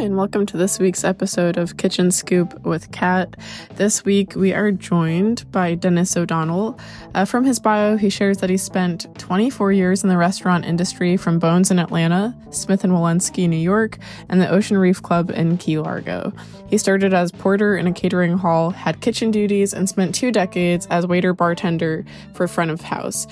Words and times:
and 0.00 0.16
welcome 0.16 0.46
to 0.46 0.56
this 0.56 0.78
week's 0.78 1.04
episode 1.04 1.58
of 1.58 1.76
Kitchen 1.76 2.10
Scoop 2.10 2.64
with 2.64 2.90
Kat. 2.90 3.36
This 3.74 4.02
week 4.02 4.34
we 4.34 4.50
are 4.54 4.72
joined 4.72 5.44
by 5.52 5.74
Dennis 5.74 6.16
O'Donnell. 6.16 6.80
Uh, 7.14 7.26
from 7.26 7.44
his 7.44 7.60
bio, 7.60 7.98
he 7.98 8.08
shares 8.08 8.38
that 8.38 8.48
he 8.48 8.56
spent 8.56 9.06
24 9.18 9.72
years 9.72 10.02
in 10.02 10.08
the 10.08 10.16
restaurant 10.16 10.64
industry 10.64 11.18
from 11.18 11.38
Bones 11.38 11.70
in 11.70 11.78
Atlanta, 11.78 12.34
Smith 12.50 12.82
and 12.82 12.94
Wollensky, 12.94 13.46
New 13.46 13.58
York, 13.58 13.98
and 14.30 14.40
the 14.40 14.48
Ocean 14.48 14.78
Reef 14.78 15.02
Club 15.02 15.30
in 15.32 15.58
Key 15.58 15.78
Largo. 15.78 16.32
He 16.68 16.78
started 16.78 17.12
as 17.12 17.30
porter 17.30 17.76
in 17.76 17.86
a 17.86 17.92
catering 17.92 18.38
hall, 18.38 18.70
had 18.70 19.02
kitchen 19.02 19.30
duties, 19.30 19.74
and 19.74 19.86
spent 19.86 20.14
two 20.14 20.32
decades 20.32 20.86
as 20.86 21.06
waiter 21.06 21.34
bartender 21.34 22.06
for 22.32 22.48
front 22.48 22.70
of 22.70 22.80
house. 22.80 23.26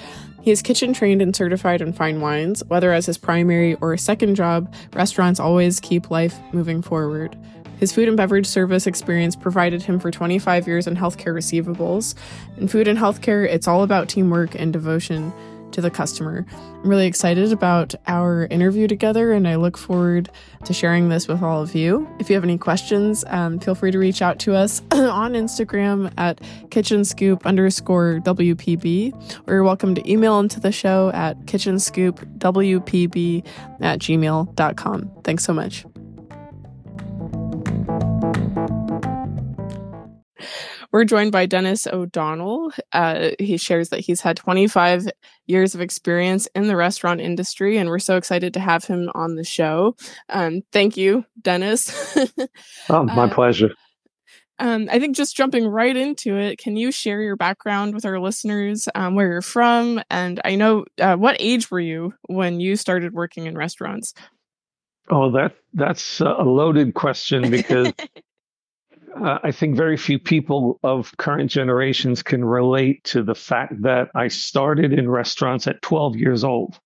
He 0.48 0.52
is 0.52 0.62
kitchen 0.62 0.94
trained 0.94 1.20
and 1.20 1.36
certified 1.36 1.82
in 1.82 1.92
fine 1.92 2.22
wines. 2.22 2.64
Whether 2.68 2.90
as 2.90 3.04
his 3.04 3.18
primary 3.18 3.74
or 3.82 3.94
second 3.98 4.34
job, 4.34 4.72
restaurants 4.94 5.38
always 5.38 5.78
keep 5.78 6.10
life 6.10 6.38
moving 6.54 6.80
forward. 6.80 7.36
His 7.78 7.92
food 7.92 8.08
and 8.08 8.16
beverage 8.16 8.46
service 8.46 8.86
experience 8.86 9.36
provided 9.36 9.82
him 9.82 10.00
for 10.00 10.10
25 10.10 10.66
years 10.66 10.86
in 10.86 10.96
healthcare 10.96 11.34
receivables. 11.34 12.14
In 12.56 12.66
food 12.66 12.88
and 12.88 12.98
healthcare, 12.98 13.46
it's 13.46 13.68
all 13.68 13.82
about 13.82 14.08
teamwork 14.08 14.54
and 14.54 14.72
devotion 14.72 15.34
to 15.72 15.80
the 15.80 15.90
customer. 15.90 16.46
I'm 16.52 16.88
really 16.88 17.06
excited 17.06 17.52
about 17.52 17.94
our 18.06 18.46
interview 18.46 18.86
together 18.88 19.32
and 19.32 19.48
I 19.48 19.56
look 19.56 19.78
forward 19.78 20.30
to 20.64 20.72
sharing 20.72 21.08
this 21.08 21.26
with 21.28 21.42
all 21.42 21.62
of 21.62 21.74
you. 21.74 22.08
If 22.18 22.28
you 22.28 22.34
have 22.34 22.44
any 22.44 22.58
questions, 22.58 23.24
um, 23.28 23.58
feel 23.60 23.74
free 23.74 23.90
to 23.90 23.98
reach 23.98 24.20
out 24.22 24.38
to 24.40 24.54
us 24.54 24.82
on 24.92 25.32
Instagram 25.32 26.12
at 26.16 26.40
kitchen 26.70 27.04
scoop 27.04 27.44
underscore 27.46 28.20
WPB 28.24 29.14
or 29.46 29.54
you're 29.54 29.64
welcome 29.64 29.94
to 29.94 30.10
email 30.10 30.40
into 30.40 30.60
the 30.60 30.72
show 30.72 31.10
at 31.14 31.38
kitchenscoopwpb 31.46 33.46
at 33.80 33.98
gmail.com. 33.98 35.10
Thanks 35.24 35.44
so 35.44 35.52
much. 35.52 35.84
We're 40.90 41.04
joined 41.04 41.32
by 41.32 41.46
Dennis 41.46 41.86
O'Donnell. 41.86 42.72
Uh, 42.92 43.30
he 43.38 43.58
shares 43.58 43.90
that 43.90 44.00
he's 44.00 44.22
had 44.22 44.38
25 44.38 45.08
years 45.46 45.74
of 45.74 45.82
experience 45.82 46.48
in 46.54 46.66
the 46.66 46.76
restaurant 46.76 47.20
industry, 47.20 47.76
and 47.76 47.90
we're 47.90 47.98
so 47.98 48.16
excited 48.16 48.54
to 48.54 48.60
have 48.60 48.84
him 48.84 49.10
on 49.14 49.34
the 49.34 49.44
show. 49.44 49.96
Um, 50.30 50.62
thank 50.72 50.96
you, 50.96 51.26
Dennis. 51.42 52.16
oh, 52.88 53.04
my 53.04 53.24
uh, 53.24 53.34
pleasure. 53.34 53.70
Um, 54.60 54.88
I 54.90 54.98
think 54.98 55.14
just 55.14 55.36
jumping 55.36 55.68
right 55.68 55.96
into 55.96 56.36
it, 56.36 56.58
can 56.58 56.76
you 56.76 56.90
share 56.90 57.20
your 57.20 57.36
background 57.36 57.94
with 57.94 58.04
our 58.04 58.18
listeners, 58.18 58.88
um, 58.94 59.14
where 59.14 59.30
you're 59.30 59.42
from? 59.42 60.02
And 60.10 60.40
I 60.44 60.56
know, 60.56 60.84
uh, 60.98 61.16
what 61.16 61.36
age 61.38 61.70
were 61.70 61.80
you 61.80 62.14
when 62.28 62.60
you 62.60 62.76
started 62.76 63.12
working 63.12 63.46
in 63.46 63.56
restaurants? 63.56 64.14
Oh, 65.10 65.30
that 65.32 65.54
that's 65.74 66.20
a 66.20 66.42
loaded 66.42 66.94
question 66.94 67.50
because 67.50 67.92
uh, 69.22 69.38
I 69.42 69.52
think 69.52 69.76
very 69.76 69.96
few 69.96 70.18
people 70.18 70.78
of 70.82 71.16
current 71.16 71.50
generations 71.50 72.22
can 72.22 72.44
relate 72.44 73.04
to 73.04 73.22
the 73.22 73.34
fact 73.34 73.82
that 73.82 74.10
I 74.14 74.28
started 74.28 74.92
in 74.92 75.08
restaurants 75.08 75.66
at 75.66 75.82
12 75.82 76.16
years 76.16 76.44
old. 76.44 76.78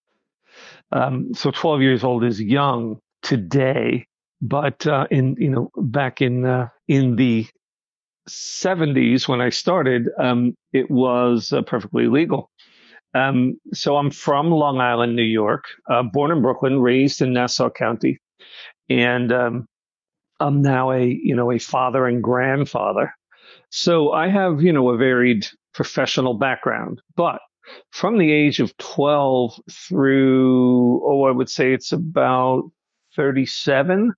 Um, 0.91 1.35
so 1.35 1.51
12 1.51 1.83
years 1.83 2.05
old 2.05 2.25
is 2.25 2.41
young 2.41 2.99
today, 3.23 4.07
but 4.41 4.87
uh, 4.87 5.07
in 5.11 5.37
you 5.39 5.49
know 5.49 5.71
back 5.77 6.21
in 6.21 6.45
uh, 6.45 6.69
in 6.89 7.17
the 7.17 7.47
70s 8.29 9.27
when 9.27 9.41
I 9.41 9.49
started, 9.49 10.09
um, 10.19 10.55
it 10.73 10.91
was 10.91 11.53
uh, 11.53 11.63
perfectly 11.63 12.07
legal. 12.07 12.51
Um, 13.15 13.59
so 13.73 13.97
I'm 13.97 14.11
from 14.11 14.51
Long 14.51 14.81
Island, 14.81 15.17
New 15.17 15.23
York, 15.23 15.65
uh, 15.91 16.03
born 16.03 16.31
in 16.31 16.41
Brooklyn, 16.41 16.81
raised 16.81 17.21
in 17.21 17.33
Nassau 17.33 17.69
County, 17.71 18.19
and 18.89 19.33
um, 19.33 19.67
I'm 20.43 20.63
now 20.63 20.91
a 20.91 21.05
you 21.05 21.37
know 21.37 21.53
a 21.53 21.59
father 21.59 22.07
and 22.07 22.23
grandfather, 22.23 23.15
so 23.71 24.13
I 24.13 24.29
have 24.29 24.63
you 24.63 24.73
know 24.73 24.91
a 24.91 24.97
varied 24.97 25.47
professional 25.73 26.35
background. 26.35 27.01
But 27.17 27.41
from 27.91 28.19
the 28.19 28.33
age 28.33 28.61
of 28.61 28.77
12 28.79 29.59
through 29.71 31.03
oh 31.07 31.25
I 31.25 31.31
would 31.31 31.49
say 31.49 31.73
it's 31.73 31.93
about 31.93 32.71
37 33.17 34.13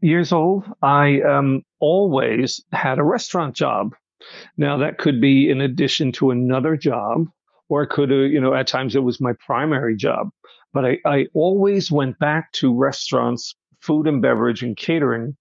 years 0.00 0.32
old, 0.32 0.64
I 0.82 1.20
um, 1.22 1.62
always 1.80 2.62
had 2.72 2.98
a 2.98 3.04
restaurant 3.04 3.54
job. 3.56 3.94
Now 4.56 4.76
that 4.78 4.98
could 4.98 5.20
be 5.20 5.50
in 5.50 5.60
addition 5.60 6.12
to 6.12 6.30
another 6.30 6.76
job, 6.76 7.26
or 7.68 7.82
it 7.82 7.90
could, 7.90 8.10
you 8.10 8.40
know, 8.40 8.54
at 8.54 8.66
times 8.66 8.96
it 8.96 9.02
was 9.02 9.20
my 9.20 9.32
primary 9.44 9.96
job. 9.96 10.30
But 10.72 10.84
I, 10.84 10.98
I 11.04 11.26
always 11.32 11.90
went 11.90 12.18
back 12.18 12.52
to 12.52 12.74
restaurants 12.74 13.54
food 13.86 14.06
and 14.06 14.20
beverage 14.20 14.62
and 14.62 14.76
catering 14.76 15.36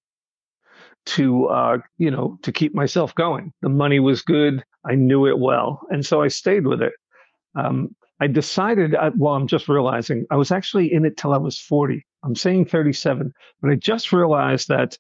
to 1.06 1.48
uh, 1.48 1.78
you 1.98 2.12
know 2.12 2.38
to 2.44 2.52
keep 2.52 2.74
myself 2.74 3.14
going. 3.16 3.52
The 3.62 3.70
money 3.70 4.00
was 4.00 4.22
good. 4.22 4.64
I 4.86 4.96
knew 4.96 5.26
it 5.28 5.40
well, 5.40 5.82
and 5.90 6.06
so 6.06 6.22
I 6.22 6.28
stayed 6.28 6.68
with 6.68 6.82
it. 6.82 6.94
Um, 7.56 7.96
I 8.20 8.28
decided. 8.28 8.96
Uh, 8.96 9.12
well, 9.18 9.34
I'm 9.34 9.48
just 9.48 9.68
realizing 9.68 10.26
I 10.32 10.36
was 10.36 10.52
actually 10.52 10.92
in 10.92 11.06
it 11.06 11.18
till 11.18 11.34
I 11.34 11.38
was 11.38 11.60
40. 11.60 12.06
I'm 12.24 12.36
saying 12.36 12.66
37, 12.66 13.32
but 13.62 13.72
I 13.72 13.76
just 13.76 14.12
realized 14.12 14.68
that 14.70 14.98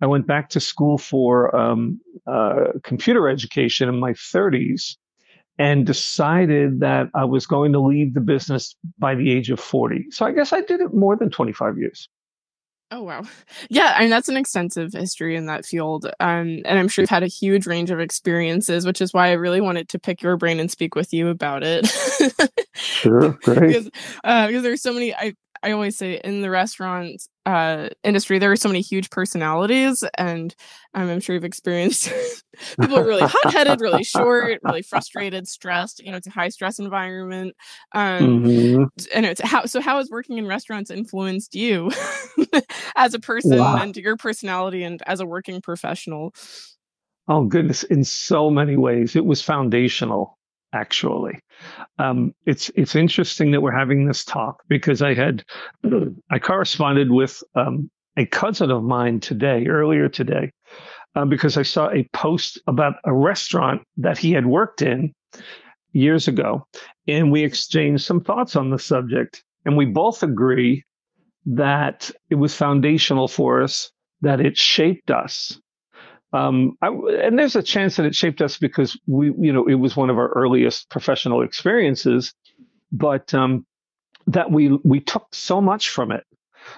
I 0.00 0.06
went 0.06 0.26
back 0.26 0.48
to 0.50 0.60
school 0.60 0.98
for 0.98 1.54
um, 1.54 2.00
uh, 2.26 2.72
computer 2.82 3.28
education 3.28 3.88
in 3.88 4.00
my 4.00 4.12
30s, 4.12 4.96
and 5.58 5.86
decided 5.86 6.80
that 6.80 7.08
I 7.14 7.24
was 7.24 7.46
going 7.46 7.72
to 7.72 7.80
leave 7.80 8.14
the 8.14 8.20
business 8.20 8.74
by 8.98 9.14
the 9.14 9.30
age 9.30 9.50
of 9.50 9.60
40. 9.60 10.06
So 10.10 10.26
I 10.26 10.32
guess 10.32 10.52
I 10.52 10.62
did 10.62 10.80
it 10.80 10.92
more 10.92 11.16
than 11.16 11.30
25 11.30 11.78
years. 11.78 12.08
Oh 12.90 13.02
wow. 13.02 13.22
Yeah, 13.70 13.94
I 13.96 14.00
mean 14.00 14.10
that's 14.10 14.28
an 14.28 14.36
extensive 14.36 14.92
history 14.92 15.36
in 15.36 15.46
that 15.46 15.64
field. 15.64 16.06
Um 16.20 16.60
and 16.64 16.78
I'm 16.78 16.88
sure 16.88 17.02
you've 17.02 17.10
had 17.10 17.22
a 17.22 17.26
huge 17.28 17.66
range 17.66 17.90
of 17.90 18.00
experiences, 18.00 18.86
which 18.86 19.00
is 19.00 19.12
why 19.12 19.28
I 19.28 19.32
really 19.32 19.60
wanted 19.60 19.88
to 19.90 19.98
pick 19.98 20.22
your 20.22 20.36
brain 20.36 20.60
and 20.60 20.70
speak 20.70 20.94
with 20.94 21.12
you 21.12 21.28
about 21.28 21.62
it. 21.64 21.86
sure, 22.74 23.32
great. 23.42 23.60
because, 23.60 23.90
uh, 24.22 24.46
because 24.46 24.62
there's 24.62 24.82
so 24.82 24.92
many 24.92 25.14
I 25.14 25.34
I 25.62 25.72
always 25.72 25.96
say 25.96 26.20
in 26.22 26.42
the 26.42 26.50
restaurant 26.50 27.22
uh, 27.46 27.88
industry, 28.02 28.38
there 28.38 28.50
are 28.50 28.56
so 28.56 28.68
many 28.68 28.80
huge 28.80 29.10
personalities, 29.10 30.02
and 30.16 30.54
um, 30.94 31.10
I'm 31.10 31.20
sure 31.20 31.34
you've 31.34 31.44
experienced 31.44 32.10
people 32.80 32.98
are 32.98 33.04
really 33.04 33.22
hot 33.26 33.52
headed, 33.52 33.80
really 33.80 34.04
short, 34.04 34.60
really 34.62 34.82
frustrated, 34.82 35.46
stressed. 35.46 36.02
You 36.02 36.10
know, 36.10 36.16
it's 36.16 36.26
a 36.26 36.30
high 36.30 36.48
stress 36.48 36.78
environment. 36.78 37.54
Um, 37.92 38.44
mm-hmm. 38.44 38.84
And 39.14 39.26
it's 39.26 39.42
how 39.42 39.66
so. 39.66 39.80
How 39.80 39.98
has 39.98 40.10
working 40.10 40.38
in 40.38 40.46
restaurants 40.46 40.90
influenced 40.90 41.54
you 41.54 41.90
as 42.96 43.14
a 43.14 43.20
person 43.20 43.58
wow. 43.58 43.76
and 43.76 43.96
your 43.96 44.16
personality 44.16 44.82
and 44.82 45.02
as 45.06 45.20
a 45.20 45.26
working 45.26 45.60
professional? 45.60 46.34
Oh 47.28 47.44
goodness, 47.44 47.82
in 47.84 48.04
so 48.04 48.50
many 48.50 48.76
ways, 48.76 49.16
it 49.16 49.24
was 49.24 49.42
foundational 49.42 50.33
actually. 50.74 51.38
Um, 51.98 52.34
it's 52.46 52.70
it's 52.74 52.96
interesting 52.96 53.52
that 53.52 53.62
we're 53.62 53.78
having 53.78 54.06
this 54.06 54.24
talk 54.24 54.62
because 54.68 55.00
I 55.00 55.14
had 55.14 55.44
I 56.30 56.38
corresponded 56.38 57.10
with 57.10 57.42
um, 57.54 57.90
a 58.16 58.26
cousin 58.26 58.70
of 58.70 58.82
mine 58.82 59.20
today, 59.20 59.66
earlier 59.66 60.08
today, 60.08 60.52
uh, 61.14 61.24
because 61.24 61.56
I 61.56 61.62
saw 61.62 61.90
a 61.90 62.08
post 62.12 62.60
about 62.66 62.94
a 63.04 63.14
restaurant 63.14 63.82
that 63.96 64.18
he 64.18 64.32
had 64.32 64.46
worked 64.46 64.82
in 64.82 65.14
years 65.92 66.28
ago, 66.28 66.66
and 67.06 67.30
we 67.30 67.44
exchanged 67.44 68.04
some 68.04 68.20
thoughts 68.20 68.56
on 68.56 68.70
the 68.70 68.78
subject, 68.78 69.42
and 69.64 69.76
we 69.76 69.86
both 69.86 70.22
agree 70.22 70.84
that 71.46 72.10
it 72.30 72.36
was 72.36 72.54
foundational 72.54 73.28
for 73.28 73.62
us, 73.62 73.90
that 74.22 74.40
it 74.40 74.56
shaped 74.56 75.10
us, 75.10 75.60
um, 76.34 76.76
I, 76.82 76.88
and 76.88 77.38
there's 77.38 77.54
a 77.54 77.62
chance 77.62 77.94
that 77.96 78.06
it 78.06 78.14
shaped 78.14 78.42
us 78.42 78.58
because 78.58 78.98
we, 79.06 79.26
you 79.38 79.52
know, 79.52 79.66
it 79.66 79.74
was 79.76 79.96
one 79.96 80.10
of 80.10 80.18
our 80.18 80.30
earliest 80.30 80.90
professional 80.90 81.42
experiences, 81.42 82.34
but 82.90 83.32
um, 83.32 83.64
that 84.26 84.50
we 84.50 84.76
we 84.82 84.98
took 84.98 85.28
so 85.32 85.60
much 85.60 85.90
from 85.90 86.10
it, 86.10 86.24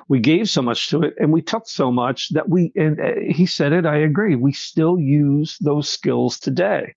we 0.08 0.20
gave 0.20 0.50
so 0.50 0.60
much 0.60 0.90
to 0.90 1.02
it, 1.02 1.14
and 1.18 1.32
we 1.32 1.40
took 1.40 1.66
so 1.68 1.90
much 1.90 2.28
that 2.30 2.50
we. 2.50 2.70
And 2.76 3.00
uh, 3.00 3.12
he 3.26 3.46
said 3.46 3.72
it. 3.72 3.86
I 3.86 3.96
agree. 3.96 4.36
We 4.36 4.52
still 4.52 4.98
use 4.98 5.56
those 5.58 5.88
skills 5.88 6.38
today. 6.38 6.94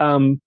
Um, 0.00 0.40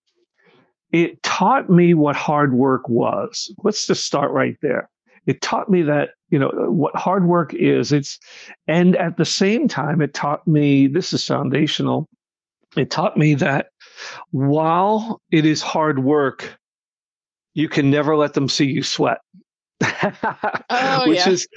it 0.91 1.21
taught 1.21 1.69
me 1.69 1.93
what 1.93 2.15
hard 2.15 2.53
work 2.53 2.89
was. 2.89 3.53
Let's 3.63 3.85
just 3.85 4.03
start 4.03 4.31
right 4.31 4.57
there. 4.63 4.89
It 5.25 5.41
taught 5.41 5.69
me 5.69 5.81
that 5.83 6.09
you 6.29 6.39
know 6.39 6.49
what 6.49 6.95
hard 6.95 7.27
work 7.27 7.53
is 7.53 7.91
it's 7.91 8.19
and 8.67 8.95
at 8.95 9.17
the 9.17 9.25
same 9.25 9.67
time 9.67 10.01
it 10.01 10.13
taught 10.13 10.45
me 10.47 10.87
this 10.87 11.13
is 11.13 11.25
foundational 11.25 12.09
it 12.75 12.89
taught 12.89 13.15
me 13.15 13.35
that 13.35 13.67
while 14.31 15.21
it 15.31 15.45
is 15.45 15.61
hard 15.61 16.03
work 16.03 16.57
you 17.55 17.69
can 17.69 17.89
never 17.89 18.15
let 18.15 18.33
them 18.33 18.47
see 18.47 18.65
you 18.65 18.83
sweat. 18.83 19.19
Oh, 20.69 21.03
which 21.07 21.25
is 21.25 21.47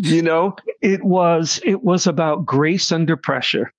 you 0.00 0.22
know 0.22 0.56
it 0.80 1.04
was 1.04 1.60
it 1.64 1.84
was 1.84 2.06
about 2.06 2.44
grace 2.44 2.90
under 2.90 3.16
pressure. 3.16 3.72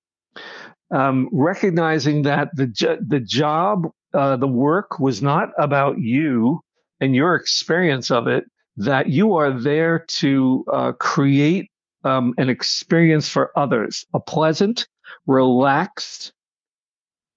Um, 0.92 1.30
recognizing 1.34 2.22
that 2.22 2.50
the 2.56 3.00
the 3.06 3.19
job 3.19 3.89
uh, 4.13 4.38
the 4.38 4.48
work 4.48 5.00
was 5.00 5.22
not 5.22 5.50
about 5.57 6.00
you 6.00 6.62
and 7.01 7.16
your 7.16 7.36
experience 7.36 8.12
of 8.12 8.28
it 8.28 8.46
that 8.78 9.10
you 9.10 9.36
are 9.36 9.52
there 9.52 10.06
to 10.08 10.66
uh, 10.72 10.92
create 10.94 11.70
um, 12.04 12.34
an 12.38 12.50
experience 12.50 13.30
for 13.30 13.52
others, 13.58 14.06
a 14.14 14.20
pleasant, 14.20 14.88
relaxed 15.28 16.34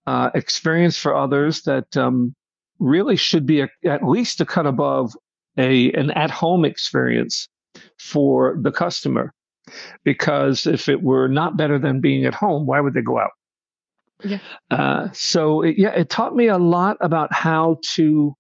uh, 0.07 0.31
experience 0.35 0.97
for 0.97 1.15
others 1.15 1.63
that 1.63 1.97
um, 1.97 2.35
really 2.79 3.17
should 3.17 3.47
be 3.47 3.61
a, 3.61 3.69
at 3.85 4.07
least 4.07 4.41
a 4.41 4.47
cut 4.47 4.67
above 4.67 5.13
a 5.59 5.91
an 5.93 6.11
at 6.11 6.31
home 6.31 6.65
experience 6.65 7.49
for 7.99 8.57
the 8.61 8.73
customer. 8.73 9.33
Because 10.05 10.67
if 10.67 10.89
it 10.89 11.03
were 11.03 11.29
not 11.29 11.57
better 11.57 11.79
than 11.79 12.01
being 12.01 12.25
at 12.25 12.35
home, 12.35 12.67
why 12.67 12.81
would 12.81 12.95
they 12.95 13.03
go 13.03 13.19
out? 13.19 13.33
Yeah. 14.23 14.39
Uh, 14.71 15.09
so 15.13 15.63
it, 15.63 15.77
yeah, 15.77 15.91
it 15.91 16.09
taught 16.09 16.37
me 16.37 16.47
a 16.47 16.59
lot 16.59 16.97
about 17.01 17.33
how 17.33 17.79
to 17.95 18.35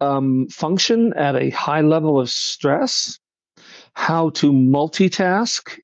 um, 0.00 0.48
function 0.48 1.12
at 1.14 1.36
a 1.36 1.50
high 1.50 1.80
level 1.80 2.20
of 2.20 2.30
stress, 2.30 3.18
how 3.94 4.30
to 4.30 4.52
multitask 4.52 5.78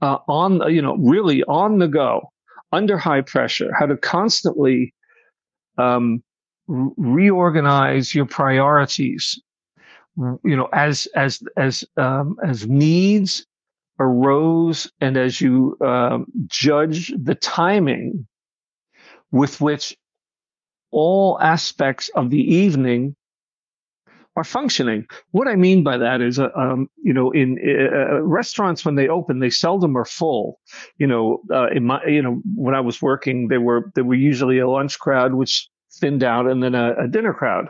uh, 0.00 0.18
on 0.28 0.72
you 0.72 0.82
know 0.82 0.96
really 0.96 1.42
on 1.44 1.78
the 1.78 1.88
go 1.88 2.32
under 2.72 2.96
high 2.96 3.20
pressure, 3.20 3.72
how 3.78 3.86
to 3.86 3.96
constantly 3.96 4.94
um, 5.78 6.22
reorganize 6.66 8.14
your 8.14 8.26
priorities 8.26 9.40
you 10.16 10.56
know 10.56 10.68
as 10.72 11.06
as 11.14 11.42
as 11.56 11.84
um, 11.96 12.36
as 12.44 12.66
needs 12.66 13.46
arose 13.98 14.90
and 15.00 15.16
as 15.16 15.40
you 15.40 15.76
um, 15.80 16.26
judge 16.46 17.12
the 17.22 17.34
timing 17.34 18.26
with 19.30 19.60
which 19.60 19.96
all 20.90 21.38
aspects 21.40 22.10
of 22.14 22.30
the 22.30 22.40
evening 22.54 23.14
are 24.36 24.44
functioning. 24.44 25.06
What 25.32 25.48
I 25.48 25.56
mean 25.56 25.82
by 25.82 25.98
that 25.98 26.20
is, 26.20 26.38
uh, 26.38 26.48
um, 26.56 26.88
you 27.02 27.12
know, 27.12 27.30
in 27.32 27.58
uh, 27.62 28.22
restaurants 28.22 28.84
when 28.84 28.94
they 28.94 29.08
open, 29.08 29.40
they 29.40 29.50
seldom 29.50 29.96
are 29.96 30.04
full. 30.04 30.58
You 30.98 31.06
know, 31.06 31.42
uh, 31.50 31.68
in 31.68 31.84
my, 31.86 32.04
you 32.06 32.22
know, 32.22 32.40
when 32.54 32.74
I 32.74 32.80
was 32.80 33.02
working, 33.02 33.48
they 33.48 33.58
were 33.58 33.90
there 33.94 34.04
were 34.04 34.14
usually 34.14 34.58
a 34.58 34.68
lunch 34.68 34.98
crowd 34.98 35.34
which 35.34 35.68
thinned 35.92 36.22
out, 36.22 36.46
and 36.46 36.62
then 36.62 36.74
a, 36.74 36.94
a 37.04 37.08
dinner 37.08 37.34
crowd. 37.34 37.68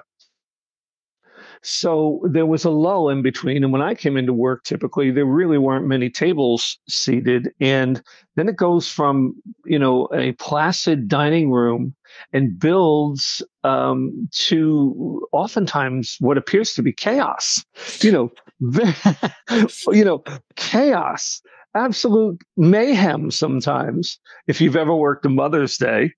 So 1.64 2.20
there 2.28 2.46
was 2.46 2.64
a 2.64 2.70
lull 2.70 3.08
in 3.08 3.22
between. 3.22 3.62
And 3.62 3.72
when 3.72 3.82
I 3.82 3.94
came 3.94 4.16
into 4.16 4.32
work, 4.32 4.64
typically 4.64 5.12
there 5.12 5.24
really 5.24 5.58
weren't 5.58 5.86
many 5.86 6.10
tables 6.10 6.76
seated. 6.88 7.52
And 7.60 8.02
then 8.34 8.48
it 8.48 8.56
goes 8.56 8.88
from, 8.88 9.40
you 9.64 9.78
know, 9.78 10.08
a 10.12 10.32
placid 10.32 11.06
dining 11.06 11.52
room 11.52 11.94
and 12.32 12.58
builds 12.58 13.42
um, 13.64 14.28
to 14.32 15.26
oftentimes 15.32 16.16
what 16.20 16.38
appears 16.38 16.72
to 16.74 16.82
be 16.82 16.92
chaos. 16.92 17.64
You 18.00 18.12
know, 18.12 18.32
you 19.92 20.04
know, 20.04 20.22
chaos, 20.56 21.42
absolute 21.74 22.40
mayhem 22.56 23.30
sometimes. 23.30 24.18
If 24.46 24.60
you've 24.60 24.76
ever 24.76 24.94
worked 24.94 25.26
a 25.26 25.28
Mother's 25.28 25.76
Day, 25.76 26.12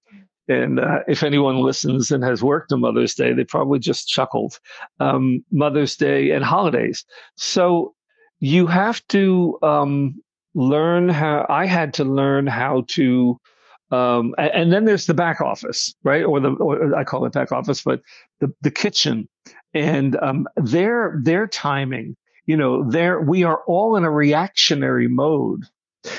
and 0.49 0.79
uh, 0.79 0.99
if 1.09 1.23
anyone 1.23 1.59
listens 1.59 2.11
and 2.11 2.23
has 2.23 2.43
worked 2.43 2.73
a 2.73 2.77
Mother's 2.77 3.15
Day, 3.15 3.33
they 3.33 3.45
probably 3.45 3.79
just 3.79 4.09
chuckled. 4.09 4.59
Um, 5.01 5.45
Mother's 5.51 5.97
Day 5.97 6.33
and 6.33 6.45
holidays. 6.45 7.05
So 7.37 7.95
you 8.41 8.67
have 8.67 9.07
to 9.09 9.59
um, 9.63 10.23
learn 10.55 11.09
how. 11.09 11.47
I 11.49 11.67
had 11.67 11.95
to 11.95 12.05
learn 12.05 12.47
how 12.47 12.85
to. 12.89 13.41
Um, 13.95 14.35
and, 14.39 14.51
and, 14.55 14.73
then 14.73 14.85
there's 14.87 15.07
the 15.07 15.15
back 15.15 15.41
office, 15.41 15.95
right? 16.03 16.25
Or 16.25 16.41
the 16.41 16.51
or 16.51 16.95
I 16.97 17.05
call 17.05 17.25
it 17.27 17.33
back 17.33 17.53
office, 17.53 17.83
but 17.83 18.01
the 18.41 18.53
the 18.63 18.71
kitchen 18.71 19.29
and 19.73 20.17
um, 20.17 20.49
their 20.57 21.21
their 21.23 21.47
timing. 21.47 22.17
You 22.47 22.57
know, 22.57 22.89
there 22.91 23.21
we 23.21 23.45
are 23.45 23.63
all 23.67 23.97
in 23.97 24.05
a 24.05 24.11
reactionary 24.11 25.09
mode 25.09 25.65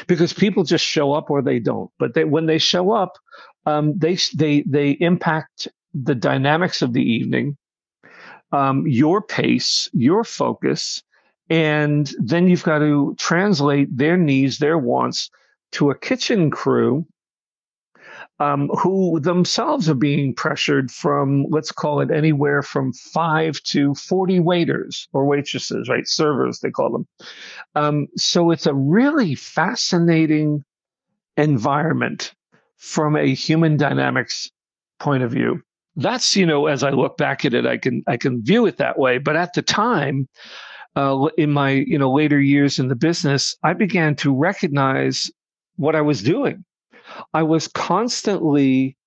because 0.08 0.34
people 0.34 0.64
just 0.64 0.86
show 0.86 1.14
up 1.14 1.30
or 1.30 1.42
they 1.42 1.60
don't. 1.60 1.92
But 2.00 2.14
they, 2.14 2.24
when 2.24 2.46
they 2.46 2.58
show 2.58 2.92
up, 2.92 3.18
um, 3.66 3.98
they 3.98 4.18
they 4.34 4.64
they 4.68 4.92
impact 4.92 5.68
the 5.94 6.16
dynamics 6.16 6.82
of 6.82 6.94
the 6.94 7.04
evening, 7.04 7.58
um, 8.52 8.88
your 8.88 9.22
pace, 9.22 9.90
your 9.94 10.24
focus, 10.24 11.04
and 11.50 12.12
then 12.20 12.48
you've 12.48 12.64
got 12.64 12.80
to 12.80 13.16
translate 13.18 13.96
their 13.96 14.18
needs, 14.18 14.60
their 14.60 14.78
wants 14.78 15.30
to 15.74 15.90
a 15.90 15.98
kitchen 15.98 16.50
crew 16.50 17.06
um, 18.40 18.70
who 18.70 19.20
themselves 19.20 19.90
are 19.90 19.96
being 19.96 20.34
pressured 20.34 20.92
from, 20.92 21.46
let's 21.50 21.72
call 21.72 22.02
it 22.02 22.12
anywhere 22.12 22.62
from 22.62 22.92
five 22.94 23.62
to 23.64 23.96
40 23.96 24.40
waiters 24.42 25.08
or 25.14 25.26
waitresses, 25.26 25.88
right? 25.88 26.08
Servers, 26.08 26.60
they 26.60 26.70
call 26.70 26.92
them. 26.92 27.08
Um, 27.76 28.08
so 28.18 28.52
it's 28.52 28.66
a 28.66 28.74
really 28.74 29.36
fascinating 29.36 30.64
environment 31.38 32.34
from 32.78 33.16
a 33.16 33.34
human 33.34 33.78
dynamics 33.78 34.52
point 35.00 35.24
of 35.24 35.32
view. 35.32 35.62
That's, 35.96 36.36
you 36.36 36.46
know, 36.46 36.68
as 36.68 36.84
I 36.84 36.90
look 36.90 37.18
back 37.18 37.46
at 37.46 37.54
it, 37.54 37.66
I 37.66 37.78
can, 37.78 38.04
I 38.06 38.18
can 38.18 38.44
view 38.44 38.66
it 38.66 38.78
that 38.78 39.00
way. 39.00 39.18
But 39.18 39.38
at 39.38 39.54
the 39.54 39.62
time, 39.62 40.28
uh, 40.98 41.30
in 41.38 41.52
my, 41.52 41.70
you 41.70 41.98
know, 41.98 42.12
later 42.12 42.40
years 42.40 42.80
in 42.80 42.90
the 42.90 42.96
business, 42.96 43.56
I 43.64 43.74
began 43.74 44.16
to 44.18 44.36
recognize 44.36 45.32
what 45.78 45.96
I 45.96 46.02
was 46.02 46.22
doing. 46.22 46.66
I 47.34 47.44
was 47.44 47.68
constantly 47.68 48.98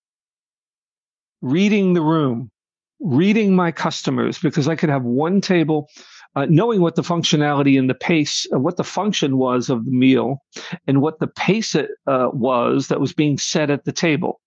reading 1.40 1.94
the 1.94 2.02
room, 2.02 2.50
reading 3.00 3.54
my 3.54 3.72
customers 3.72 4.38
because 4.38 4.68
I 4.68 4.76
could 4.76 4.90
have 4.90 5.04
one 5.04 5.40
table 5.40 5.88
uh, 6.36 6.46
knowing 6.48 6.80
what 6.80 6.94
the 6.94 7.02
functionality 7.02 7.78
and 7.78 7.88
the 7.88 7.94
pace, 7.94 8.46
uh, 8.54 8.58
what 8.58 8.76
the 8.76 8.84
function 8.84 9.38
was 9.38 9.70
of 9.70 9.84
the 9.84 9.90
meal, 9.90 10.42
and 10.86 11.00
what 11.00 11.18
the 11.18 11.26
pace 11.26 11.74
it, 11.74 11.90
uh, 12.06 12.28
was 12.32 12.88
that 12.88 13.00
was 13.00 13.12
being 13.12 13.38
set 13.38 13.70
at 13.70 13.84
the 13.84 13.92
table. 13.92 14.40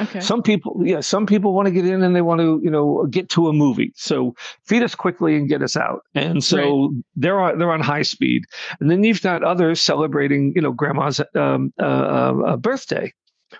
Okay. 0.00 0.20
Some 0.20 0.42
people, 0.42 0.80
yeah, 0.84 1.00
some 1.00 1.26
people 1.26 1.52
want 1.52 1.66
to 1.66 1.72
get 1.72 1.86
in 1.86 2.02
and 2.02 2.14
they 2.14 2.22
want 2.22 2.40
to, 2.40 2.60
you 2.62 2.70
know, 2.70 3.06
get 3.10 3.28
to 3.30 3.48
a 3.48 3.52
movie. 3.52 3.92
So 3.96 4.34
feed 4.64 4.82
us 4.82 4.94
quickly 4.94 5.36
and 5.36 5.48
get 5.48 5.62
us 5.62 5.76
out. 5.76 6.04
And 6.14 6.42
so 6.42 6.58
right. 6.58 7.04
they're 7.16 7.40
on, 7.40 7.58
they're 7.58 7.72
on 7.72 7.80
high 7.80 8.02
speed. 8.02 8.44
And 8.80 8.90
then 8.90 9.04
you've 9.04 9.22
got 9.22 9.42
others 9.42 9.80
celebrating, 9.80 10.52
you 10.54 10.62
know, 10.62 10.72
grandma's 10.72 11.20
um, 11.34 11.72
uh, 11.78 11.82
uh, 11.82 12.56
birthday 12.56 13.12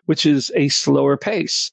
which 0.04 0.26
is 0.26 0.52
a 0.54 0.69
slower 0.69 1.16
pace. 1.16 1.70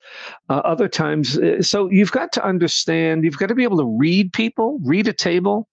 Uh, 0.50 0.62
other 0.64 0.88
times, 0.88 1.38
uh, 1.38 1.62
so 1.62 1.90
you've 1.90 2.14
got 2.14 2.32
to 2.32 2.46
understand, 2.46 3.26
you've 3.26 3.38
got 3.38 3.48
to 3.48 3.56
be 3.56 3.64
able 3.64 3.78
to 3.78 3.98
read 3.98 4.32
people, 4.32 4.80
read 4.84 5.08
a 5.08 5.14
table, 5.14 5.68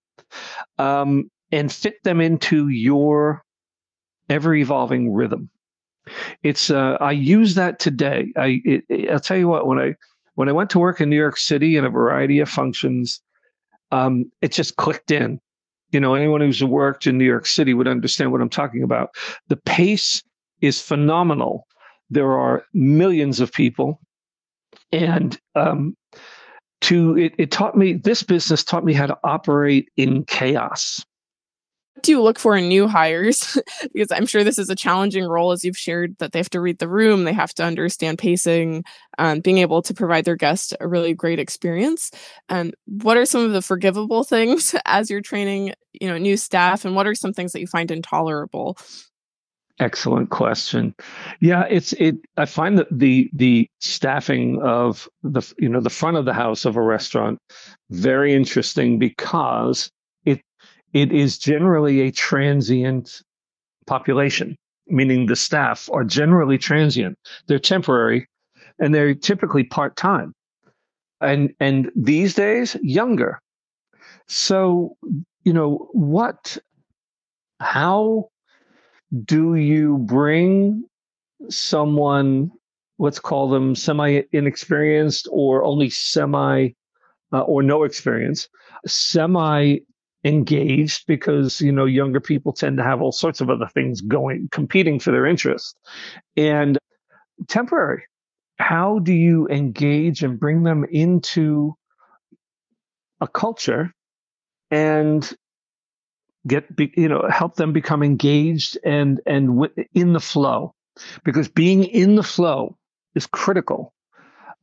um, 0.78 1.30
and 1.52 1.73
fit 1.73 2.02
them 2.02 2.21
into 2.21 2.68
your 2.68 3.45
ever 4.28 4.54
evolving 4.54 5.12
rhythm. 5.12 5.50
It's 6.42 6.71
uh, 6.71 6.97
I 7.00 7.12
use 7.12 7.54
that 7.54 7.78
today. 7.78 8.32
I 8.37 8.61
it, 8.64 9.11
I'll 9.11 9.21
tell 9.21 9.37
you 9.37 9.49
what 9.49 9.66
when 9.66 9.78
I 9.78 9.94
when 10.35 10.49
I 10.49 10.52
went 10.52 10.71
to 10.71 10.78
work 10.78 11.00
in 11.00 11.11
New 11.11 11.16
York 11.16 11.37
City 11.37 11.76
in 11.76 11.85
a 11.85 11.90
variety 11.90 12.40
of 12.40 12.49
functions, 12.49 13.21
um, 13.90 14.30
it 14.40 14.52
just 14.52 14.76
clicked 14.76 15.11
in. 15.11 15.40
You 15.90 16.00
know, 16.00 16.14
anyone 16.14 16.40
who's 16.40 16.64
worked 16.64 17.06
in 17.06 17.18
New 17.18 17.25
York 17.25 17.47
City 17.47 17.75
would 17.75 17.87
understand 17.87 18.32
what 18.32 18.40
I'm 18.40 18.49
talking 18.49 18.82
about. 18.82 19.11
The 19.49 19.56
pace 19.56 20.23
is 20.61 20.80
phenomenal 20.80 21.66
there 22.11 22.32
are 22.32 22.64
millions 22.75 23.40
of 23.40 23.52
people, 23.52 24.00
and 24.90 25.38
um, 25.54 25.97
to 26.82 27.16
it, 27.16 27.35
it 27.38 27.50
taught 27.50 27.76
me 27.76 27.94
this 27.94 28.23
business 28.23 28.64
taught 28.64 28.85
me 28.85 28.92
how 28.92 29.06
to 29.06 29.18
operate 29.25 29.88
in 29.97 30.25
chaos 30.25 31.04
do 32.00 32.11
you 32.11 32.22
look 32.22 32.38
for 32.38 32.56
in 32.56 32.68
new 32.68 32.88
hires? 32.88 33.58
because 33.92 34.11
I'm 34.11 34.26
sure 34.26 34.44
this 34.44 34.58
is 34.58 34.70
a 34.70 34.75
challenging 34.75 35.25
role, 35.25 35.52
as 35.52 35.64
you've 35.64 35.76
shared, 35.76 36.16
that 36.18 36.32
they 36.32 36.38
have 36.38 36.50
to 36.50 36.61
read 36.61 36.78
the 36.78 36.88
room, 36.88 37.25
they 37.25 37.32
have 37.32 37.54
to 37.54 37.64
understand 37.64 38.18
pacing, 38.18 38.84
um, 39.18 39.40
being 39.40 39.58
able 39.58 39.82
to 39.82 39.94
provide 39.94 40.25
their 40.25 40.37
guests 40.37 40.72
a 40.80 40.88
really 40.88 41.14
great 41.14 41.38
experience. 41.38 42.11
And 42.49 42.68
um, 42.68 42.75
what 43.02 43.16
are 43.16 43.26
some 43.26 43.42
of 43.42 43.52
the 43.52 43.62
forgivable 43.62 44.25
things 44.32 44.75
as 44.87 45.11
you're 45.11 45.20
training, 45.20 45.75
you 45.92 46.08
know, 46.08 46.18
new 46.18 46.37
staff, 46.37 46.84
and 46.84 46.96
what 46.96 47.06
are 47.06 47.14
some 47.14 47.32
things 47.32 47.52
that 47.52 47.61
you 47.61 47.66
find 47.66 47.90
intolerable? 47.90 48.78
Excellent 49.78 50.30
question. 50.30 50.94
Yeah, 51.40 51.64
it's 51.68 51.92
it. 51.94 52.16
I 52.37 52.44
find 52.44 52.78
that 52.78 52.87
the 52.90 53.30
the 53.32 53.68
staffing 53.80 54.61
of 54.62 55.08
the 55.22 55.42
you 55.58 55.68
know 55.68 55.80
the 55.80 55.90
front 55.90 56.18
of 56.18 56.25
the 56.25 56.34
house 56.34 56.64
of 56.64 56.76
a 56.76 56.82
restaurant 56.82 57.38
very 57.90 58.34
interesting 58.34 58.99
because 58.99 59.90
it 60.92 61.12
is 61.12 61.38
generally 61.38 62.00
a 62.00 62.11
transient 62.11 63.22
population, 63.87 64.56
meaning 64.87 65.26
the 65.26 65.37
staff 65.37 65.88
are 65.92 66.04
generally 66.04 66.58
transient. 66.58 67.18
They're 67.46 67.58
temporary, 67.58 68.28
and 68.78 68.94
they're 68.94 69.14
typically 69.14 69.64
part 69.64 69.96
time, 69.96 70.34
and 71.20 71.54
and 71.61 71.90
these 71.96 72.34
days 72.34 72.76
younger. 72.82 73.40
So 74.28 74.96
you 75.44 75.52
know 75.52 75.88
what? 75.92 76.58
How 77.61 78.28
do 79.25 79.54
you 79.54 79.99
bring 79.99 80.84
someone 81.49 82.50
let's 82.99 83.18
call 83.18 83.49
them 83.49 83.75
semi 83.75 84.22
inexperienced 84.32 85.28
or 85.30 85.64
only 85.64 85.90
semi 85.90 86.68
uh, 87.32 87.40
or 87.40 87.62
no 87.62 87.82
experience 87.82 88.49
semi 88.87 89.78
engaged 90.25 91.07
because 91.07 91.61
you 91.61 91.73
know 91.73 91.85
younger 91.85 92.21
people 92.21 92.52
tend 92.52 92.76
to 92.76 92.85
have 92.85 93.02
all 93.02 93.12
sorts 93.12 93.41
of 93.41 93.50
other 93.50 93.67
things 93.67 94.00
going 94.00 94.49
competing 94.50 94.99
for 94.99 95.11
their 95.11 95.26
interest. 95.26 95.76
And 96.37 96.79
temporary 97.49 98.05
how 98.62 99.00
do 99.00 99.12
you 99.12 99.49
engage 99.49 100.23
and 100.23 100.38
bring 100.38 100.62
them 100.62 100.85
into 100.91 101.75
a 103.21 103.26
culture 103.26 103.93
and 104.71 105.33
get 106.47 106.67
you 106.97 107.09
know 107.09 107.26
help 107.29 107.57
them 107.57 107.73
become 107.73 108.02
engaged 108.02 108.79
and 108.85 109.21
and 109.26 109.69
in 109.95 110.12
the 110.12 110.21
flow? 110.21 110.75
Because 111.25 111.49
being 111.49 111.85
in 111.85 112.14
the 112.14 112.23
flow 112.23 112.76
is 113.14 113.26
critical 113.26 113.93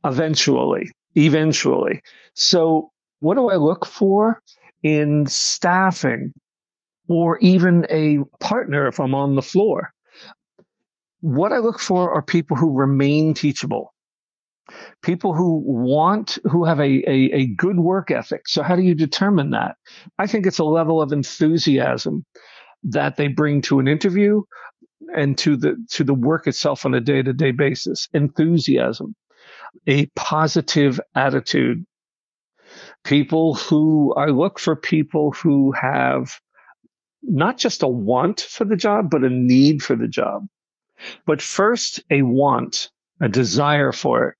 eventually 0.04 0.90
eventually. 1.14 2.02
So 2.34 2.90
what 3.18 3.34
do 3.34 3.50
i 3.50 3.56
look 3.56 3.84
for 3.84 4.40
in 4.82 5.26
staffing 5.26 6.32
or 7.08 7.38
even 7.38 7.86
a 7.90 8.18
partner 8.38 8.86
if 8.86 9.00
i'm 9.00 9.14
on 9.14 9.34
the 9.34 9.42
floor. 9.42 9.92
What 11.20 11.52
i 11.52 11.58
look 11.58 11.80
for 11.80 12.12
are 12.12 12.22
people 12.22 12.56
who 12.56 12.72
remain 12.72 13.34
teachable. 13.34 13.92
People 15.02 15.34
who 15.34 15.62
want 15.64 16.38
who 16.44 16.64
have 16.64 16.78
a, 16.78 17.02
a, 17.10 17.30
a, 17.32 17.46
good 17.56 17.80
work 17.80 18.12
ethic. 18.12 18.46
So 18.46 18.62
how 18.62 18.76
do 18.76 18.82
you 18.82 18.94
determine 18.94 19.50
that? 19.50 19.74
I 20.18 20.28
think 20.28 20.46
it's 20.46 20.60
a 20.60 20.64
level 20.64 21.02
of 21.02 21.10
enthusiasm 21.10 22.24
that 22.84 23.16
they 23.16 23.26
bring 23.26 23.62
to 23.62 23.80
an 23.80 23.88
interview 23.88 24.42
and 25.16 25.36
to 25.38 25.56
the 25.56 25.74
to 25.90 26.04
the 26.04 26.14
work 26.14 26.46
itself 26.46 26.86
on 26.86 26.94
a 26.94 27.00
day-to-day 27.00 27.50
basis. 27.50 28.08
Enthusiasm 28.14 29.16
a 29.86 30.06
positive 30.16 31.00
attitude 31.14 31.84
people 33.04 33.54
who 33.54 34.14
i 34.14 34.26
look 34.26 34.58
for 34.58 34.76
people 34.76 35.32
who 35.32 35.72
have 35.72 36.40
not 37.22 37.58
just 37.58 37.82
a 37.82 37.88
want 37.88 38.40
for 38.40 38.64
the 38.64 38.76
job 38.76 39.10
but 39.10 39.24
a 39.24 39.30
need 39.30 39.82
for 39.82 39.96
the 39.96 40.08
job 40.08 40.46
but 41.26 41.42
first 41.42 42.00
a 42.10 42.22
want 42.22 42.90
a 43.20 43.28
desire 43.28 43.92
for 43.92 44.28
it 44.28 44.36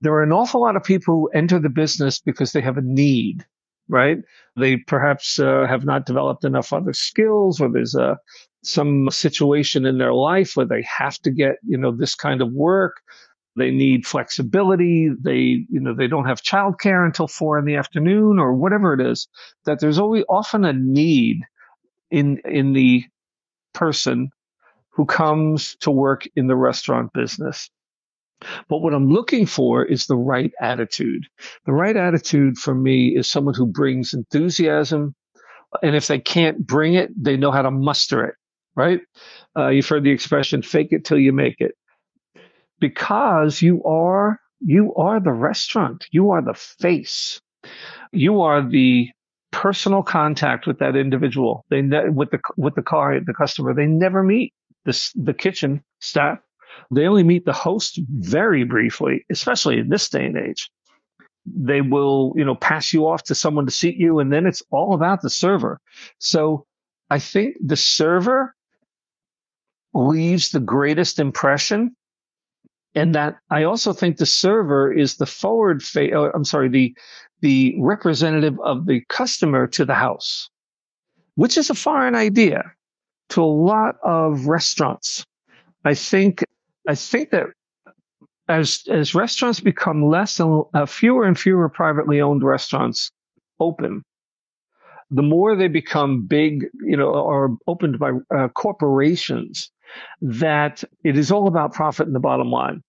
there 0.00 0.12
are 0.12 0.22
an 0.22 0.32
awful 0.32 0.60
lot 0.60 0.76
of 0.76 0.84
people 0.84 1.14
who 1.14 1.28
enter 1.28 1.58
the 1.58 1.68
business 1.68 2.20
because 2.20 2.52
they 2.52 2.60
have 2.60 2.76
a 2.78 2.82
need, 2.82 3.44
right? 3.88 4.18
They 4.56 4.76
perhaps 4.76 5.38
uh, 5.38 5.66
have 5.68 5.84
not 5.84 6.06
developed 6.06 6.44
enough 6.44 6.72
other 6.72 6.92
skills 6.92 7.60
or 7.60 7.68
there's 7.70 7.94
a, 7.94 8.18
some 8.62 9.08
situation 9.10 9.86
in 9.86 9.98
their 9.98 10.14
life 10.14 10.52
where 10.54 10.66
they 10.66 10.82
have 10.82 11.18
to 11.20 11.30
get, 11.30 11.56
you 11.66 11.76
know, 11.76 11.90
this 11.90 12.14
kind 12.14 12.40
of 12.40 12.52
work. 12.52 13.00
They 13.58 13.70
need 13.70 14.06
flexibility. 14.06 15.10
They, 15.20 15.66
you 15.68 15.80
know, 15.80 15.94
they 15.94 16.06
don't 16.06 16.26
have 16.26 16.42
childcare 16.42 17.04
until 17.04 17.28
four 17.28 17.58
in 17.58 17.66
the 17.66 17.76
afternoon 17.76 18.38
or 18.38 18.54
whatever 18.54 18.94
it 18.94 19.00
is, 19.00 19.28
that 19.66 19.80
there's 19.80 19.98
always 19.98 20.24
often 20.28 20.64
a 20.64 20.72
need 20.72 21.42
in, 22.10 22.40
in 22.44 22.72
the 22.72 23.04
person 23.74 24.30
who 24.90 25.04
comes 25.04 25.76
to 25.80 25.90
work 25.90 26.26
in 26.34 26.46
the 26.46 26.56
restaurant 26.56 27.12
business. 27.12 27.70
But 28.68 28.78
what 28.78 28.94
I'm 28.94 29.10
looking 29.10 29.46
for 29.46 29.84
is 29.84 30.06
the 30.06 30.16
right 30.16 30.52
attitude. 30.60 31.26
The 31.66 31.72
right 31.72 31.96
attitude 31.96 32.56
for 32.56 32.74
me 32.74 33.16
is 33.16 33.30
someone 33.30 33.54
who 33.54 33.66
brings 33.66 34.14
enthusiasm. 34.14 35.14
And 35.82 35.94
if 35.94 36.06
they 36.06 36.18
can't 36.18 36.66
bring 36.66 36.94
it, 36.94 37.10
they 37.16 37.36
know 37.36 37.50
how 37.50 37.62
to 37.62 37.70
muster 37.70 38.24
it, 38.24 38.34
right? 38.74 39.00
Uh, 39.56 39.68
you've 39.68 39.88
heard 39.88 40.04
the 40.04 40.10
expression, 40.10 40.62
fake 40.62 40.88
it 40.92 41.04
till 41.04 41.18
you 41.18 41.32
make 41.32 41.60
it. 41.60 41.72
Because 42.80 43.60
you 43.62 43.82
are, 43.84 44.40
you 44.60 44.94
are 44.94 45.20
the 45.20 45.32
restaurant. 45.32 46.06
You 46.10 46.30
are 46.30 46.42
the 46.42 46.54
face. 46.54 47.40
You 48.12 48.40
are 48.40 48.62
the 48.62 49.08
personal 49.50 50.02
contact 50.02 50.66
with 50.66 50.78
that 50.78 50.96
individual. 50.96 51.64
They, 51.70 51.82
ne- 51.82 52.10
with 52.10 52.30
the, 52.30 52.40
with 52.56 52.74
the 52.74 52.82
car, 52.82 53.18
the 53.20 53.34
customer, 53.34 53.74
they 53.74 53.86
never 53.86 54.22
meet 54.22 54.52
this, 54.84 55.12
the 55.14 55.34
kitchen 55.34 55.82
staff 56.00 56.38
they 56.90 57.06
only 57.06 57.22
meet 57.22 57.44
the 57.44 57.52
host 57.52 57.98
very 58.08 58.64
briefly, 58.64 59.24
especially 59.30 59.78
in 59.78 59.88
this 59.88 60.08
day 60.08 60.26
and 60.26 60.36
age. 60.36 60.70
They 61.46 61.80
will, 61.80 62.34
you 62.36 62.44
know, 62.44 62.54
pass 62.54 62.92
you 62.92 63.06
off 63.06 63.24
to 63.24 63.34
someone 63.34 63.66
to 63.66 63.72
seat 63.72 63.96
you, 63.96 64.18
and 64.18 64.32
then 64.32 64.46
it's 64.46 64.62
all 64.70 64.94
about 64.94 65.22
the 65.22 65.30
server. 65.30 65.80
So 66.18 66.66
I 67.10 67.18
think 67.18 67.56
the 67.64 67.76
server 67.76 68.54
leaves 69.94 70.50
the 70.50 70.60
greatest 70.60 71.18
impression. 71.18 71.96
And 72.98 73.14
that 73.14 73.36
I 73.50 73.62
also 73.62 73.92
think 73.92 74.16
the 74.16 74.26
server 74.26 74.92
is 74.92 75.16
the 75.16 75.26
forward 75.26 75.82
face. 75.82 76.12
Oh, 76.14 76.32
I'm 76.34 76.44
sorry, 76.44 76.68
the 76.68 76.94
the 77.40 77.76
representative 77.78 78.58
of 78.64 78.86
the 78.86 79.02
customer 79.08 79.68
to 79.68 79.84
the 79.84 79.94
house, 79.94 80.50
which 81.36 81.56
is 81.56 81.70
a 81.70 81.74
foreign 81.74 82.16
idea 82.16 82.72
to 83.28 83.42
a 83.42 83.54
lot 83.70 83.96
of 84.02 84.46
restaurants. 84.46 85.24
I 85.84 85.94
think 85.94 86.42
I 86.88 86.96
think 86.96 87.30
that 87.30 87.46
as 88.48 88.82
as 88.90 89.14
restaurants 89.14 89.60
become 89.60 90.04
less 90.04 90.40
and 90.40 90.64
uh, 90.74 90.86
fewer 90.86 91.24
and 91.24 91.38
fewer 91.38 91.68
privately 91.68 92.20
owned 92.20 92.42
restaurants 92.42 93.12
open, 93.60 94.02
the 95.10 95.22
more 95.22 95.54
they 95.54 95.68
become 95.68 96.26
big, 96.26 96.66
you 96.84 96.96
know, 96.96 97.10
or 97.10 97.56
opened 97.68 98.00
by 98.00 98.10
uh, 98.34 98.48
corporations, 98.48 99.70
that 100.20 100.82
it 101.04 101.16
is 101.16 101.30
all 101.30 101.46
about 101.46 101.72
profit 101.72 102.08
and 102.08 102.16
the 102.16 102.20
bottom 102.20 102.50
line. 102.50 102.82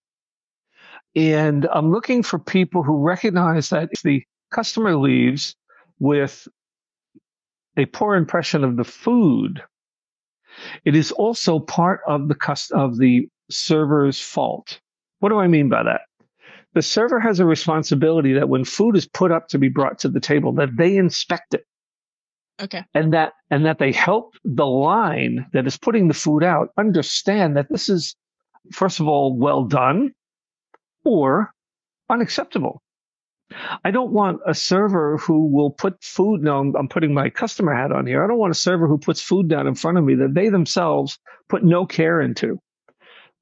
And 1.16 1.68
I'm 1.74 1.92
looking 1.92 2.24
for 2.24 2.40
people 2.40 2.84
who 2.84 2.98
recognize 2.98 3.70
that 3.70 3.90
if 3.92 4.02
the 4.04 4.24
customer 4.52 4.96
leaves 4.96 5.56
with 6.00 6.48
a 7.78 7.86
poor 7.86 8.16
impression 8.16 8.64
of 8.64 8.78
the 8.78 8.84
food, 8.84 9.64
it 10.86 10.96
is 10.96 11.12
also 11.12 11.60
part 11.60 12.02
of 12.08 12.28
the 12.28 12.36
cost 12.36 12.72
of 12.72 12.98
the 12.98 13.28
server's 13.50 14.20
fault. 14.20 14.80
What 15.20 15.30
do 15.30 15.40
I 15.40 15.48
mean 15.48 15.70
by 15.70 15.84
that? 15.84 16.02
The 16.74 16.82
server 16.82 17.20
has 17.20 17.40
a 17.40 17.46
responsibility 17.46 18.34
that 18.34 18.50
when 18.50 18.64
food 18.64 18.96
is 18.96 19.08
put 19.08 19.32
up 19.32 19.48
to 19.50 19.58
be 19.58 19.70
brought 19.70 20.00
to 20.00 20.10
the 20.10 20.20
table, 20.20 20.54
that 20.54 20.78
they 20.78 20.98
inspect 20.98 21.56
it. 21.56 21.66
Okay. 22.62 22.84
And 22.94 23.14
that 23.14 23.34
and 23.50 23.66
that 23.66 23.80
they 23.80 23.92
help 23.92 24.36
the 24.44 24.66
line 24.66 25.48
that 25.54 25.66
is 25.66 25.78
putting 25.78 26.08
the 26.08 26.14
food 26.14 26.44
out 26.44 26.70
understand 26.78 27.56
that 27.56 27.70
this 27.70 27.88
is 27.88 28.16
first 28.72 29.00
of 29.00 29.08
all 29.08 29.36
well 29.36 29.64
done 29.64 30.14
or 31.10 31.54
unacceptable. 32.10 32.82
I 33.84 33.90
don't 33.90 34.12
want 34.12 34.42
a 34.46 34.54
server 34.54 35.18
who 35.18 35.48
will 35.48 35.72
put 35.72 36.04
food. 36.04 36.42
No, 36.44 36.60
I'm, 36.60 36.76
I'm, 36.76 36.88
putting 36.88 37.16
my 37.16 37.32
customer 37.32 37.74
hat 37.74 37.92
on 37.92 38.06
here. 38.06 38.24
I 38.24 38.28
don't 38.28 38.38
want 38.38 38.52
a 38.52 38.56
server 38.56 38.88
who 38.88 39.00
puts 39.00 39.22
food 39.22 39.48
down 39.48 39.66
in 39.66 39.74
front 39.74 39.98
of 39.98 40.04
me 40.04 40.14
that 40.16 40.36
they 40.36 40.50
themselves 40.50 41.18
put 41.48 41.64
no 41.64 41.86
care 41.86 42.22
into 42.22 42.60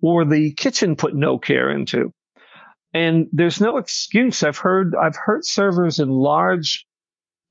or 0.01 0.23
the 0.23 0.53
kitchen 0.53 0.95
put 0.95 1.13
no 1.13 1.37
care 1.37 1.69
into. 1.69 2.13
And 2.93 3.27
there's 3.33 3.59
no 3.59 3.77
excuse. 3.77 4.43
I've 4.43 4.57
heard 4.57 4.95
I've 4.95 5.17
heard 5.17 5.43
servers 5.43 5.99
in 5.99 6.09
large 6.09 6.85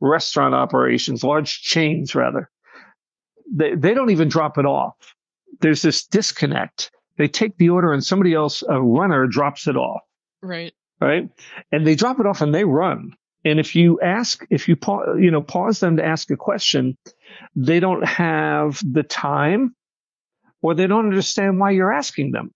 restaurant 0.00 0.54
operations, 0.54 1.22
large 1.22 1.60
chains 1.60 2.14
rather, 2.14 2.50
they, 3.52 3.74
they 3.74 3.94
don't 3.94 4.10
even 4.10 4.28
drop 4.28 4.58
it 4.58 4.66
off. 4.66 4.94
There's 5.60 5.82
this 5.82 6.06
disconnect. 6.06 6.90
They 7.18 7.28
take 7.28 7.56
the 7.56 7.70
order 7.70 7.92
and 7.92 8.04
somebody 8.04 8.34
else, 8.34 8.62
a 8.68 8.80
runner, 8.80 9.26
drops 9.26 9.66
it 9.66 9.76
off. 9.76 10.02
Right. 10.46 10.72
Right. 11.00 11.28
And 11.72 11.86
they 11.86 11.94
drop 11.94 12.20
it 12.20 12.26
off 12.26 12.40
and 12.40 12.54
they 12.54 12.64
run. 12.64 13.12
And 13.44 13.60
if 13.60 13.76
you 13.76 14.00
ask, 14.00 14.44
if 14.50 14.66
you 14.66 14.76
you 15.18 15.30
know 15.30 15.42
pause 15.42 15.80
them 15.80 15.98
to 15.98 16.04
ask 16.04 16.30
a 16.30 16.36
question, 16.36 16.96
they 17.54 17.80
don't 17.80 18.04
have 18.04 18.80
the 18.90 19.02
time 19.02 19.74
or 20.62 20.74
they 20.74 20.86
don't 20.86 21.06
understand 21.06 21.60
why 21.60 21.70
you're 21.70 21.92
asking 21.92 22.32
them 22.32 22.50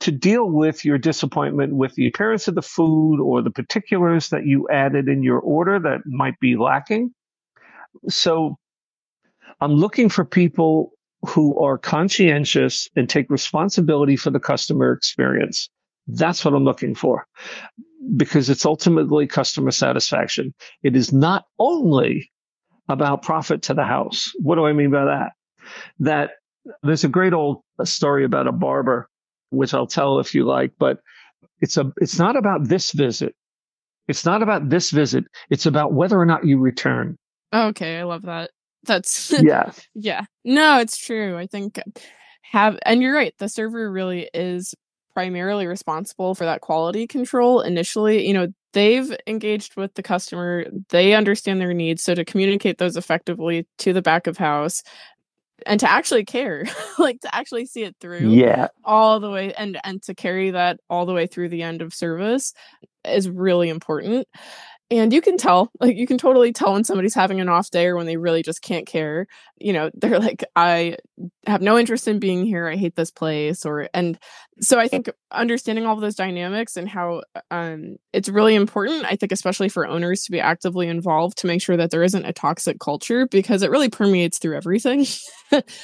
to 0.00 0.10
deal 0.10 0.50
with 0.50 0.84
your 0.84 0.98
disappointment 0.98 1.74
with 1.74 1.94
the 1.94 2.06
appearance 2.06 2.48
of 2.48 2.54
the 2.54 2.62
food 2.62 3.20
or 3.20 3.42
the 3.42 3.50
particulars 3.50 4.30
that 4.30 4.46
you 4.46 4.68
added 4.68 5.08
in 5.08 5.22
your 5.22 5.38
order 5.38 5.78
that 5.78 6.00
might 6.06 6.38
be 6.40 6.56
lacking. 6.56 7.12
So 8.08 8.56
I'm 9.60 9.72
looking 9.72 10.08
for 10.08 10.24
people 10.24 10.92
who 11.26 11.58
are 11.58 11.78
conscientious 11.78 12.88
and 12.94 13.08
take 13.08 13.30
responsibility 13.30 14.16
for 14.16 14.30
the 14.30 14.40
customer 14.40 14.92
experience. 14.92 15.70
That's 16.06 16.44
what 16.44 16.54
I'm 16.54 16.64
looking 16.64 16.94
for 16.94 17.26
because 18.16 18.48
it's 18.48 18.64
ultimately 18.64 19.26
customer 19.26 19.70
satisfaction. 19.70 20.54
It 20.82 20.94
is 20.96 21.12
not 21.12 21.44
only 21.58 22.30
about 22.88 23.22
profit 23.22 23.62
to 23.62 23.74
the 23.74 23.84
house. 23.84 24.30
What 24.38 24.56
do 24.56 24.66
I 24.66 24.72
mean 24.72 24.90
by 24.90 25.04
that? 25.06 25.32
That 25.98 26.30
there's 26.82 27.04
a 27.04 27.08
great 27.08 27.32
old 27.32 27.62
story 27.84 28.24
about 28.24 28.46
a 28.46 28.52
barber, 28.52 29.08
which 29.50 29.74
I'll 29.74 29.86
tell 29.86 30.20
if 30.20 30.34
you 30.34 30.44
like, 30.44 30.72
but 30.78 31.00
it's 31.60 31.76
a 31.76 31.92
it's 31.96 32.18
not 32.18 32.36
about 32.36 32.68
this 32.68 32.92
visit. 32.92 33.34
It's 34.08 34.24
not 34.24 34.42
about 34.42 34.68
this 34.68 34.90
visit. 34.90 35.24
It's 35.50 35.66
about 35.66 35.92
whether 35.92 36.18
or 36.18 36.26
not 36.26 36.44
you 36.44 36.58
return. 36.58 37.16
Okay, 37.52 37.98
I 37.98 38.04
love 38.04 38.22
that. 38.22 38.50
That's 38.84 39.32
yeah. 39.42 39.72
yeah. 39.94 40.24
No, 40.44 40.78
it's 40.78 40.96
true. 40.96 41.36
I 41.36 41.46
think 41.46 41.80
have 42.42 42.78
and 42.84 43.02
you're 43.02 43.14
right. 43.14 43.34
The 43.38 43.48
server 43.48 43.90
really 43.90 44.30
is 44.32 44.74
primarily 45.16 45.66
responsible 45.66 46.34
for 46.34 46.44
that 46.44 46.60
quality 46.60 47.06
control 47.06 47.62
initially. 47.62 48.26
You 48.28 48.34
know, 48.34 48.48
they've 48.74 49.10
engaged 49.26 49.74
with 49.74 49.94
the 49.94 50.02
customer, 50.02 50.66
they 50.90 51.14
understand 51.14 51.58
their 51.58 51.72
needs. 51.72 52.02
So 52.02 52.14
to 52.14 52.22
communicate 52.22 52.76
those 52.76 52.98
effectively 52.98 53.66
to 53.78 53.94
the 53.94 54.02
back 54.02 54.26
of 54.26 54.36
house 54.36 54.82
and 55.64 55.80
to 55.80 55.90
actually 55.90 56.26
care, 56.26 56.66
like 56.98 57.20
to 57.22 57.34
actually 57.34 57.64
see 57.64 57.84
it 57.84 57.96
through 57.98 58.28
Yeah. 58.30 58.68
all 58.84 59.20
the 59.20 59.30
way 59.30 59.54
and 59.54 59.78
and 59.84 60.02
to 60.02 60.14
carry 60.14 60.50
that 60.50 60.80
all 60.90 61.06
the 61.06 61.14
way 61.14 61.26
through 61.26 61.48
the 61.48 61.62
end 61.62 61.80
of 61.80 61.94
service 61.94 62.52
is 63.06 63.30
really 63.30 63.70
important. 63.70 64.28
And 64.88 65.12
you 65.12 65.20
can 65.20 65.36
tell, 65.36 65.72
like 65.80 65.96
you 65.96 66.06
can 66.06 66.16
totally 66.16 66.52
tell 66.52 66.74
when 66.74 66.84
somebody's 66.84 67.14
having 67.14 67.40
an 67.40 67.48
off 67.48 67.70
day 67.70 67.86
or 67.86 67.96
when 67.96 68.06
they 68.06 68.16
really 68.16 68.44
just 68.44 68.62
can't 68.62 68.86
care. 68.86 69.26
You 69.58 69.72
know, 69.72 69.90
they're 69.94 70.20
like, 70.20 70.44
I 70.54 70.98
have 71.46 71.60
no 71.60 71.76
interest 71.76 72.06
in 72.06 72.20
being 72.20 72.44
here. 72.46 72.68
I 72.68 72.76
hate 72.76 72.94
this 72.94 73.10
place. 73.10 73.66
Or 73.66 73.88
and 73.92 74.16
so 74.60 74.78
I 74.78 74.88
think 74.88 75.10
understanding 75.30 75.84
all 75.84 75.94
of 75.94 76.00
those 76.00 76.14
dynamics 76.14 76.76
and 76.76 76.88
how 76.88 77.22
um, 77.50 77.96
it's 78.12 78.28
really 78.28 78.54
important. 78.54 79.04
I 79.04 79.16
think 79.16 79.32
especially 79.32 79.68
for 79.68 79.86
owners 79.86 80.22
to 80.24 80.32
be 80.32 80.40
actively 80.40 80.88
involved 80.88 81.38
to 81.38 81.46
make 81.46 81.60
sure 81.60 81.76
that 81.76 81.90
there 81.90 82.02
isn't 82.02 82.24
a 82.24 82.32
toxic 82.32 82.80
culture 82.80 83.26
because 83.26 83.62
it 83.62 83.70
really 83.70 83.90
permeates 83.90 84.38
through 84.38 84.56
everything. 84.56 85.06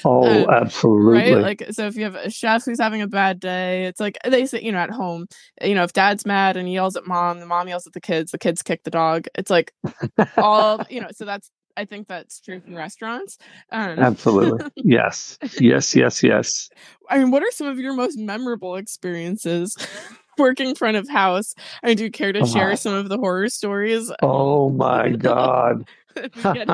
Oh, 0.05 0.25
Um, 0.27 0.51
absolutely. 0.51 1.13
right 1.35 1.41
like 1.41 1.65
so 1.71 1.87
if 1.87 1.95
you 1.95 2.03
have 2.03 2.17
a 2.17 2.29
chef 2.29 2.65
who's 2.65 2.81
having 2.81 3.01
a 3.01 3.07
bad 3.07 3.39
day 3.39 3.85
it's 3.85 4.01
like 4.01 4.19
they 4.27 4.45
say 4.45 4.61
you 4.61 4.73
know 4.73 4.79
at 4.79 4.91
home 4.91 5.27
you 5.63 5.77
know 5.77 5.85
if 5.85 5.93
dad's 5.93 6.27
mad 6.27 6.57
and 6.57 6.67
he 6.67 6.75
yells 6.75 6.97
at 6.97 7.07
mom 7.07 7.39
the 7.39 7.47
mom 7.47 7.69
yells 7.69 7.87
at 7.87 7.93
the 7.93 8.01
kids 8.01 8.33
the 8.33 8.39
kids 8.39 8.61
kick 8.65 8.83
the 8.83 8.91
dog 8.91 9.27
it's 9.37 9.51
like 9.51 9.73
all 10.37 10.85
you 10.91 11.01
know 11.01 11.07
so 11.13 11.25
that's 11.25 11.49
i 11.77 11.85
think 11.85 12.09
that's 12.09 12.41
true 12.41 12.61
in 12.67 12.75
restaurants 12.75 13.39
um 13.71 13.99
Absolutely. 13.99 14.67
Yes. 14.77 15.39
Yes, 15.61 15.95
yes, 15.95 16.23
yes. 16.23 16.69
i 17.11 17.19
mean 17.19 17.31
what 17.31 17.43
are 17.43 17.51
some 17.51 17.67
of 17.67 17.79
your 17.79 17.95
most 17.95 18.19
memorable 18.19 18.77
experiences 18.77 19.77
working 20.39 20.75
front 20.75 20.97
of 20.97 21.09
house 21.09 21.55
i 21.83 21.89
mean, 21.89 21.97
do 21.97 22.05
you 22.05 22.11
care 22.11 22.33
to 22.33 22.47
share 22.47 22.73
Oh. 22.73 22.75
some 22.77 22.95
of 22.95 23.09
the 23.09 23.19
horror 23.19 23.49
stories 23.49 24.11
Oh 24.23 24.71
my 24.71 25.11
God. 25.31 25.87
If 26.17 26.37
we 26.45 26.53
get- 26.53 26.69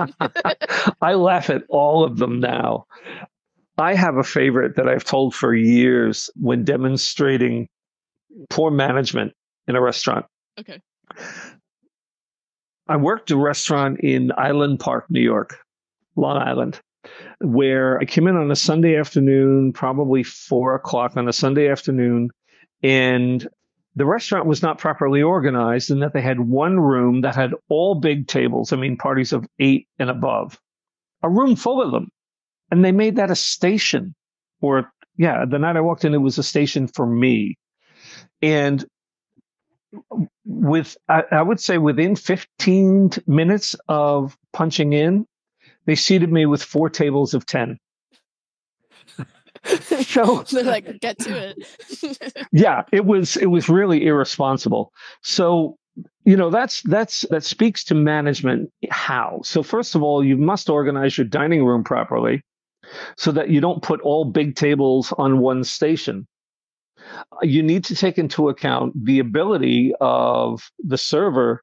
I 1.01 1.15
laugh 1.15 1.49
at 1.51 1.63
all 1.69 2.03
of 2.05 2.19
them 2.19 2.41
now. 2.41 2.87
I 3.79 3.95
have 3.95 4.17
a 4.17 4.25
favorite 4.25 4.75
that 4.75 4.89
I've 4.89 5.05
told 5.05 5.33
for 5.35 5.55
years 5.55 6.29
when 6.35 6.65
demonstrating 6.65 7.69
poor 8.51 8.73
management 8.73 9.33
in 9.69 9.77
a 9.77 9.81
restaurant. 9.81 10.27
okay 10.59 10.81
I 12.89 12.97
worked 12.97 13.31
a 13.31 13.37
restaurant 13.37 14.01
in 14.01 14.33
Island 14.37 14.81
Park, 14.81 15.07
New 15.11 15.21
York, 15.21 15.59
Long 16.17 16.39
Island, 16.39 16.81
where 17.41 17.99
I 17.99 18.05
came 18.05 18.27
in 18.27 18.37
on 18.37 18.51
a 18.51 18.57
Sunday 18.57 18.97
afternoon, 18.97 19.73
probably 19.73 20.23
four 20.23 20.75
o'clock 20.75 21.17
on 21.17 21.29
a 21.29 21.33
Sunday 21.33 21.69
afternoon, 21.69 22.31
and 22.83 23.47
the 23.95 24.07
restaurant 24.07 24.47
was 24.47 24.63
not 24.63 24.79
properly 24.79 25.23
organized 25.23 25.91
in 25.91 26.01
that 26.01 26.13
they 26.13 26.23
had 26.23 26.41
one 26.41 26.79
room 26.79 27.23
that 27.23 27.35
had 27.35 27.53
all 27.69 27.97
big 27.97 28.29
tables. 28.29 28.73
I 28.73 28.77
mean, 28.77 28.97
parties 28.97 29.33
of 29.33 29.47
eight 29.59 29.89
and 29.99 30.09
above, 30.09 30.59
a 31.23 31.29
room 31.29 31.57
full 31.57 31.83
of 31.83 31.91
them. 31.91 32.09
And 32.71 32.85
they 32.85 32.93
made 32.93 33.17
that 33.17 33.31
a 33.31 33.35
station. 33.35 34.15
Or, 34.61 34.91
yeah, 35.17 35.45
the 35.45 35.59
night 35.59 35.77
I 35.77 35.81
walked 35.81 36.05
in, 36.05 36.15
it 36.15 36.19
was 36.19 36.39
a 36.39 36.43
station 36.43 36.87
for 36.87 37.07
me. 37.07 37.59
And 38.41 38.85
with, 40.45 40.97
I, 41.09 41.25
I 41.31 41.43
would 41.43 41.61
say 41.61 41.79
within 41.79 42.17
15 42.17 43.11
minutes 43.27 43.77
of 43.89 44.37
punching 44.53 44.93
in, 44.93 45.27
they 45.87 45.95
seated 45.95 46.31
me 46.33 46.47
with 46.47 46.63
four 46.63 46.91
tables 46.91 47.35
of 47.35 47.47
10. 47.47 47.79
So- 50.05 50.43
they're 50.51 50.65
like 50.65 51.01
get 51.01 51.19
to 51.21 51.37
it. 51.37 52.43
Yeah 52.53 52.85
it 52.93 53.05
was 53.05 53.37
it 53.37 53.47
was 53.47 53.69
really 53.69 54.07
irresponsible. 54.07 54.93
So 55.23 55.77
you 56.25 56.37
know 56.37 56.51
that's 56.51 56.83
that's 56.83 57.23
that 57.31 57.45
speaks 57.45 57.85
to 57.85 57.95
management 57.95 58.71
how. 58.91 59.41
So 59.43 59.63
first 59.63 59.95
of 59.95 60.03
all 60.03 60.25
you 60.25 60.37
must 60.37 60.71
organize 60.71 61.19
your 61.19 61.27
dining 61.27 61.65
room 61.65 61.83
properly 61.85 62.43
so 63.17 63.33
that 63.33 63.51
you 63.51 63.61
don't 63.61 63.83
put 63.83 64.01
all 64.03 64.25
big 64.25 64.55
tables 64.55 65.13
on 65.19 65.41
one 65.41 65.65
station 65.65 66.27
you 67.43 67.63
need 67.63 67.85
to 67.85 67.95
take 67.95 68.19
into 68.19 68.49
account 68.49 68.93
the 69.05 69.19
ability 69.19 69.93
of 70.01 70.71
the 70.79 70.99
server 70.99 71.63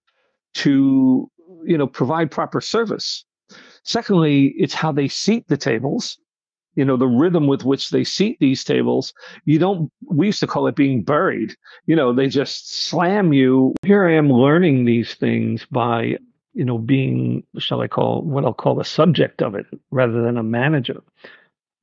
to 0.55 1.29
you 1.63 1.77
know 1.77 1.87
provide 1.87 2.31
proper 2.31 2.61
service. 2.61 3.25
Secondly 3.83 4.53
it's 4.57 4.73
how 4.73 4.91
they 4.91 5.07
seat 5.07 5.47
the 5.47 5.57
tables 5.57 6.17
you 6.75 6.83
know 6.83 6.97
the 6.97 7.07
rhythm 7.07 7.47
with 7.47 7.63
which 7.65 7.89
they 7.89 8.03
seat 8.03 8.37
these 8.39 8.63
tables. 8.63 9.13
You 9.45 9.59
don't 9.59 9.91
we 10.07 10.27
used 10.27 10.41
to 10.41 10.47
call 10.47 10.67
it 10.67 10.75
being 10.75 11.01
buried. 11.03 11.55
You 11.87 11.95
know 11.95 12.13
they 12.13 12.27
just 12.27 12.87
slam 12.87 13.33
you. 13.33 13.73
Here 13.83 14.05
i 14.05 14.13
am 14.13 14.29
learning 14.29 14.85
these 14.85 15.13
things 15.15 15.65
by 15.71 16.17
you 16.53 16.65
know 16.65 16.77
being 16.77 17.43
shall 17.57 17.81
i 17.81 17.87
call 17.87 18.21
what 18.21 18.45
i'll 18.45 18.53
call 18.53 18.75
the 18.75 18.85
subject 18.85 19.41
of 19.41 19.55
it 19.55 19.65
rather 19.91 20.21
than 20.21 20.37
a 20.37 20.43
manager. 20.43 21.01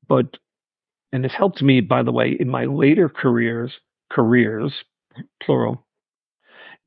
But 0.07 0.37
and 1.13 1.25
it 1.25 1.31
helped 1.31 1.61
me 1.61 1.79
by 1.79 2.03
the 2.03 2.11
way 2.11 2.35
in 2.39 2.49
my 2.49 2.65
later 2.65 3.07
careers 3.07 3.79
careers 4.11 4.83
plural 5.41 5.87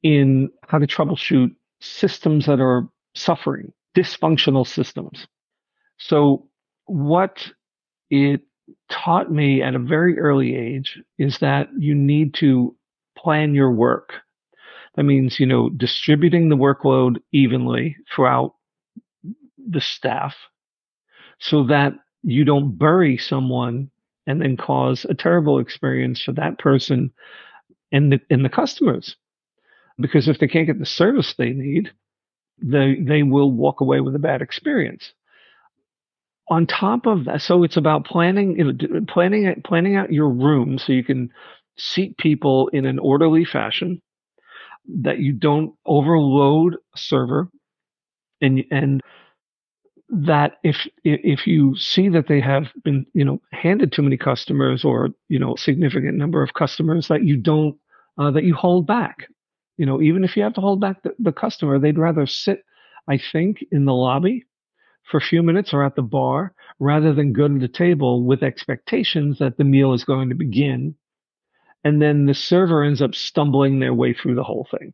in 0.02 0.50
how 0.68 0.78
to 0.78 0.86
troubleshoot 0.86 1.54
systems 1.80 2.44
that 2.46 2.60
are 2.60 2.86
suffering 3.14 3.72
dysfunctional 3.96 4.66
systems 4.66 5.26
so 5.98 6.46
what 6.86 7.50
it 8.10 8.42
taught 8.90 9.30
me 9.30 9.62
at 9.62 9.74
a 9.74 9.78
very 9.78 10.18
early 10.18 10.56
age 10.56 10.98
is 11.18 11.38
that 11.38 11.68
you 11.78 11.94
need 11.94 12.34
to 12.34 12.74
plan 13.16 13.54
your 13.54 13.72
work. 13.72 14.12
That 14.94 15.04
means, 15.04 15.38
you 15.38 15.46
know, 15.46 15.68
distributing 15.70 16.48
the 16.48 16.56
workload 16.56 17.16
evenly 17.32 17.96
throughout 18.14 18.54
the 19.68 19.80
staff 19.80 20.34
so 21.38 21.64
that 21.64 21.92
you 22.22 22.44
don't 22.44 22.78
bury 22.78 23.18
someone 23.18 23.90
and 24.26 24.40
then 24.40 24.56
cause 24.56 25.06
a 25.08 25.14
terrible 25.14 25.58
experience 25.58 26.22
for 26.22 26.32
that 26.32 26.58
person 26.58 27.12
and 27.92 28.12
the, 28.12 28.20
and 28.30 28.44
the 28.44 28.48
customers. 28.48 29.16
Because 29.98 30.28
if 30.28 30.38
they 30.38 30.48
can't 30.48 30.66
get 30.66 30.78
the 30.78 30.86
service 30.86 31.34
they 31.38 31.50
need, 31.50 31.90
they, 32.62 32.96
they 33.00 33.22
will 33.22 33.50
walk 33.50 33.80
away 33.80 34.00
with 34.00 34.14
a 34.14 34.20
bad 34.20 34.42
experience 34.42 35.12
on 36.48 36.66
top 36.66 37.06
of 37.06 37.24
that, 37.24 37.42
so 37.42 37.62
it's 37.64 37.76
about 37.76 38.06
planning, 38.06 38.58
you 38.58 38.72
know, 38.72 39.00
planning, 39.08 39.62
planning 39.64 39.96
out 39.96 40.12
your 40.12 40.28
room 40.28 40.78
so 40.78 40.92
you 40.92 41.02
can 41.02 41.30
seat 41.76 42.16
people 42.18 42.68
in 42.68 42.86
an 42.86 42.98
orderly 42.98 43.44
fashion, 43.44 44.00
that 45.02 45.18
you 45.18 45.32
don't 45.32 45.74
overload 45.84 46.74
a 46.74 46.98
server, 46.98 47.48
and 48.40 48.62
and 48.70 49.00
that 50.08 50.58
if 50.62 50.86
if 51.04 51.46
you 51.46 51.76
see 51.76 52.08
that 52.08 52.28
they 52.28 52.40
have 52.40 52.66
been 52.84 53.04
you 53.12 53.24
know 53.24 53.40
handed 53.52 53.92
too 53.92 54.02
many 54.02 54.16
customers 54.16 54.84
or 54.84 55.10
you 55.28 55.38
know 55.38 55.56
significant 55.56 56.16
number 56.16 56.42
of 56.42 56.54
customers 56.54 57.08
that 57.08 57.24
you 57.24 57.36
don't 57.36 57.76
uh, 58.18 58.30
that 58.30 58.44
you 58.44 58.54
hold 58.54 58.86
back 58.86 59.28
you 59.76 59.84
know 59.84 60.00
even 60.00 60.22
if 60.22 60.36
you 60.36 60.42
have 60.44 60.54
to 60.54 60.60
hold 60.60 60.80
back 60.80 61.02
the, 61.02 61.12
the 61.18 61.32
customer 61.32 61.78
they'd 61.78 61.98
rather 61.98 62.24
sit 62.24 62.62
i 63.08 63.18
think 63.32 63.64
in 63.72 63.84
the 63.84 63.92
lobby 63.92 64.44
for 65.10 65.18
a 65.18 65.22
few 65.22 65.42
minutes 65.42 65.72
or 65.72 65.84
at 65.84 65.94
the 65.94 66.02
bar 66.02 66.52
rather 66.78 67.14
than 67.14 67.32
go 67.32 67.48
to 67.48 67.58
the 67.58 67.68
table 67.68 68.24
with 68.24 68.42
expectations 68.42 69.38
that 69.38 69.56
the 69.56 69.64
meal 69.64 69.92
is 69.92 70.04
going 70.04 70.28
to 70.28 70.34
begin. 70.34 70.94
And 71.84 72.02
then 72.02 72.26
the 72.26 72.34
server 72.34 72.82
ends 72.82 73.00
up 73.00 73.14
stumbling 73.14 73.78
their 73.78 73.94
way 73.94 74.12
through 74.12 74.34
the 74.34 74.42
whole 74.42 74.66
thing. 74.70 74.92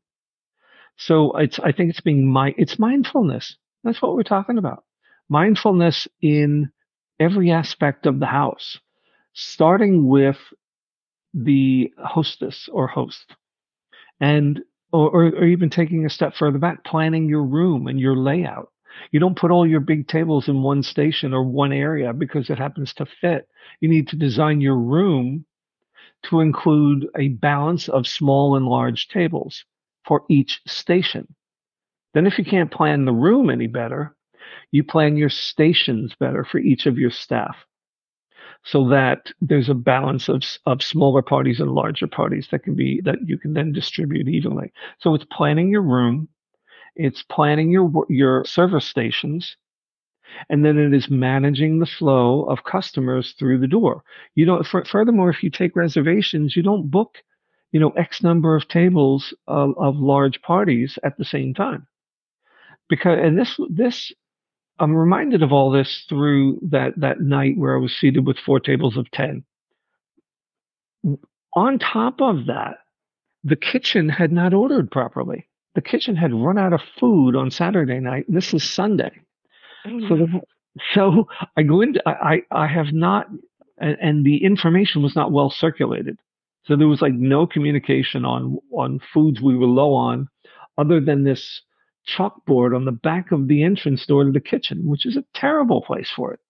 So 0.96 1.32
it's, 1.38 1.58
I 1.58 1.72
think 1.72 1.90
it's 1.90 2.02
being 2.02 2.30
my, 2.30 2.54
it's 2.58 2.78
mindfulness. 2.78 3.56
That's 3.82 4.02
what 4.02 4.14
we're 4.14 4.22
talking 4.22 4.58
about. 4.58 4.84
Mindfulness 5.28 6.08
in 6.20 6.70
every 7.18 7.50
aspect 7.50 8.06
of 8.06 8.20
the 8.20 8.26
house, 8.26 8.78
starting 9.32 10.06
with 10.06 10.38
the 11.34 11.92
hostess 11.98 12.68
or 12.70 12.86
host 12.86 13.34
and, 14.20 14.60
or, 14.92 15.10
or, 15.10 15.44
even 15.44 15.70
taking 15.70 16.04
a 16.04 16.10
step 16.10 16.34
further 16.34 16.58
back, 16.58 16.84
planning 16.84 17.28
your 17.28 17.44
room 17.44 17.86
and 17.86 17.98
your 17.98 18.16
layout 18.16 18.72
you 19.10 19.20
don't 19.20 19.38
put 19.38 19.50
all 19.50 19.66
your 19.66 19.80
big 19.80 20.06
tables 20.08 20.48
in 20.48 20.62
one 20.62 20.82
station 20.82 21.32
or 21.32 21.42
one 21.42 21.72
area 21.72 22.12
because 22.12 22.50
it 22.50 22.58
happens 22.58 22.92
to 22.94 23.06
fit. 23.06 23.48
You 23.80 23.88
need 23.88 24.08
to 24.08 24.16
design 24.16 24.60
your 24.60 24.76
room 24.76 25.44
to 26.24 26.40
include 26.40 27.08
a 27.18 27.28
balance 27.28 27.88
of 27.88 28.06
small 28.06 28.56
and 28.56 28.66
large 28.66 29.08
tables 29.08 29.64
for 30.04 30.24
each 30.28 30.60
station. 30.66 31.34
Then 32.14 32.26
if 32.26 32.38
you 32.38 32.44
can't 32.44 32.70
plan 32.70 33.04
the 33.04 33.12
room 33.12 33.50
any 33.50 33.66
better, 33.66 34.14
you 34.70 34.84
plan 34.84 35.16
your 35.16 35.28
stations 35.28 36.14
better 36.18 36.44
for 36.44 36.58
each 36.58 36.86
of 36.86 36.98
your 36.98 37.10
staff 37.10 37.56
so 38.64 38.88
that 38.88 39.32
there's 39.40 39.68
a 39.68 39.74
balance 39.74 40.28
of, 40.28 40.42
of 40.66 40.82
smaller 40.82 41.22
parties 41.22 41.60
and 41.60 41.72
larger 41.72 42.06
parties 42.06 42.48
that 42.50 42.62
can 42.62 42.74
be, 42.74 43.00
that 43.04 43.16
you 43.26 43.36
can 43.36 43.54
then 43.54 43.72
distribute 43.72 44.28
evenly. 44.28 44.72
So 45.00 45.14
it's 45.14 45.26
planning 45.32 45.68
your 45.70 45.82
room, 45.82 46.28
it's 46.94 47.22
planning 47.22 47.70
your 47.70 47.90
your 48.08 48.44
service 48.44 48.86
stations, 48.86 49.56
and 50.48 50.64
then 50.64 50.78
it 50.78 50.94
is 50.94 51.10
managing 51.10 51.78
the 51.78 51.86
flow 51.86 52.44
of 52.44 52.64
customers 52.64 53.34
through 53.38 53.58
the 53.58 53.66
door. 53.66 54.04
You 54.34 54.44
don't. 54.44 54.66
For, 54.66 54.84
furthermore, 54.84 55.30
if 55.30 55.42
you 55.42 55.50
take 55.50 55.74
reservations, 55.74 56.54
you 56.54 56.62
don't 56.62 56.90
book 56.90 57.18
you 57.72 57.80
know, 57.80 57.90
X 57.90 58.22
number 58.22 58.54
of 58.54 58.68
tables 58.68 59.34
of, 59.48 59.74
of 59.78 59.96
large 59.96 60.40
parties 60.42 60.98
at 61.02 61.16
the 61.16 61.24
same 61.24 61.54
time. 61.54 61.86
Because, 62.88 63.18
and 63.20 63.38
this, 63.38 63.58
this, 63.70 64.12
I'm 64.82 64.96
reminded 64.96 65.44
of 65.44 65.52
all 65.52 65.70
this 65.70 66.04
through 66.08 66.58
that, 66.70 66.94
that 66.96 67.20
night 67.20 67.56
where 67.56 67.76
I 67.76 67.80
was 67.80 67.96
seated 67.96 68.26
with 68.26 68.36
four 68.36 68.58
tables 68.58 68.96
of 68.96 69.08
10. 69.12 69.44
On 71.54 71.78
top 71.78 72.20
of 72.20 72.46
that, 72.46 72.78
the 73.44 73.54
kitchen 73.54 74.08
had 74.08 74.32
not 74.32 74.52
ordered 74.52 74.90
properly. 74.90 75.48
The 75.76 75.82
kitchen 75.82 76.16
had 76.16 76.34
run 76.34 76.58
out 76.58 76.72
of 76.72 76.80
food 76.98 77.36
on 77.36 77.50
Saturday 77.52 78.00
night. 78.00 78.24
This 78.28 78.52
is 78.52 78.68
Sunday. 78.68 79.12
Oh, 79.86 80.00
so, 80.08 80.16
the, 80.16 80.40
so 80.92 81.28
I 81.56 81.62
go 81.62 81.80
into, 81.80 82.02
I, 82.04 82.42
I 82.50 82.66
have 82.66 82.92
not, 82.92 83.28
and, 83.78 83.96
and 84.00 84.26
the 84.26 84.44
information 84.44 85.00
was 85.00 85.14
not 85.14 85.30
well 85.30 85.50
circulated. 85.50 86.18
So 86.64 86.76
there 86.76 86.88
was 86.88 87.00
like 87.00 87.14
no 87.14 87.46
communication 87.46 88.24
on 88.24 88.58
on 88.72 89.00
foods 89.12 89.40
we 89.40 89.56
were 89.56 89.66
low 89.66 89.94
on, 89.94 90.28
other 90.78 91.00
than 91.00 91.24
this 91.24 91.62
chalkboard 92.08 92.74
on 92.74 92.84
the 92.84 92.92
back 92.92 93.32
of 93.32 93.48
the 93.48 93.62
entrance 93.62 94.04
door 94.06 94.24
to 94.24 94.32
the 94.32 94.40
kitchen, 94.40 94.86
which 94.86 95.06
is 95.06 95.16
a 95.16 95.24
terrible 95.34 95.82
place 95.82 96.10
for 96.14 96.32
it. 96.32 96.40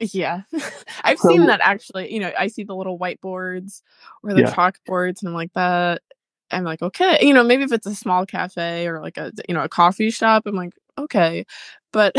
Yeah, 0.00 0.42
I've 1.04 1.18
so, 1.18 1.28
seen 1.28 1.46
that 1.46 1.60
actually. 1.62 2.12
You 2.12 2.20
know, 2.20 2.32
I 2.38 2.46
see 2.46 2.62
the 2.62 2.74
little 2.74 2.98
whiteboards 2.98 3.82
or 4.22 4.32
the 4.32 4.42
yeah. 4.42 4.54
chalkboards, 4.54 5.20
and 5.20 5.28
I'm 5.28 5.34
like 5.34 5.52
that. 5.54 6.02
I'm 6.50 6.64
like, 6.64 6.80
okay, 6.80 7.18
you 7.20 7.34
know, 7.34 7.42
maybe 7.44 7.64
if 7.64 7.72
it's 7.72 7.86
a 7.86 7.94
small 7.94 8.24
cafe 8.24 8.86
or 8.86 9.00
like 9.00 9.16
a 9.16 9.32
you 9.48 9.54
know 9.54 9.62
a 9.62 9.68
coffee 9.68 10.10
shop, 10.10 10.44
I'm 10.46 10.54
like, 10.54 10.72
okay, 10.96 11.44
but 11.92 12.14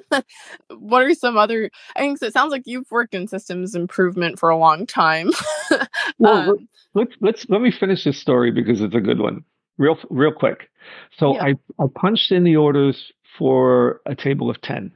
what 0.70 1.02
are 1.02 1.14
some 1.14 1.36
other? 1.36 1.70
I 1.96 2.00
think 2.00 2.22
it 2.22 2.32
sounds 2.32 2.50
like 2.50 2.62
you've 2.66 2.90
worked 2.90 3.14
in 3.14 3.26
systems 3.28 3.74
improvement 3.74 4.38
for 4.38 4.50
a 4.50 4.56
long 4.56 4.86
time. 4.86 5.30
well, 6.18 6.50
um, 6.50 6.68
let's 6.94 7.14
let's 7.20 7.48
let 7.48 7.60
me 7.60 7.70
finish 7.70 8.04
this 8.04 8.18
story 8.18 8.50
because 8.50 8.80
it's 8.80 8.94
a 8.94 9.00
good 9.00 9.20
one, 9.20 9.44
real 9.78 9.98
real 10.10 10.32
quick. 10.32 10.68
So 11.16 11.34
yeah. 11.34 11.44
I 11.44 11.82
I 11.82 11.86
punched 11.94 12.32
in 12.32 12.44
the 12.44 12.56
orders 12.56 13.12
for 13.38 14.00
a 14.06 14.14
table 14.14 14.50
of 14.50 14.60
ten. 14.60 14.92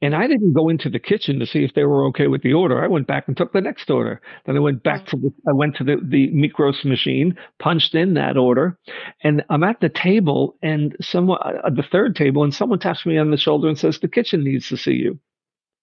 And 0.00 0.14
I 0.14 0.28
didn't 0.28 0.52
go 0.52 0.68
into 0.68 0.88
the 0.88 1.00
kitchen 1.00 1.40
to 1.40 1.46
see 1.46 1.64
if 1.64 1.74
they 1.74 1.84
were 1.84 2.04
okay 2.06 2.28
with 2.28 2.42
the 2.42 2.52
order. 2.52 2.82
I 2.82 2.86
went 2.86 3.08
back 3.08 3.26
and 3.26 3.36
took 3.36 3.52
the 3.52 3.60
next 3.60 3.90
order. 3.90 4.20
Then 4.46 4.56
I 4.56 4.60
went 4.60 4.84
back 4.84 5.06
to 5.06 5.16
the, 5.16 5.32
I 5.48 5.52
went 5.52 5.74
to 5.76 5.84
the, 5.84 5.96
the 6.00 6.30
Micros 6.30 6.84
machine, 6.84 7.36
punched 7.58 7.96
in 7.96 8.14
that 8.14 8.36
order, 8.36 8.78
and 9.24 9.44
I'm 9.50 9.64
at 9.64 9.80
the 9.80 9.88
table 9.88 10.56
and 10.62 10.96
someone, 11.00 11.38
uh, 11.42 11.70
the 11.70 11.82
third 11.82 12.14
table, 12.14 12.44
and 12.44 12.54
someone 12.54 12.78
taps 12.78 13.04
me 13.04 13.18
on 13.18 13.32
the 13.32 13.36
shoulder 13.36 13.68
and 13.68 13.76
says, 13.76 13.98
the 13.98 14.08
kitchen 14.08 14.44
needs 14.44 14.68
to 14.68 14.76
see 14.76 14.94
you. 14.94 15.18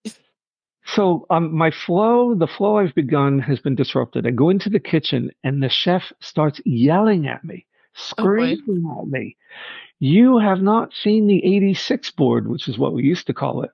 So 0.87 1.25
um, 1.31 1.51
my 1.57 1.71
flow, 1.71 2.35
the 2.35 2.45
flow 2.45 2.77
I've 2.77 2.93
begun 2.93 3.39
has 3.39 3.59
been 3.59 3.73
disrupted. 3.73 4.27
I 4.27 4.29
go 4.29 4.51
into 4.51 4.69
the 4.69 4.79
kitchen 4.79 5.31
and 5.43 5.63
the 5.63 5.67
chef 5.67 6.13
starts 6.21 6.61
yelling 6.63 7.27
at 7.27 7.43
me, 7.43 7.65
Oh, 7.95 8.01
screaming 8.01 8.85
oh, 8.87 9.01
at 9.01 9.07
me. 9.07 9.37
You 9.99 10.37
have 10.37 10.61
not 10.61 10.93
seen 10.93 11.27
the 11.27 11.43
86 11.55 12.11
board, 12.11 12.47
which 12.47 12.67
is 12.67 12.77
what 12.77 12.93
we 12.93 13.03
used 13.03 13.27
to 13.27 13.33
call 13.33 13.63
it. 13.63 13.71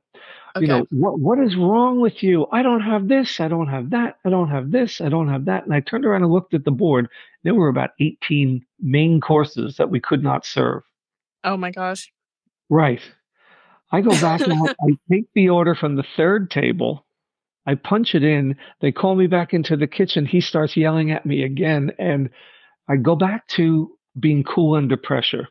Okay. 0.55 0.65
You 0.65 0.67
know, 0.67 0.85
what 0.91 1.19
what 1.19 1.39
is 1.39 1.55
wrong 1.55 2.01
with 2.01 2.21
you? 2.21 2.45
I 2.51 2.61
don't 2.61 2.81
have 2.81 3.07
this, 3.07 3.39
I 3.39 3.47
don't 3.47 3.69
have 3.69 3.89
that, 3.91 4.17
I 4.25 4.29
don't 4.29 4.49
have 4.49 4.71
this, 4.71 4.99
I 4.99 5.07
don't 5.07 5.29
have 5.29 5.45
that. 5.45 5.63
And 5.63 5.73
I 5.73 5.79
turned 5.79 6.05
around 6.05 6.23
and 6.23 6.31
looked 6.31 6.53
at 6.53 6.65
the 6.65 6.71
board. 6.71 7.07
There 7.43 7.55
were 7.55 7.69
about 7.69 7.91
18 7.99 8.65
main 8.81 9.21
courses 9.21 9.77
that 9.77 9.89
we 9.89 10.01
could 10.01 10.21
not 10.21 10.45
serve. 10.45 10.83
Oh 11.43 11.55
my 11.55 11.71
gosh. 11.71 12.11
Right. 12.69 13.01
I 13.91 14.01
go 14.01 14.11
back 14.21 14.41
and 14.41 14.53
I 14.53 14.97
take 15.09 15.27
the 15.33 15.49
order 15.49 15.73
from 15.73 15.95
the 15.95 16.05
third 16.17 16.51
table. 16.51 17.05
I 17.65 17.75
punch 17.75 18.15
it 18.15 18.23
in. 18.23 18.57
They 18.81 18.91
call 18.91 19.15
me 19.15 19.27
back 19.27 19.53
into 19.53 19.77
the 19.77 19.87
kitchen. 19.87 20.25
He 20.25 20.41
starts 20.41 20.75
yelling 20.75 21.11
at 21.11 21.25
me 21.25 21.43
again. 21.43 21.91
And 21.97 22.29
I 22.89 22.97
go 22.97 23.15
back 23.15 23.47
to 23.49 23.91
being 24.19 24.43
cool 24.43 24.75
under 24.75 24.97
pressure 24.97 25.47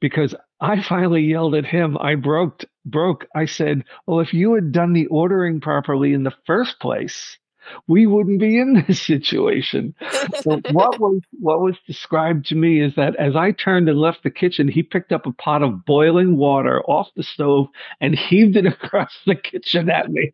because 0.00 0.34
I 0.60 0.82
finally 0.82 1.22
yelled 1.22 1.54
at 1.54 1.64
him. 1.64 1.96
I 1.98 2.14
broke, 2.16 2.64
broke. 2.84 3.26
I 3.34 3.46
said, 3.46 3.84
well, 4.06 4.20
if 4.20 4.32
you 4.34 4.54
had 4.54 4.72
done 4.72 4.92
the 4.92 5.06
ordering 5.06 5.60
properly 5.60 6.12
in 6.12 6.22
the 6.22 6.34
first 6.46 6.80
place, 6.80 7.38
we 7.86 8.06
wouldn't 8.06 8.40
be 8.40 8.58
in 8.58 8.84
this 8.88 9.02
situation. 9.02 9.94
so 10.40 10.60
what 10.72 10.98
was 10.98 11.20
what 11.38 11.60
was 11.60 11.76
described 11.86 12.46
to 12.46 12.54
me 12.54 12.80
is 12.82 12.94
that 12.96 13.16
as 13.16 13.36
I 13.36 13.52
turned 13.52 13.88
and 13.88 13.98
left 13.98 14.22
the 14.22 14.30
kitchen, 14.30 14.68
he 14.68 14.82
picked 14.82 15.12
up 15.12 15.26
a 15.26 15.32
pot 15.32 15.62
of 15.62 15.84
boiling 15.84 16.36
water 16.36 16.82
off 16.82 17.08
the 17.16 17.22
stove 17.22 17.68
and 18.00 18.14
heaved 18.18 18.56
it 18.56 18.66
across 18.84 19.12
the 19.26 19.36
kitchen 19.36 19.90
at 19.90 20.10
me. 20.10 20.32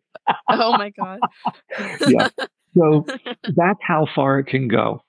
oh 0.49 0.77
my 0.77 0.91
god. 0.91 1.19
yeah. 2.07 2.29
So 2.77 3.05
that's 3.43 3.79
how 3.81 4.07
far 4.13 4.39
it 4.39 4.45
can 4.47 4.67
go. 4.67 5.03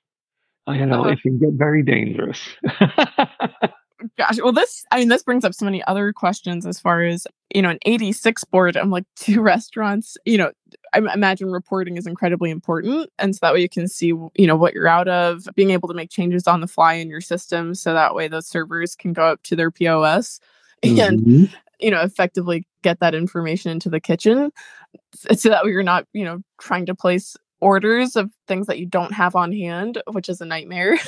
You 0.72 0.86
know, 0.86 1.04
uh, 1.04 1.08
it 1.08 1.22
can 1.22 1.38
get 1.38 1.52
very 1.52 1.82
dangerous. 1.82 2.40
Gosh, 4.16 4.40
well, 4.40 4.52
this, 4.52 4.84
I 4.92 4.98
mean, 4.98 5.08
this 5.08 5.24
brings 5.24 5.44
up 5.44 5.54
so 5.54 5.64
many 5.64 5.82
other 5.84 6.12
questions 6.12 6.64
as 6.66 6.78
far 6.78 7.02
as, 7.02 7.26
you 7.52 7.62
know, 7.62 7.70
an 7.70 7.80
86 7.84 8.44
board. 8.44 8.76
I'm 8.76 8.90
like, 8.90 9.04
two 9.16 9.40
restaurants, 9.40 10.16
you 10.24 10.38
know, 10.38 10.52
I 10.94 10.98
imagine 10.98 11.50
reporting 11.50 11.96
is 11.96 12.06
incredibly 12.06 12.50
important. 12.50 13.10
And 13.18 13.34
so 13.34 13.40
that 13.42 13.54
way 13.54 13.60
you 13.60 13.68
can 13.68 13.88
see, 13.88 14.08
you 14.08 14.46
know, 14.46 14.56
what 14.56 14.72
you're 14.72 14.86
out 14.86 15.08
of, 15.08 15.48
being 15.56 15.70
able 15.70 15.88
to 15.88 15.94
make 15.94 16.10
changes 16.10 16.46
on 16.46 16.60
the 16.60 16.68
fly 16.68 16.94
in 16.94 17.08
your 17.08 17.20
system. 17.20 17.74
So 17.74 17.92
that 17.92 18.14
way 18.14 18.28
those 18.28 18.46
servers 18.46 18.94
can 18.94 19.12
go 19.12 19.24
up 19.24 19.42
to 19.44 19.56
their 19.56 19.72
POS 19.72 20.38
mm-hmm. 20.84 21.00
and, 21.00 21.54
you 21.80 21.90
know, 21.90 22.00
effectively 22.00 22.66
get 22.82 23.00
that 23.00 23.14
information 23.14 23.72
into 23.72 23.90
the 23.90 24.00
kitchen 24.00 24.52
so 25.14 25.48
that 25.48 25.64
way 25.64 25.70
you're 25.70 25.82
not, 25.82 26.06
you 26.12 26.24
know, 26.24 26.40
trying 26.60 26.86
to 26.86 26.94
place 26.94 27.36
orders 27.60 28.16
of 28.16 28.30
things 28.46 28.66
that 28.66 28.78
you 28.78 28.86
don't 28.86 29.12
have 29.12 29.34
on 29.34 29.52
hand, 29.52 30.00
which 30.12 30.28
is 30.28 30.40
a 30.40 30.44
nightmare. 30.44 30.98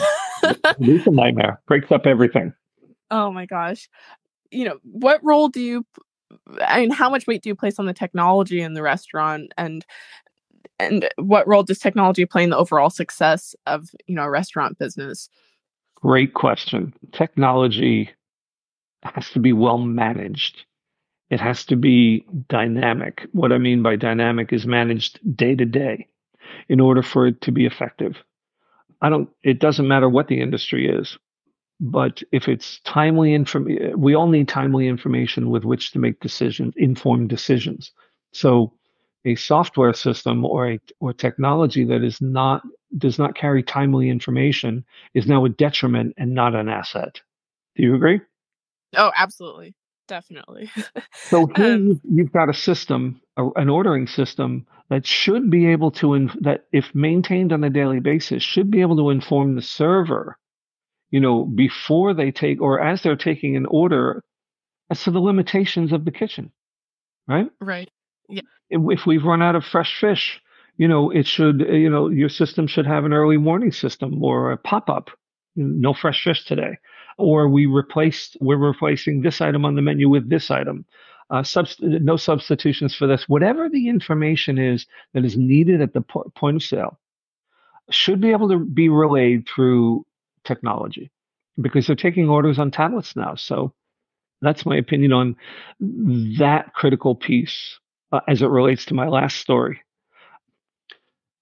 it's 0.43 1.07
a 1.07 1.11
nightmare. 1.11 1.61
Breaks 1.67 1.93
up 1.93 2.07
everything. 2.07 2.53
Oh 3.11 3.31
my 3.31 3.47
gosh. 3.47 3.89
You 4.51 4.65
know, 4.65 4.79
what 4.83 5.21
role 5.23 5.49
do 5.49 5.61
you 5.61 5.87
I 6.61 6.81
mean, 6.81 6.91
how 6.91 7.11
much 7.11 7.27
weight 7.27 7.43
do 7.43 7.49
you 7.49 7.55
place 7.55 7.79
on 7.79 7.87
the 7.87 7.93
technology 7.93 8.61
in 8.61 8.75
the 8.75 8.83
restaurant 8.83 9.53
and 9.59 9.85
and 10.79 11.09
what 11.17 11.47
role 11.47 11.63
does 11.63 11.79
technology 11.79 12.25
play 12.25 12.43
in 12.43 12.51
the 12.51 12.57
overall 12.57 12.89
success 12.89 13.55
of, 13.67 13.91
you 14.07 14.15
know, 14.15 14.23
a 14.23 14.31
restaurant 14.31 14.79
business? 14.79 15.29
Great 15.97 16.33
question. 16.33 16.95
Technology 17.13 18.11
has 19.03 19.29
to 19.31 19.41
be 19.41 19.53
well 19.53 19.77
managed. 19.77 20.65
It 21.29 21.39
has 21.39 21.67
to 21.67 21.77
be 21.77 22.25
dynamic. 22.49 23.27
What 23.33 23.53
I 23.53 23.59
mean 23.59 23.83
by 23.83 23.97
dynamic 23.97 24.55
is 24.55 24.67
managed 24.67 25.21
day 25.37 25.55
to 25.55 25.67
day 25.67 26.07
in 26.69 26.81
order 26.81 27.03
for 27.03 27.27
it 27.27 27.41
to 27.43 27.53
be 27.53 27.67
effective. 27.67 28.17
I 29.01 29.09
don't, 29.09 29.29
it 29.43 29.61
doesn't 29.61 29.89
matter 29.89 30.09
what 30.09 30.29
the 30.29 30.41
industry 30.41 30.89
is. 30.89 31.19
But 31.81 32.23
if 32.31 32.47
it's 32.47 32.81
timely 32.81 33.33
information, 33.33 33.99
we 33.99 34.15
all 34.15 34.29
need 34.29 34.49
timely 34.49 34.87
information 34.87 35.49
with 35.49 35.65
which 35.65 35.93
to 35.93 35.99
make 35.99 36.21
decisions, 36.21 36.75
informed 36.77 37.31
decisions. 37.31 37.93
So 38.33 38.75
a 39.25 39.35
software 39.35 39.95
system 39.95 40.45
or 40.45 40.73
a 40.73 40.81
or 41.01 41.13
technology 41.13 41.85
that 41.85 42.03
is 42.03 42.21
not 42.21 42.63
does 42.99 43.19
not 43.19 43.35
carry 43.35 43.63
timely 43.63 44.11
information 44.11 44.85
is 45.15 45.27
now 45.27 45.45
a 45.45 45.49
detriment 45.49 46.15
and 46.19 46.35
not 46.35 46.55
an 46.55 46.69
asset. 46.69 47.21
Do 47.77 47.83
you 47.83 47.95
agree? 47.95 48.21
Oh, 48.97 49.13
absolutely. 49.17 49.75
Definitely. 50.11 50.71
so 51.15 51.47
here 51.57 51.75
um, 51.75 52.01
you've 52.05 52.33
got 52.33 52.51
a 52.51 52.55
system, 52.55 53.23
a, 53.39 53.49
an 53.57 53.71
ordering 53.71 54.07
system 54.07 54.67
that 54.91 55.07
should 55.07 55.51
be 55.51 55.69
able 55.69 55.93
to, 55.93 56.15
in, 56.15 56.31
that 56.41 56.67
if 56.73 56.95
maintained 56.95 57.53
on 57.53 57.65
a 57.65 57.71
daily 57.71 58.01
basis, 58.01 58.43
should 58.43 58.71
be 58.71 58.83
able 58.83 58.97
to 58.97 59.11
inform 59.11 59.55
the 59.55 59.63
server 59.63 60.37
you 61.11 61.21
know, 61.21 61.45
before 61.45 62.15
they 62.15 62.31
take 62.31 62.61
or 62.61 62.81
as 62.81 63.03
they're 63.03 63.17
taking 63.17 63.57
an 63.57 63.67
order 63.67 64.23
as 64.91 65.03
to 65.05 65.11
the 65.11 65.19
limitations 65.21 65.93
of 65.93 66.05
the 66.05 66.11
kitchen, 66.11 66.53
right? 67.27 67.49
Right. 67.61 67.91
Yeah. 68.29 68.43
If 68.69 69.07
we've 69.07 69.25
run 69.25 69.43
out 69.43 69.57
of 69.57 69.65
fresh 69.65 69.99
fish, 70.01 70.41
you 70.77 70.87
know, 70.87 71.11
it 71.11 71.27
should, 71.27 71.61
you 71.61 71.91
know, 71.91 72.09
your 72.09 72.29
system 72.29 72.67
should 72.67 72.87
have 72.87 73.05
an 73.05 73.13
early 73.13 73.37
warning 73.37 73.73
system 73.73 74.23
or 74.23 74.53
a 74.53 74.57
pop 74.57 74.89
up. 74.89 75.11
No 75.57 75.93
fresh 75.93 76.23
fish 76.23 76.45
today. 76.45 76.79
Or 77.21 77.49
we 77.49 77.67
replaced, 77.67 78.37
we're 78.41 78.57
replacing 78.57 79.23
this 79.23 79.41
item 79.41 79.65
on 79.65 79.75
the 79.75 79.83
menu 79.83 80.09
with 80.09 80.29
this 80.29 80.51
item. 80.51 80.85
Uh, 81.31 81.43
subst- 81.43 81.81
no 81.81 82.17
substitutions 82.17 82.95
for 82.95 83.07
this. 83.07 83.29
Whatever 83.29 83.69
the 83.69 83.89
information 83.89 84.59
is 84.59 84.87
that 85.15 85.25
is 85.25 85.37
needed 85.37 85.81
at 85.81 85.93
the 85.93 86.01
po- 86.01 86.33
point 86.35 86.57
of 86.57 86.63
sale 86.63 86.99
should 87.91 88.21
be 88.21 88.31
able 88.31 88.49
to 88.49 88.59
be 88.59 88.89
relayed 88.89 89.47
through 89.49 90.05
technology 90.45 91.11
because 91.61 91.87
they're 91.87 91.97
taking 91.97 92.29
orders 92.29 92.59
on 92.59 92.71
tablets 92.71 93.15
now. 93.15 93.35
So 93.35 93.73
that's 94.41 94.67
my 94.67 94.77
opinion 94.77 95.13
on 95.13 95.37
that 96.39 96.73
critical 96.75 97.15
piece 97.15 97.79
uh, 98.13 98.21
as 98.27 98.43
it 98.43 98.47
relates 98.49 98.87
to 98.87 98.95
my 98.95 99.09
last 99.09 99.37
story. 99.37 99.81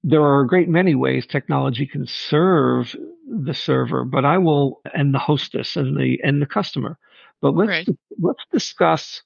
There 0.05 0.23
are 0.23 0.41
a 0.41 0.47
great 0.47 0.69
many 0.69 0.95
ways 0.95 1.27
technology 1.27 1.87
can 1.87 2.07
serve 2.07 2.95
the 3.29 3.55
server, 3.55 4.05
but 4.05 4.25
I 4.25 4.39
will 4.39 4.81
and 4.95 5.13
the 5.13 5.19
hostess 5.19 5.77
and 5.77 5.97
the 5.97 6.21
and 6.23 6.41
the 6.41 6.47
customer. 6.47 6.99
But 7.41 7.55
let's 7.55 7.69
right. 7.69 7.89
let's 8.21 8.45
discuss. 8.53 9.23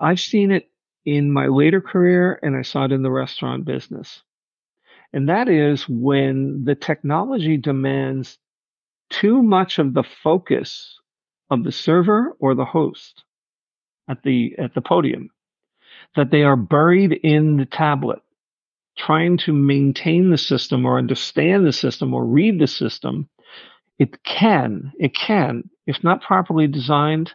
I've 0.00 0.20
seen 0.20 0.50
it 0.50 0.70
in 1.04 1.32
my 1.32 1.46
later 1.46 1.80
career, 1.80 2.38
and 2.42 2.56
I 2.56 2.62
saw 2.62 2.84
it 2.84 2.92
in 2.92 3.02
the 3.02 3.10
restaurant 3.10 3.64
business. 3.64 4.22
And 5.12 5.28
that 5.28 5.48
is 5.48 5.88
when 5.88 6.64
the 6.64 6.74
technology 6.74 7.56
demands 7.56 8.38
too 9.10 9.42
much 9.42 9.78
of 9.78 9.94
the 9.94 10.02
focus 10.02 10.98
of 11.50 11.62
the 11.64 11.72
server 11.72 12.36
or 12.40 12.54
the 12.54 12.64
host 12.64 13.24
at 14.08 14.22
the 14.22 14.54
at 14.58 14.74
the 14.74 14.80
podium 14.80 15.30
that 16.16 16.30
they 16.30 16.42
are 16.42 16.56
buried 16.56 17.12
in 17.12 17.56
the 17.56 17.66
tablet 17.66 18.20
trying 18.96 19.36
to 19.38 19.52
maintain 19.52 20.30
the 20.30 20.38
system 20.38 20.86
or 20.86 20.98
understand 20.98 21.66
the 21.66 21.72
system 21.72 22.14
or 22.14 22.24
read 22.24 22.58
the 22.58 22.66
system 22.66 23.28
it 23.98 24.22
can 24.24 24.92
it 24.98 25.14
can 25.14 25.68
if 25.86 26.02
not 26.02 26.22
properly 26.22 26.66
designed 26.66 27.32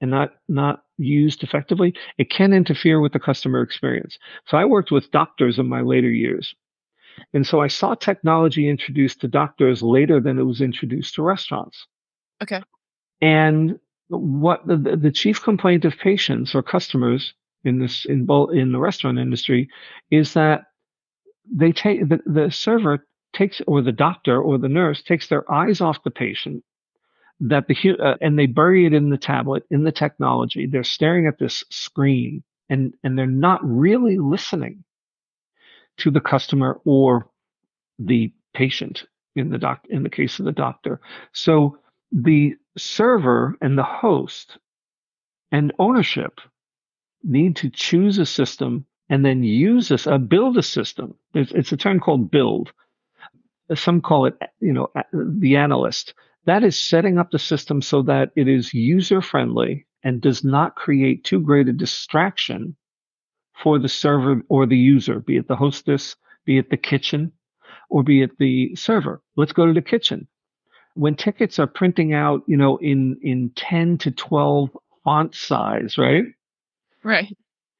and 0.00 0.10
not 0.10 0.32
not 0.48 0.84
used 0.98 1.42
effectively 1.42 1.94
it 2.18 2.30
can 2.30 2.52
interfere 2.52 3.00
with 3.00 3.12
the 3.12 3.18
customer 3.18 3.62
experience. 3.62 4.18
So 4.46 4.56
i 4.56 4.64
worked 4.64 4.90
with 4.90 5.10
doctors 5.10 5.58
in 5.58 5.66
my 5.66 5.80
later 5.80 6.10
years. 6.10 6.54
And 7.32 7.46
so 7.46 7.60
i 7.60 7.68
saw 7.68 7.94
technology 7.94 8.68
introduced 8.68 9.20
to 9.20 9.28
doctors 9.28 9.82
later 9.82 10.20
than 10.20 10.38
it 10.38 10.44
was 10.44 10.60
introduced 10.60 11.14
to 11.14 11.22
restaurants. 11.22 11.86
Okay. 12.42 12.62
and 13.20 13.78
what 14.08 14.66
the, 14.66 14.76
the 14.76 15.10
chief 15.10 15.42
complaint 15.42 15.84
of 15.84 15.96
patients 15.96 16.54
or 16.54 16.62
customers 16.62 17.32
in 17.64 17.78
this 17.78 18.04
in 18.04 18.26
in 18.52 18.72
the 18.72 18.78
restaurant 18.78 19.18
industry 19.18 19.68
is 20.10 20.34
that 20.34 20.64
they 21.50 21.72
take 21.72 22.08
the, 22.08 22.20
the 22.26 22.50
server 22.50 23.06
takes 23.32 23.60
or 23.66 23.82
the 23.82 23.92
doctor 23.92 24.40
or 24.40 24.58
the 24.58 24.68
nurse 24.68 25.02
takes 25.02 25.28
their 25.28 25.50
eyes 25.52 25.80
off 25.80 26.02
the 26.04 26.10
patient 26.10 26.64
that 27.40 27.66
the 27.66 27.76
uh, 28.00 28.16
and 28.20 28.38
they 28.38 28.46
bury 28.46 28.86
it 28.86 28.94
in 28.94 29.10
the 29.10 29.18
tablet 29.18 29.64
in 29.70 29.84
the 29.84 29.92
technology. 29.92 30.66
They're 30.66 30.84
staring 30.84 31.26
at 31.26 31.38
this 31.38 31.64
screen 31.70 32.42
and 32.68 32.94
and 33.02 33.18
they're 33.18 33.26
not 33.26 33.60
really 33.62 34.18
listening 34.18 34.84
to 35.98 36.10
the 36.10 36.20
customer 36.20 36.80
or 36.84 37.28
the 37.98 38.32
patient 38.54 39.04
in 39.36 39.50
the 39.50 39.58
doc 39.58 39.84
in 39.90 40.02
the 40.02 40.10
case 40.10 40.38
of 40.38 40.44
the 40.44 40.52
doctor. 40.52 41.00
So 41.32 41.78
the 42.12 42.54
server 42.76 43.56
and 43.60 43.76
the 43.76 43.82
host 43.82 44.58
and 45.50 45.72
ownership 45.78 46.40
need 47.22 47.56
to 47.56 47.70
choose 47.70 48.18
a 48.18 48.26
system 48.26 48.86
and 49.08 49.24
then 49.24 49.42
use 49.42 49.88
this, 49.88 50.06
uh, 50.06 50.18
build 50.18 50.56
a 50.56 50.62
system. 50.62 51.14
It's, 51.34 51.52
it's 51.52 51.72
a 51.72 51.76
term 51.76 52.00
called 52.00 52.30
build. 52.30 52.72
Some 53.74 54.00
call 54.00 54.26
it, 54.26 54.38
you 54.60 54.72
know, 54.72 54.90
the 55.12 55.56
analyst. 55.56 56.14
That 56.46 56.64
is 56.64 56.78
setting 56.78 57.18
up 57.18 57.30
the 57.30 57.38
system 57.38 57.80
so 57.80 58.02
that 58.02 58.30
it 58.36 58.48
is 58.48 58.74
user 58.74 59.22
friendly 59.22 59.86
and 60.02 60.20
does 60.20 60.44
not 60.44 60.76
create 60.76 61.24
too 61.24 61.40
great 61.40 61.68
a 61.68 61.72
distraction 61.72 62.76
for 63.62 63.78
the 63.78 63.88
server 63.88 64.42
or 64.48 64.66
the 64.66 64.76
user, 64.76 65.20
be 65.20 65.36
it 65.36 65.48
the 65.48 65.56
hostess, 65.56 66.16
be 66.44 66.58
it 66.58 66.70
the 66.70 66.76
kitchen, 66.76 67.32
or 67.88 68.02
be 68.02 68.20
it 68.22 68.36
the 68.38 68.74
server. 68.76 69.22
Let's 69.36 69.52
go 69.52 69.66
to 69.66 69.72
the 69.72 69.80
kitchen 69.80 70.28
when 70.94 71.16
tickets 71.16 71.58
are 71.58 71.66
printing 71.66 72.14
out, 72.14 72.42
you 72.46 72.56
know, 72.56 72.76
in 72.78 73.18
in 73.22 73.50
10 73.56 73.98
to 73.98 74.10
12 74.10 74.70
font 75.02 75.34
size, 75.34 75.98
right? 75.98 76.24
Right. 77.02 77.36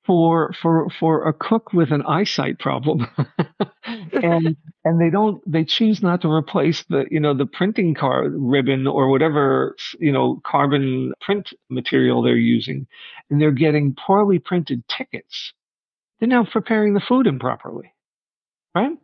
For 0.07 0.53
for 0.63 0.91
for 1.01 1.29
a 1.29 1.33
cook 1.33 1.73
with 1.73 1.93
an 1.93 2.03
eyesight 2.03 2.59
problem. 2.59 3.07
and 3.87 4.57
and 4.85 5.01
they 5.01 5.11
don't 5.11 5.41
they 5.51 5.65
choose 5.65 6.03
not 6.03 6.23
to 6.23 6.31
replace 6.31 6.85
the 6.91 7.07
you 7.11 7.21
know 7.21 7.35
the 7.35 7.47
printing 7.47 7.95
card 7.95 8.35
ribbon 8.37 8.87
or 8.87 9.11
whatever 9.11 9.77
you 10.01 10.13
know 10.13 10.41
carbon 10.47 11.13
print 11.21 11.53
material 11.71 12.23
they're 12.23 12.37
using. 12.37 12.87
And 13.31 13.41
they're 13.41 13.53
getting 13.53 13.95
poorly 13.95 14.39
printed 14.41 14.87
tickets. 14.89 15.53
They're 16.21 16.29
now 16.29 16.45
preparing 16.45 16.95
the 16.95 17.01
food 17.01 17.27
improperly. 17.27 17.95
Right? 18.75 18.97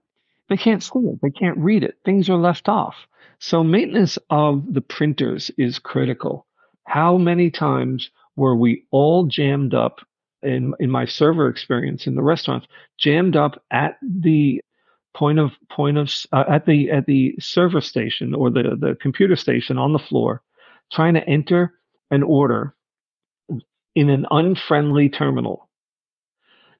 They 0.49 0.59
can't 0.59 0.83
see 0.83 1.01
it. 1.01 1.21
They 1.23 1.31
can't 1.31 1.59
read 1.59 1.85
it. 1.85 1.99
Things 2.05 2.31
are 2.31 2.37
left 2.37 2.69
off. 2.69 2.97
So 3.41 3.65
maintenance 3.65 4.19
of 4.31 4.75
the 4.75 4.83
printers 4.83 5.51
is 5.59 5.79
critical. 5.81 6.47
How 6.87 7.19
many 7.19 7.51
times 7.51 8.11
were 8.37 8.57
we 8.57 8.85
all 8.93 9.27
jammed 9.27 9.75
up 9.75 10.01
in, 10.43 10.75
in 10.81 10.91
my 10.91 11.05
server 11.05 11.49
experience 11.49 12.07
in 12.07 12.15
the 12.15 12.23
restaurants, 12.23 12.67
jammed 12.99 13.37
up 13.37 13.63
at 13.71 13.99
the 14.03 14.61
point 15.15 15.39
of 15.39 15.51
point 15.69 15.99
of 15.99 16.09
uh, 16.33 16.45
at 16.49 16.67
the 16.67 16.91
at 16.91 17.07
the 17.07 17.35
server 17.41 17.81
station 17.81 18.35
or 18.35 18.51
the 18.51 18.77
the 18.79 18.97
computer 19.01 19.37
station 19.37 19.79
on 19.79 19.93
the 19.93 19.99
floor, 19.99 20.43
trying 20.93 21.15
to 21.15 21.29
enter 21.29 21.75
an 22.11 22.23
order 22.23 22.75
in 23.95 24.09
an 24.09 24.27
unfriendly 24.31 25.09
terminal, 25.09 25.69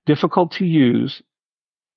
difficult 0.07 0.53
to 0.53 0.65
use, 0.65 1.23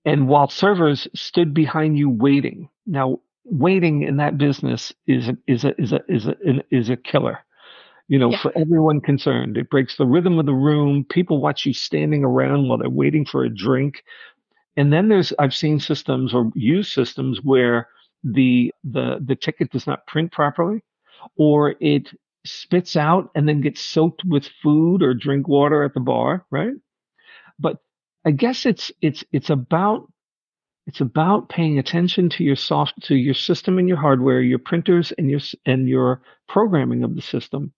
and 0.06 0.28
while 0.28 0.49
servers 0.49 1.08
stood 1.13 1.54
behind 1.54 1.97
you 1.97 2.10
waiting. 2.10 2.69
Now 2.86 3.19
waiting 3.45 4.04
in 4.04 4.17
that 4.17 4.38
business 4.38 4.93
is 5.06 5.28
a, 5.28 5.38
is 5.47 5.63
a, 5.63 5.82
is 5.82 5.91
a, 5.91 6.02
is 6.08 6.28
a, 6.28 6.36
is 6.71 6.89
a 6.89 6.97
killer. 6.97 7.39
You 8.07 8.19
know, 8.19 8.31
yeah. 8.31 8.41
for 8.41 8.57
everyone 8.57 9.01
concerned, 9.01 9.57
it 9.57 9.69
breaks 9.69 9.95
the 9.97 10.05
rhythm 10.05 10.37
of 10.37 10.45
the 10.45 10.53
room. 10.53 11.05
People 11.09 11.39
watch 11.41 11.65
you 11.65 11.73
standing 11.73 12.23
around 12.23 12.67
while 12.67 12.77
they're 12.77 12.89
waiting 12.89 13.25
for 13.25 13.43
a 13.43 13.49
drink. 13.49 14.03
And 14.75 14.91
then 14.91 15.07
there's, 15.07 15.33
I've 15.39 15.53
seen 15.53 15.79
systems 15.79 16.33
or 16.33 16.51
used 16.55 16.91
systems 16.91 17.39
where 17.43 17.87
the, 18.23 18.73
the, 18.83 19.19
the 19.25 19.35
ticket 19.35 19.71
does 19.71 19.87
not 19.87 20.05
print 20.07 20.31
properly 20.31 20.83
or 21.37 21.75
it 21.79 22.09
spits 22.45 22.95
out 22.95 23.29
and 23.35 23.47
then 23.47 23.61
gets 23.61 23.81
soaked 23.81 24.23
with 24.25 24.49
food 24.61 25.01
or 25.01 25.13
drink 25.13 25.47
water 25.47 25.83
at 25.83 25.93
the 25.93 25.99
bar, 25.99 26.45
right? 26.51 26.73
But 27.59 27.77
I 28.25 28.31
guess 28.31 28.65
it's, 28.65 28.91
it's, 29.01 29.23
it's 29.31 29.49
about 29.49 30.07
it's 30.85 31.01
about 31.01 31.49
paying 31.49 31.79
attention 31.79 32.29
to 32.31 32.43
your 32.43 32.55
soft, 32.55 33.01
to 33.03 33.15
your 33.15 33.33
system 33.33 33.77
and 33.79 33.87
your 33.87 33.97
hardware, 33.97 34.41
your 34.41 34.59
printers 34.59 35.13
and 35.17 35.29
your 35.29 35.39
and 35.65 35.87
your 35.87 36.21
programming 36.47 37.03
of 37.03 37.15
the 37.15 37.21
system. 37.21 37.71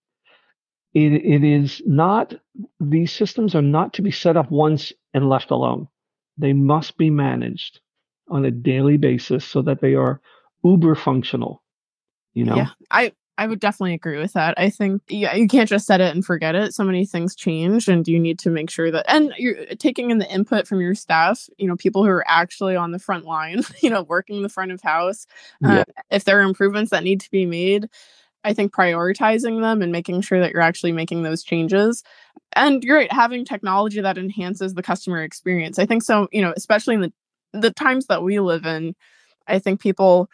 It, 0.96 1.12
it 1.12 1.44
is 1.44 1.82
not; 1.86 2.34
these 2.80 3.12
systems 3.12 3.54
are 3.54 3.62
not 3.62 3.94
to 3.94 4.02
be 4.02 4.12
set 4.12 4.38
up 4.38 4.50
once 4.50 4.94
and 5.14 5.30
left 5.30 5.52
alone. 5.52 5.88
They 6.38 6.54
must 6.54 6.98
be 6.98 7.10
managed 7.10 7.82
on 8.30 8.46
a 8.46 8.52
daily 8.52 8.98
basis 8.98 9.46
so 9.46 9.62
that 9.64 9.82
they 9.82 9.94
are 9.94 10.22
uber 10.64 10.96
functional. 10.96 11.62
You 12.34 12.46
know. 12.46 12.56
Yeah, 12.56 12.70
I 12.92 13.12
I 13.38 13.48
would 13.48 13.60
definitely 13.60 13.94
agree 13.94 14.18
with 14.18 14.34
that. 14.34 14.54
I 14.58 14.70
think 14.70 15.02
yeah, 15.10 15.36
you 15.36 15.48
can't 15.48 15.68
just 15.68 15.86
set 15.86 16.00
it 16.00 16.16
and 16.16 16.24
forget 16.24 16.56
it. 16.56 16.74
So 16.74 16.86
many 16.86 17.06
things 17.06 17.36
change, 17.36 17.90
and 17.90 18.08
you 18.08 18.20
need 18.20 18.40
to 18.40 18.50
make 18.50 18.70
sure 18.70 18.90
that 18.92 19.06
and 19.10 19.34
you're 19.38 19.66
taking 19.76 20.12
in 20.12 20.20
the 20.20 20.32
input 20.32 20.68
from 20.68 20.80
your 20.80 20.96
staff. 20.96 21.50
You 21.58 21.68
know, 21.68 21.76
people 21.76 22.04
who 22.04 22.10
are 22.10 22.26
actually 22.28 22.76
on 22.76 22.92
the 22.92 23.00
front 23.00 23.26
line. 23.26 23.64
You 23.82 23.90
know, 23.92 24.04
working 24.04 24.42
the 24.42 24.50
front 24.50 24.72
of 24.72 24.82
house. 24.82 25.28
Yeah. 25.62 25.82
Uh, 25.82 25.84
if 26.10 26.24
there 26.24 26.40
are 26.40 26.44
improvements 26.44 26.92
that 26.92 27.04
need 27.04 27.22
to 27.22 27.30
be 27.30 27.46
made, 27.46 27.88
I 28.46 28.54
think 28.54 28.74
prioritizing 28.74 29.62
them 29.62 29.82
and 29.82 29.92
making 29.92 30.22
sure 30.22 30.40
that 30.40 30.52
you're 30.52 30.62
actually 30.62 30.92
making 30.92 31.24
those 31.24 31.44
changes. 31.44 32.04
And 32.56 32.84
you're 32.84 32.98
right, 32.98 33.12
having 33.12 33.44
technology 33.44 34.00
that 34.00 34.18
enhances 34.18 34.76
the 34.76 34.84
customer 34.84 35.24
experience. 35.24 35.80
I 35.80 35.86
think 35.86 36.04
so. 36.04 36.28
You 36.32 36.42
know, 36.42 36.54
especially 36.56 36.96
in 36.96 37.02
the 37.02 37.14
the 37.54 37.72
times 37.72 38.08
that 38.08 38.22
we 38.22 38.40
live 38.40 38.66
in, 38.66 38.96
I 39.48 39.60
think 39.60 39.80
people 39.80 40.30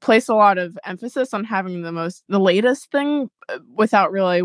place 0.00 0.28
a 0.28 0.34
lot 0.34 0.58
of 0.58 0.78
emphasis 0.84 1.34
on 1.34 1.44
having 1.44 1.82
the 1.82 1.92
most 1.92 2.24
the 2.28 2.40
latest 2.40 2.90
thing 2.90 3.28
uh, 3.48 3.58
without 3.74 4.12
really 4.12 4.42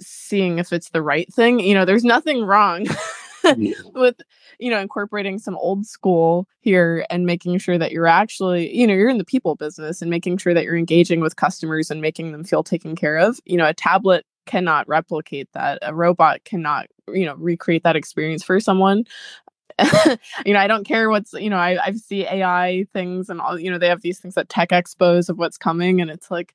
seeing 0.00 0.58
if 0.58 0.72
it's 0.72 0.90
the 0.90 1.02
right 1.02 1.32
thing 1.32 1.58
you 1.60 1.74
know 1.74 1.84
there's 1.84 2.04
nothing 2.04 2.44
wrong 2.44 2.86
yeah. 3.56 3.74
with 3.94 4.16
you 4.58 4.70
know 4.70 4.80
incorporating 4.80 5.38
some 5.38 5.56
old 5.56 5.86
school 5.86 6.46
here 6.60 7.04
and 7.10 7.26
making 7.26 7.58
sure 7.58 7.78
that 7.78 7.92
you're 7.92 8.06
actually 8.06 8.74
you 8.76 8.86
know 8.86 8.94
you're 8.94 9.08
in 9.08 9.18
the 9.18 9.24
people 9.24 9.54
business 9.54 10.02
and 10.02 10.10
making 10.10 10.36
sure 10.38 10.54
that 10.54 10.64
you're 10.64 10.76
engaging 10.76 11.20
with 11.20 11.36
customers 11.36 11.90
and 11.90 12.00
making 12.00 12.32
them 12.32 12.44
feel 12.44 12.62
taken 12.62 12.96
care 12.96 13.16
of 13.16 13.38
you 13.44 13.56
know 13.56 13.66
a 13.66 13.74
tablet 13.74 14.24
cannot 14.46 14.88
replicate 14.88 15.48
that 15.52 15.78
a 15.82 15.94
robot 15.94 16.42
cannot 16.44 16.86
you 17.08 17.24
know 17.24 17.34
recreate 17.36 17.82
that 17.84 17.96
experience 17.96 18.42
for 18.42 18.58
someone 18.58 19.04
you 20.44 20.52
know, 20.52 20.58
I 20.58 20.66
don't 20.66 20.86
care 20.86 21.10
what's, 21.10 21.32
you 21.32 21.50
know, 21.50 21.56
I, 21.56 21.78
I 21.82 21.92
see 21.92 22.26
AI 22.26 22.86
things 22.92 23.28
and 23.30 23.40
all, 23.40 23.58
you 23.58 23.70
know, 23.70 23.78
they 23.78 23.88
have 23.88 24.02
these 24.02 24.18
things 24.18 24.36
at 24.36 24.48
tech 24.48 24.70
expos 24.70 25.28
of 25.28 25.38
what's 25.38 25.58
coming. 25.58 26.00
And 26.00 26.10
it's 26.10 26.30
like, 26.30 26.54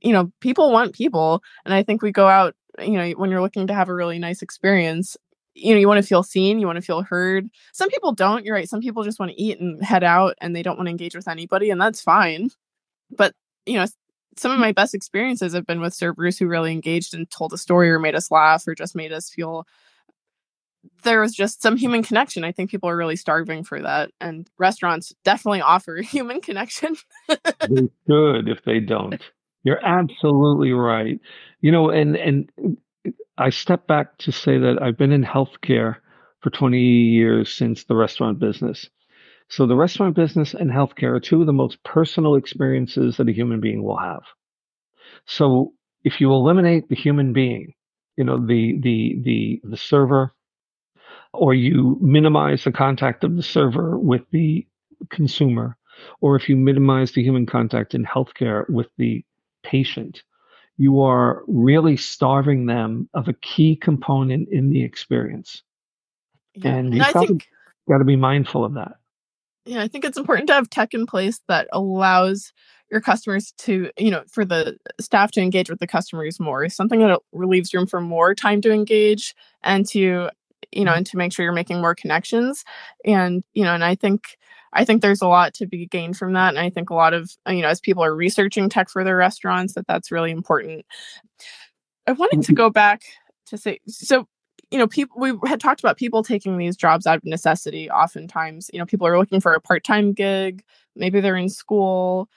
you 0.00 0.12
know, 0.12 0.30
people 0.40 0.72
want 0.72 0.94
people. 0.94 1.42
And 1.64 1.74
I 1.74 1.82
think 1.82 2.02
we 2.02 2.12
go 2.12 2.28
out, 2.28 2.54
you 2.78 2.92
know, 2.92 3.10
when 3.10 3.30
you're 3.30 3.42
looking 3.42 3.66
to 3.66 3.74
have 3.74 3.88
a 3.88 3.94
really 3.94 4.18
nice 4.18 4.42
experience, 4.42 5.16
you 5.56 5.74
know, 5.74 5.80
you 5.80 5.88
want 5.88 6.02
to 6.02 6.06
feel 6.06 6.22
seen, 6.22 6.58
you 6.58 6.66
want 6.66 6.76
to 6.76 6.82
feel 6.82 7.02
heard. 7.02 7.48
Some 7.72 7.88
people 7.88 8.12
don't, 8.12 8.44
you're 8.44 8.54
right. 8.54 8.68
Some 8.68 8.80
people 8.80 9.04
just 9.04 9.18
want 9.18 9.32
to 9.32 9.40
eat 9.40 9.58
and 9.58 9.82
head 9.82 10.04
out 10.04 10.34
and 10.40 10.54
they 10.54 10.62
don't 10.62 10.76
want 10.76 10.86
to 10.86 10.90
engage 10.90 11.16
with 11.16 11.28
anybody. 11.28 11.70
And 11.70 11.80
that's 11.80 12.02
fine. 12.02 12.50
But, 13.10 13.34
you 13.64 13.74
know, 13.74 13.86
some 14.36 14.52
of 14.52 14.58
my 14.58 14.72
best 14.72 14.94
experiences 14.94 15.54
have 15.54 15.66
been 15.66 15.80
with 15.80 15.94
servers 15.94 16.38
who 16.38 16.46
really 16.46 16.72
engaged 16.72 17.14
and 17.14 17.30
told 17.30 17.54
a 17.54 17.58
story 17.58 17.90
or 17.90 17.98
made 17.98 18.14
us 18.14 18.30
laugh 18.30 18.68
or 18.68 18.74
just 18.74 18.94
made 18.94 19.12
us 19.12 19.30
feel 19.30 19.66
there 21.02 21.20
was 21.20 21.34
just 21.34 21.62
some 21.62 21.76
human 21.76 22.02
connection. 22.02 22.44
I 22.44 22.52
think 22.52 22.70
people 22.70 22.88
are 22.88 22.96
really 22.96 23.16
starving 23.16 23.64
for 23.64 23.80
that, 23.82 24.10
and 24.20 24.48
restaurants 24.58 25.12
definitely 25.24 25.60
offer 25.60 25.96
human 26.02 26.40
connection. 26.40 26.96
they 27.28 27.88
should 28.06 28.48
if 28.48 28.62
they 28.64 28.80
don't. 28.86 29.20
You're 29.64 29.84
absolutely 29.84 30.72
right. 30.72 31.18
You 31.60 31.72
know, 31.72 31.90
and 31.90 32.16
and 32.16 32.50
I 33.38 33.50
step 33.50 33.86
back 33.86 34.16
to 34.18 34.32
say 34.32 34.58
that 34.58 34.82
I've 34.82 34.96
been 34.96 35.12
in 35.12 35.24
healthcare 35.24 35.96
for 36.40 36.50
20 36.50 36.78
years 36.80 37.52
since 37.52 37.84
the 37.84 37.94
restaurant 37.94 38.38
business. 38.38 38.88
So 39.48 39.66
the 39.66 39.76
restaurant 39.76 40.16
business 40.16 40.54
and 40.54 40.70
healthcare 40.70 41.14
are 41.14 41.20
two 41.20 41.40
of 41.40 41.46
the 41.46 41.52
most 41.52 41.82
personal 41.84 42.34
experiences 42.34 43.16
that 43.16 43.28
a 43.28 43.32
human 43.32 43.60
being 43.60 43.82
will 43.82 43.98
have. 43.98 44.22
So 45.26 45.74
if 46.04 46.20
you 46.20 46.32
eliminate 46.32 46.88
the 46.88 46.96
human 46.96 47.32
being, 47.32 47.74
you 48.16 48.24
know, 48.24 48.38
the 48.38 48.78
the 48.80 49.18
the 49.22 49.60
the 49.64 49.76
server, 49.76 50.32
or 51.32 51.52
you 51.52 51.98
minimize 52.00 52.64
the 52.64 52.72
contact 52.72 53.22
of 53.22 53.36
the 53.36 53.42
server 53.42 53.98
with 53.98 54.22
the 54.30 54.66
consumer, 55.10 55.76
or 56.20 56.36
if 56.36 56.48
you 56.48 56.56
minimize 56.56 57.12
the 57.12 57.22
human 57.22 57.46
contact 57.46 57.94
in 57.94 58.04
healthcare 58.04 58.68
with 58.70 58.88
the 58.96 59.24
patient, 59.62 60.22
you 60.78 61.00
are 61.00 61.42
really 61.46 61.96
starving 61.96 62.66
them 62.66 63.08
of 63.14 63.28
a 63.28 63.32
key 63.32 63.76
component 63.76 64.48
in 64.50 64.70
the 64.70 64.82
experience. 64.84 65.62
Yeah. 66.54 66.68
And 66.76 66.86
And 66.88 66.94
you've 66.94 67.12
got 67.12 67.20
to, 67.22 67.26
think 67.28 67.46
got 67.88 67.98
to 67.98 68.04
be 68.04 68.16
mindful 68.16 68.64
of 68.64 68.74
that. 68.74 68.96
yeah, 69.64 69.82
I 69.82 69.88
think 69.88 70.04
it's 70.04 70.18
important 70.18 70.48
to 70.48 70.54
have 70.54 70.70
tech 70.70 70.94
in 70.94 71.06
place 71.06 71.40
that 71.48 71.68
allows 71.72 72.52
your 72.90 73.00
customers 73.00 73.52
to, 73.58 73.90
you 73.98 74.10
know, 74.10 74.22
for 74.30 74.44
the 74.44 74.76
staff 75.00 75.32
to 75.32 75.40
engage 75.40 75.68
with 75.68 75.80
the 75.80 75.86
customers 75.88 76.38
more. 76.38 76.68
Something 76.68 77.00
that 77.00 77.20
relieves 77.32 77.74
room 77.74 77.86
for 77.86 78.00
more 78.00 78.34
time 78.34 78.60
to 78.62 78.70
engage 78.70 79.34
and 79.64 79.84
to, 79.88 80.30
you 80.72 80.84
know, 80.84 80.92
Mhm. 80.92 80.96
and 80.98 81.06
to 81.06 81.16
make 81.16 81.32
sure 81.32 81.42
you're 81.44 81.52
making 81.52 81.80
more 81.80 81.94
connections. 81.96 82.64
And, 83.04 83.42
you 83.54 83.64
know, 83.64 83.74
and 83.74 83.82
I 83.82 83.96
think 83.96 84.36
I 84.76 84.84
think 84.84 85.00
there's 85.00 85.22
a 85.22 85.28
lot 85.28 85.54
to 85.54 85.66
be 85.66 85.86
gained 85.86 86.16
from 86.16 86.34
that. 86.34 86.50
And 86.50 86.58
I 86.58 86.68
think 86.70 86.90
a 86.90 86.94
lot 86.94 87.14
of, 87.14 87.30
uh, 87.48 87.52
you 87.52 87.62
know, 87.62 87.68
as 87.68 87.80
people 87.80 88.04
are 88.04 88.14
researching 88.14 88.68
tech 88.68 88.90
for 88.90 89.02
their 89.02 89.16
restaurants, 89.16 89.74
that 89.74 89.86
that's 89.86 90.12
really 90.12 90.30
important. 90.30 90.84
I 92.06 92.12
wanted 92.12 92.42
to 92.42 92.52
Mhm. 92.52 92.56
go 92.56 92.70
back 92.70 93.02
to 93.46 93.56
say, 93.56 93.80
so, 93.88 94.28
you 94.70 94.78
know, 94.78 94.86
people, 94.86 95.18
we 95.18 95.32
had 95.46 95.60
talked 95.60 95.80
about 95.80 95.96
people 95.96 96.22
taking 96.22 96.58
these 96.58 96.76
jobs 96.76 97.06
out 97.06 97.16
of 97.16 97.24
necessity. 97.24 97.90
Oftentimes, 97.90 98.68
you 98.72 98.78
know, 98.78 98.86
people 98.86 99.06
are 99.06 99.18
looking 99.18 99.40
for 99.40 99.54
a 99.54 99.60
part 99.60 99.82
time 99.82 100.12
gig, 100.12 100.62
maybe 100.94 101.20
they're 101.20 101.36
in 101.36 101.48
school. 101.48 102.28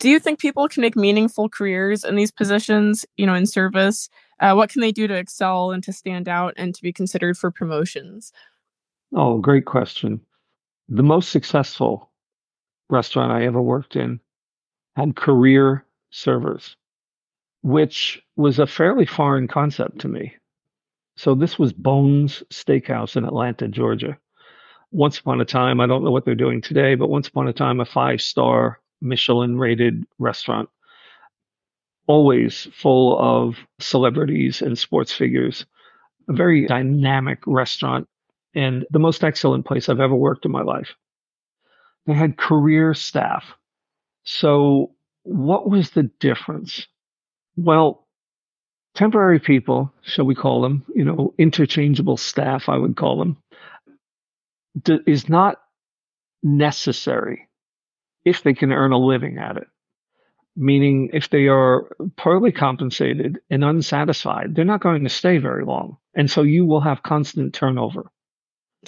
Do 0.00 0.08
you 0.08 0.18
think 0.18 0.40
people 0.40 0.68
can 0.68 0.80
make 0.80 0.96
meaningful 0.96 1.48
careers 1.48 2.04
in 2.04 2.16
these 2.16 2.32
positions, 2.32 3.06
you 3.16 3.26
know, 3.26 3.34
in 3.34 3.46
service? 3.46 4.08
Uh, 4.40 4.54
what 4.54 4.70
can 4.70 4.80
they 4.80 4.90
do 4.90 5.06
to 5.06 5.14
excel 5.14 5.70
and 5.70 5.84
to 5.84 5.92
stand 5.92 6.28
out 6.28 6.52
and 6.56 6.74
to 6.74 6.82
be 6.82 6.92
considered 6.92 7.38
for 7.38 7.50
promotions? 7.52 8.32
Oh, 9.14 9.38
great 9.38 9.66
question. 9.66 10.20
The 10.88 11.02
most 11.02 11.30
successful 11.30 12.10
restaurant 12.90 13.32
I 13.32 13.46
ever 13.46 13.62
worked 13.62 13.96
in 13.96 14.20
had 14.96 15.16
career 15.16 15.86
servers, 16.10 16.76
which 17.62 18.22
was 18.36 18.58
a 18.58 18.66
fairly 18.66 19.06
foreign 19.06 19.48
concept 19.48 20.00
to 20.00 20.08
me. 20.08 20.34
So 21.16 21.34
this 21.34 21.58
was 21.58 21.72
Bones 21.72 22.42
Steakhouse 22.50 23.16
in 23.16 23.24
Atlanta, 23.24 23.66
Georgia. 23.68 24.18
Once 24.90 25.18
upon 25.18 25.40
a 25.40 25.44
time, 25.44 25.80
I 25.80 25.86
don't 25.86 26.04
know 26.04 26.10
what 26.10 26.24
they're 26.24 26.34
doing 26.34 26.60
today, 26.60 26.94
but 26.96 27.08
once 27.08 27.28
upon 27.28 27.48
a 27.48 27.52
time, 27.52 27.80
a 27.80 27.84
five 27.84 28.20
star 28.20 28.80
Michelin 29.00 29.58
rated 29.58 30.04
restaurant, 30.18 30.68
always 32.06 32.68
full 32.74 33.18
of 33.18 33.56
celebrities 33.80 34.60
and 34.60 34.78
sports 34.78 35.12
figures. 35.12 35.64
A 36.28 36.32
very 36.34 36.66
dynamic 36.66 37.40
restaurant 37.46 38.06
and 38.54 38.86
the 38.90 38.98
most 38.98 39.24
excellent 39.24 39.66
place 39.66 39.88
I've 39.88 40.00
ever 40.00 40.14
worked 40.14 40.44
in 40.44 40.52
my 40.52 40.62
life. 40.62 40.94
They 42.06 42.14
had 42.14 42.36
career 42.36 42.94
staff. 42.94 43.44
So, 44.24 44.92
what 45.22 45.68
was 45.68 45.90
the 45.90 46.04
difference? 46.20 46.86
Well, 47.56 48.06
temporary 48.94 49.40
people, 49.40 49.92
shall 50.02 50.26
we 50.26 50.34
call 50.34 50.62
them, 50.62 50.84
you 50.94 51.04
know, 51.04 51.34
interchangeable 51.38 52.16
staff, 52.16 52.68
I 52.68 52.76
would 52.76 52.96
call 52.96 53.18
them, 53.18 53.36
d- 54.82 55.00
is 55.06 55.28
not 55.28 55.60
necessary 56.42 57.48
if 58.24 58.42
they 58.42 58.54
can 58.54 58.72
earn 58.72 58.92
a 58.92 58.98
living 58.98 59.38
at 59.38 59.56
it. 59.56 59.68
Meaning, 60.56 61.10
if 61.12 61.30
they 61.30 61.48
are 61.48 61.88
poorly 62.16 62.52
compensated 62.52 63.40
and 63.50 63.64
unsatisfied, 63.64 64.54
they're 64.54 64.64
not 64.64 64.82
going 64.82 65.04
to 65.04 65.10
stay 65.10 65.38
very 65.38 65.64
long. 65.64 65.96
And 66.14 66.30
so 66.30 66.42
you 66.42 66.64
will 66.64 66.80
have 66.80 67.02
constant 67.02 67.54
turnover. 67.54 68.10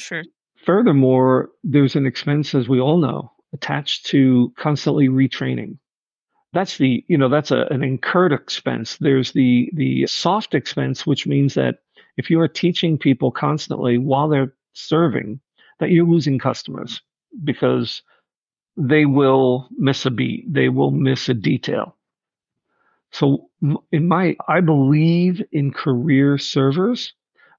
Sure. 0.01 0.25
Furthermore, 0.65 1.51
there's 1.63 1.97
an 1.97 2.07
expense, 2.07 2.55
as 2.55 2.69
we 2.69 2.81
all 2.81 2.99
know, 2.99 3.33
attached 3.53 4.07
to 4.07 4.53
constantly 4.59 5.09
retraining. 5.09 5.79
That's 6.53 6.79
the, 6.79 7.05
you 7.09 7.19
know, 7.19 7.29
that's 7.29 7.51
a, 7.51 7.67
an 7.71 7.83
incurred 7.83 8.33
expense. 8.33 8.97
There's 8.99 9.33
the 9.33 9.71
the 9.75 10.07
soft 10.07 10.55
expense, 10.55 11.07
which 11.07 11.27
means 11.27 11.55
that 11.55 11.81
if 12.17 12.31
you 12.31 12.41
are 12.41 12.49
teaching 12.49 12.99
people 12.99 13.31
constantly 13.31 13.99
while 13.99 14.29
they're 14.29 14.55
serving, 14.73 15.41
that 15.79 15.91
you're 15.91 16.07
losing 16.07 16.39
customers 16.39 17.03
because 17.45 18.03
they 18.77 19.05
will 19.07 19.69
miss 19.77 20.07
a 20.07 20.11
beat, 20.11 20.53
they 20.53 20.69
will 20.69 20.91
miss 20.91 21.29
a 21.29 21.35
detail. 21.35 21.97
So 23.11 23.51
in 23.93 24.09
my, 24.09 24.37
I 24.49 24.61
believe 24.61 25.43
in 25.53 25.73
career 25.73 26.39
servers, 26.39 27.15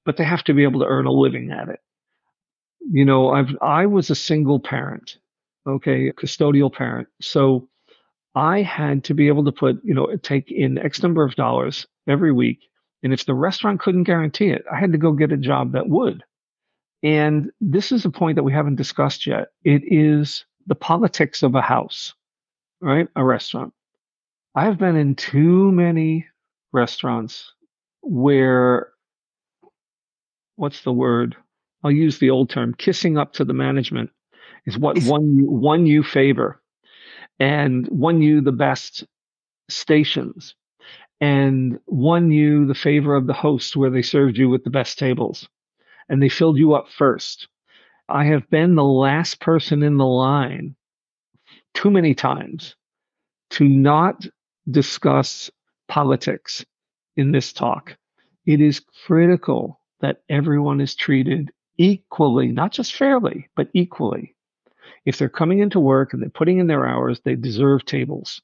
but 0.05 0.17
they 0.17 0.23
have 0.23 0.43
to 0.45 0.53
be 0.53 0.63
able 0.63 0.81
to 0.81 0.85
earn 0.87 1.05
a 1.05 1.11
living 1.11 1.51
at 1.51 1.69
it. 1.69 1.79
You 2.89 3.05
know, 3.05 3.29
I've 3.29 3.55
I 3.61 3.85
was 3.85 4.09
a 4.09 4.15
single 4.15 4.59
parent, 4.59 5.17
okay, 5.67 6.07
a 6.07 6.13
custodial 6.13 6.71
parent. 6.71 7.07
So 7.21 7.67
I 8.35 8.61
had 8.61 9.03
to 9.05 9.13
be 9.13 9.27
able 9.27 9.43
to 9.45 9.51
put, 9.51 9.81
you 9.83 9.93
know, 9.93 10.15
take 10.17 10.51
in 10.51 10.77
X 10.77 11.01
number 11.01 11.23
of 11.23 11.35
dollars 11.35 11.87
every 12.07 12.31
week. 12.31 12.59
And 13.03 13.13
if 13.13 13.25
the 13.25 13.33
restaurant 13.33 13.79
couldn't 13.79 14.03
guarantee 14.03 14.49
it, 14.49 14.63
I 14.71 14.79
had 14.79 14.91
to 14.91 14.97
go 14.97 15.11
get 15.11 15.31
a 15.31 15.37
job 15.37 15.73
that 15.73 15.89
would. 15.89 16.23
And 17.03 17.51
this 17.61 17.91
is 17.91 18.05
a 18.05 18.09
point 18.09 18.35
that 18.35 18.43
we 18.43 18.53
haven't 18.53 18.75
discussed 18.75 19.27
yet. 19.27 19.49
It 19.63 19.81
is 19.85 20.45
the 20.65 20.75
politics 20.75 21.43
of 21.43 21.55
a 21.55 21.61
house, 21.61 22.13
right? 22.81 23.07
A 23.15 23.23
restaurant. 23.23 23.73
I 24.55 24.65
have 24.65 24.77
been 24.77 24.95
in 24.95 25.15
too 25.15 25.71
many 25.71 26.25
restaurants 26.73 27.53
where, 28.01 28.89
what's 30.55 30.81
the 30.81 30.93
word? 30.93 31.35
I'll 31.83 31.91
use 31.91 32.19
the 32.19 32.29
old 32.29 32.49
term, 32.49 32.73
kissing 32.73 33.17
up 33.17 33.33
to 33.33 33.45
the 33.45 33.53
management 33.53 34.09
is 34.65 34.77
what 34.77 35.01
won 35.03 35.37
you, 35.37 35.49
won 35.49 35.85
you 35.85 36.03
favor 36.03 36.61
and 37.39 37.87
won 37.89 38.21
you 38.21 38.41
the 38.41 38.51
best 38.51 39.05
stations 39.69 40.55
and 41.21 41.79
won 41.87 42.31
you 42.31 42.65
the 42.65 42.75
favor 42.75 43.15
of 43.15 43.27
the 43.27 43.33
host 43.33 43.75
where 43.75 43.89
they 43.89 44.01
served 44.01 44.37
you 44.37 44.49
with 44.49 44.63
the 44.63 44.69
best 44.69 44.99
tables 44.99 45.47
and 46.09 46.21
they 46.21 46.29
filled 46.29 46.57
you 46.57 46.73
up 46.73 46.89
first. 46.89 47.47
I 48.09 48.25
have 48.25 48.49
been 48.49 48.75
the 48.75 48.83
last 48.83 49.39
person 49.39 49.83
in 49.83 49.97
the 49.97 50.05
line 50.05 50.75
too 51.73 51.91
many 51.91 52.15
times 52.15 52.75
to 53.51 53.67
not 53.67 54.25
discuss 54.69 55.49
politics 55.87 56.65
in 57.15 57.31
this 57.31 57.53
talk. 57.53 57.95
It 58.45 58.61
is 58.61 58.81
critical 59.05 59.79
that 60.01 60.21
everyone 60.29 60.81
is 60.81 60.95
treated 60.95 61.51
equally, 61.77 62.47
not 62.47 62.71
just 62.71 62.93
fairly, 62.95 63.49
but 63.55 63.69
equally. 63.73 64.35
If 65.05 65.17
they're 65.17 65.29
coming 65.29 65.59
into 65.59 65.79
work 65.79 66.13
and 66.13 66.21
they're 66.21 66.29
putting 66.29 66.59
in 66.59 66.67
their 66.67 66.85
hours, 66.85 67.21
they 67.23 67.35
deserve 67.35 67.85
tables. 67.85 68.41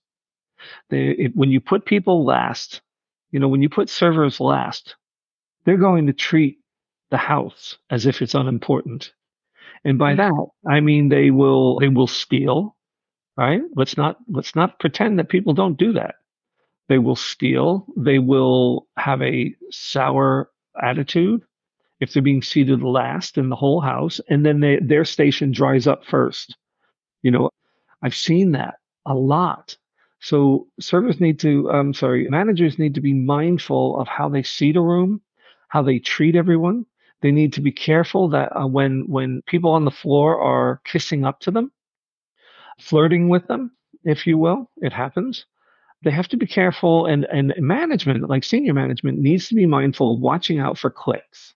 They, 0.90 1.10
it, 1.10 1.36
when 1.36 1.52
you 1.52 1.60
put 1.60 1.86
people 1.86 2.26
last, 2.26 2.82
you 3.32 3.40
know, 3.40 3.48
when 3.48 3.62
you 3.62 3.70
put 3.70 3.90
servers 3.90 4.40
last, 4.40 4.96
they're 5.66 5.78
going 5.78 6.08
to 6.08 6.14
treat 6.14 6.60
the 7.12 7.18
house 7.18 7.78
as 7.90 8.06
if 8.06 8.22
it's 8.22 8.36
unimportant. 8.36 9.14
And 9.84 9.98
by 9.98 10.16
that, 10.16 10.32
I 10.70 10.80
mean 10.80 11.10
they 11.10 11.32
will 11.32 11.80
they 11.80 11.90
will 11.90 12.08
steal, 12.08 12.76
right? 13.36 13.62
Let's 13.76 13.98
not 13.98 14.18
let's 14.30 14.56
not 14.56 14.80
pretend 14.80 15.20
that 15.20 15.30
people 15.30 15.54
don't 15.54 15.78
do 15.78 15.94
that. 15.94 16.16
They 16.88 16.98
will 16.98 17.16
steal. 17.16 17.86
They 17.98 18.20
will 18.20 18.88
have 18.98 19.22
a 19.22 19.54
sour 19.72 20.50
attitude 20.82 21.42
if 22.04 22.14
they're 22.14 22.22
being 22.22 22.42
seated 22.42 22.84
last 22.84 23.38
in 23.38 23.50
the 23.50 23.56
whole 23.56 23.82
house, 23.82 24.20
and 24.30 24.46
then 24.46 24.60
they, 24.60 24.78
their 24.82 25.06
station 25.06 25.52
dries 25.52 25.88
up 25.88 26.06
first. 26.06 26.56
You 27.22 27.32
know, 27.32 27.50
I've 28.02 28.16
seen 28.16 28.52
that 28.52 28.76
a 29.06 29.16
lot. 29.16 29.78
So 30.20 30.68
servers 30.80 31.20
need 31.20 31.40
to, 31.40 31.70
I'm 31.70 31.94
sorry, 31.94 32.28
managers 32.30 32.78
need 32.78 32.96
to 32.96 33.02
be 33.02 33.14
mindful 33.14 34.00
of 34.00 34.08
how 34.08 34.30
they 34.30 34.44
seat 34.44 34.76
a 34.76 34.82
room, 34.82 35.22
how 35.70 35.82
they 35.82 36.00
treat 36.00 36.36
everyone. 36.36 36.86
They 37.22 37.32
need 37.32 37.54
to 37.54 37.62
be 37.62 37.72
careful 37.72 38.30
that 38.30 38.52
uh, 38.56 38.68
when 38.68 39.06
when 39.08 39.42
people 39.48 39.72
on 39.72 39.86
the 39.86 39.92
floor 39.92 40.40
are 40.42 40.82
kissing 40.84 41.24
up 41.24 41.40
to 41.42 41.52
them, 41.52 41.72
flirting 42.80 43.30
with 43.30 43.48
them, 43.48 43.72
if 44.04 44.28
you 44.28 44.38
will, 44.38 44.70
it 44.82 44.92
happens. 44.92 45.46
They 46.04 46.12
have 46.12 46.28
to 46.30 46.38
be 46.38 46.48
careful, 46.48 47.06
and 47.06 47.24
and 47.26 47.54
management, 47.58 48.30
like 48.30 48.44
senior 48.44 48.74
management, 48.74 49.20
needs 49.20 49.48
to 49.48 49.56
be 49.56 49.66
mindful 49.66 50.16
of 50.16 50.20
watching 50.20 50.60
out 50.60 50.78
for 50.78 50.90
cliques. 50.90 51.54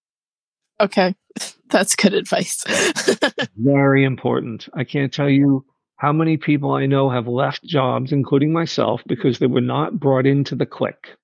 Okay. 0.80 1.15
That's 1.69 1.95
good 1.95 2.13
advice. 2.13 2.63
Very 3.57 4.03
important. 4.03 4.69
I 4.73 4.84
can't 4.84 5.13
tell 5.13 5.30
you 5.30 5.65
how 5.97 6.13
many 6.13 6.38
people 6.38 6.71
I 6.73 6.86
know 6.86 7.09
have 7.09 7.28
left 7.28 7.63
jobs, 7.63 8.11
including 8.11 8.53
myself, 8.53 9.01
because 9.07 9.39
they 9.39 9.47
were 9.47 9.61
not 9.61 9.99
brought 9.99 10.25
into 10.25 10.55
the 10.55 10.65
clique. 10.65 11.15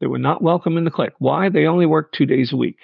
They 0.00 0.06
were 0.06 0.18
not 0.18 0.42
welcome 0.42 0.76
in 0.76 0.84
the 0.84 0.90
clique. 0.90 1.12
Why? 1.18 1.48
They 1.48 1.66
only 1.66 1.86
work 1.86 2.12
two 2.12 2.26
days 2.26 2.52
a 2.52 2.56
week. 2.56 2.78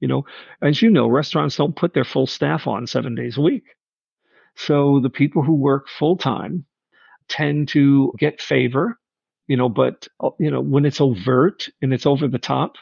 You 0.00 0.08
know, 0.08 0.24
as 0.62 0.80
you 0.82 0.90
know, 0.90 1.08
restaurants 1.08 1.56
don't 1.56 1.76
put 1.76 1.94
their 1.94 2.04
full 2.04 2.26
staff 2.26 2.66
on 2.66 2.86
seven 2.86 3.14
days 3.14 3.36
a 3.36 3.40
week. 3.40 3.64
So 4.54 5.00
the 5.00 5.10
people 5.10 5.42
who 5.42 5.54
work 5.54 5.88
full 5.88 6.16
time 6.16 6.64
tend 7.28 7.68
to 7.68 8.12
get 8.18 8.40
favor, 8.40 8.98
you 9.46 9.56
know, 9.56 9.68
but, 9.68 10.08
uh, 10.20 10.30
you 10.38 10.50
know, 10.50 10.60
when 10.60 10.84
it's 10.84 11.00
overt 11.00 11.68
and 11.82 11.92
it's 11.92 12.06
over 12.06 12.28
the 12.28 12.38
top, 12.38 12.76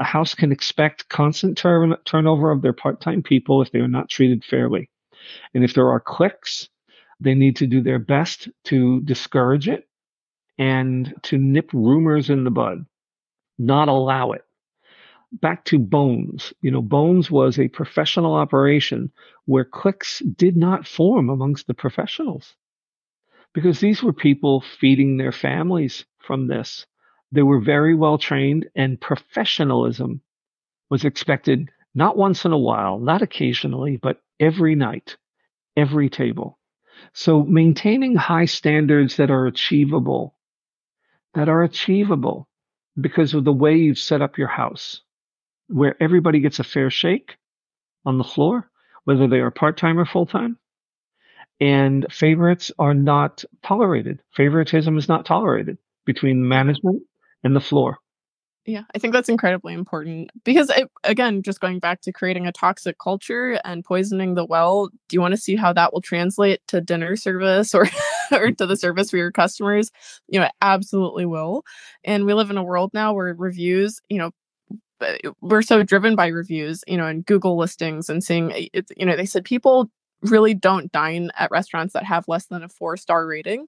a 0.00 0.04
house 0.04 0.34
can 0.34 0.50
expect 0.50 1.08
constant 1.10 1.58
turn- 1.58 1.96
turnover 2.06 2.50
of 2.50 2.62
their 2.62 2.72
part 2.72 3.00
time 3.00 3.22
people 3.22 3.62
if 3.62 3.70
they 3.70 3.80
are 3.80 3.88
not 3.88 4.08
treated 4.10 4.44
fairly. 4.44 4.90
And 5.54 5.62
if 5.62 5.74
there 5.74 5.90
are 5.90 6.00
cliques, 6.00 6.68
they 7.20 7.34
need 7.34 7.56
to 7.56 7.66
do 7.66 7.82
their 7.82 7.98
best 7.98 8.48
to 8.64 9.02
discourage 9.02 9.68
it 9.68 9.88
and 10.58 11.14
to 11.24 11.38
nip 11.38 11.70
rumors 11.74 12.30
in 12.30 12.44
the 12.44 12.50
bud, 12.50 12.86
not 13.58 13.88
allow 13.88 14.32
it. 14.32 14.44
Back 15.32 15.64
to 15.66 15.78
Bones. 15.78 16.52
You 16.62 16.72
know, 16.72 16.82
Bones 16.82 17.30
was 17.30 17.58
a 17.58 17.68
professional 17.68 18.34
operation 18.34 19.12
where 19.44 19.64
cliques 19.64 20.20
did 20.20 20.56
not 20.56 20.86
form 20.86 21.30
amongst 21.30 21.66
the 21.66 21.74
professionals 21.74 22.56
because 23.52 23.80
these 23.80 24.02
were 24.02 24.12
people 24.12 24.60
feeding 24.60 25.16
their 25.16 25.32
families 25.32 26.04
from 26.18 26.46
this. 26.48 26.86
They 27.32 27.42
were 27.42 27.60
very 27.60 27.94
well 27.94 28.18
trained 28.18 28.68
and 28.74 29.00
professionalism 29.00 30.20
was 30.90 31.04
expected 31.04 31.70
not 31.94 32.16
once 32.16 32.44
in 32.44 32.52
a 32.52 32.58
while, 32.58 32.98
not 32.98 33.22
occasionally, 33.22 33.96
but 33.96 34.20
every 34.40 34.74
night, 34.74 35.16
every 35.76 36.08
table. 36.08 36.58
So 37.12 37.44
maintaining 37.44 38.16
high 38.16 38.44
standards 38.44 39.16
that 39.16 39.30
are 39.30 39.46
achievable, 39.46 40.34
that 41.34 41.48
are 41.48 41.62
achievable 41.62 42.48
because 43.00 43.34
of 43.34 43.44
the 43.44 43.52
way 43.52 43.76
you've 43.76 43.98
set 43.98 44.22
up 44.22 44.36
your 44.36 44.48
house, 44.48 45.02
where 45.68 46.00
everybody 46.02 46.40
gets 46.40 46.58
a 46.58 46.64
fair 46.64 46.90
shake 46.90 47.36
on 48.04 48.18
the 48.18 48.24
floor, 48.24 48.70
whether 49.04 49.28
they 49.28 49.38
are 49.38 49.50
part 49.50 49.76
time 49.76 49.98
or 49.98 50.04
full 50.04 50.26
time. 50.26 50.58
And 51.60 52.06
favorites 52.10 52.72
are 52.78 52.94
not 52.94 53.44
tolerated. 53.62 54.20
Favoritism 54.34 54.96
is 54.98 55.08
not 55.08 55.26
tolerated 55.26 55.78
between 56.06 56.48
management 56.48 57.02
and 57.44 57.54
the 57.56 57.60
floor. 57.60 57.98
Yeah, 58.66 58.82
I 58.94 58.98
think 58.98 59.14
that's 59.14 59.30
incredibly 59.30 59.72
important 59.72 60.30
because, 60.44 60.68
it, 60.70 60.90
again, 61.02 61.42
just 61.42 61.60
going 61.60 61.78
back 61.78 62.02
to 62.02 62.12
creating 62.12 62.46
a 62.46 62.52
toxic 62.52 62.98
culture 63.02 63.58
and 63.64 63.84
poisoning 63.84 64.34
the 64.34 64.44
well, 64.44 64.88
do 65.08 65.14
you 65.14 65.20
want 65.20 65.32
to 65.32 65.40
see 65.40 65.56
how 65.56 65.72
that 65.72 65.92
will 65.92 66.02
translate 66.02 66.60
to 66.68 66.80
dinner 66.82 67.16
service 67.16 67.74
or, 67.74 67.88
or 68.32 68.52
to 68.52 68.66
the 68.66 68.76
service 68.76 69.10
for 69.10 69.16
your 69.16 69.32
customers? 69.32 69.90
You 70.28 70.40
know, 70.40 70.46
it 70.46 70.52
absolutely 70.60 71.24
will. 71.24 71.64
And 72.04 72.26
we 72.26 72.34
live 72.34 72.50
in 72.50 72.58
a 72.58 72.62
world 72.62 72.90
now 72.92 73.14
where 73.14 73.34
reviews, 73.34 73.98
you 74.10 74.18
know, 74.18 74.30
we're 75.40 75.62
so 75.62 75.82
driven 75.82 76.14
by 76.14 76.26
reviews, 76.26 76.84
you 76.86 76.96
know, 76.98 77.06
and 77.06 77.24
Google 77.24 77.56
listings 77.56 78.10
and 78.10 78.22
seeing, 78.22 78.52
eh, 78.52 78.66
it, 78.74 78.86
you 78.96 79.06
know, 79.06 79.16
they 79.16 79.26
said 79.26 79.44
people 79.44 79.90
really 80.22 80.52
don't 80.52 80.92
dine 80.92 81.30
at 81.38 81.50
restaurants 81.50 81.94
that 81.94 82.04
have 82.04 82.28
less 82.28 82.46
than 82.46 82.62
a 82.62 82.68
four 82.68 82.96
star 82.98 83.26
rating 83.26 83.66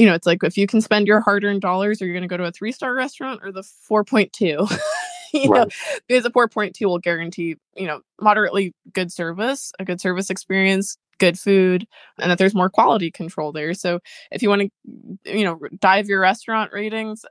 you 0.00 0.06
know, 0.06 0.14
it's 0.14 0.26
like 0.26 0.42
if 0.42 0.56
you 0.56 0.66
can 0.66 0.80
spend 0.80 1.06
your 1.06 1.20
hard 1.20 1.44
earned 1.44 1.60
dollars, 1.60 2.00
are 2.00 2.06
you 2.06 2.14
going 2.14 2.22
to 2.22 2.28
go 2.28 2.38
to 2.38 2.44
a 2.44 2.50
three 2.50 2.72
star 2.72 2.94
restaurant 2.94 3.40
or 3.42 3.52
the 3.52 3.60
4.2? 3.60 4.32
you 5.34 5.50
right. 5.50 5.60
know, 5.60 5.66
because 6.08 6.24
a 6.24 6.30
4.2 6.30 6.86
will 6.86 6.98
guarantee, 6.98 7.56
you 7.76 7.86
know, 7.86 8.00
moderately 8.18 8.74
good 8.94 9.12
service, 9.12 9.72
a 9.78 9.84
good 9.84 10.00
service 10.00 10.30
experience, 10.30 10.96
good 11.18 11.38
food, 11.38 11.86
and 12.18 12.30
that 12.30 12.38
there's 12.38 12.54
more 12.54 12.70
quality 12.70 13.10
control 13.10 13.52
there. 13.52 13.74
So 13.74 14.00
if 14.32 14.42
you 14.42 14.48
want 14.48 14.62
to, 14.62 15.36
you 15.36 15.44
know, 15.44 15.60
dive 15.78 16.08
your 16.08 16.20
restaurant 16.20 16.72
ratings, 16.72 17.26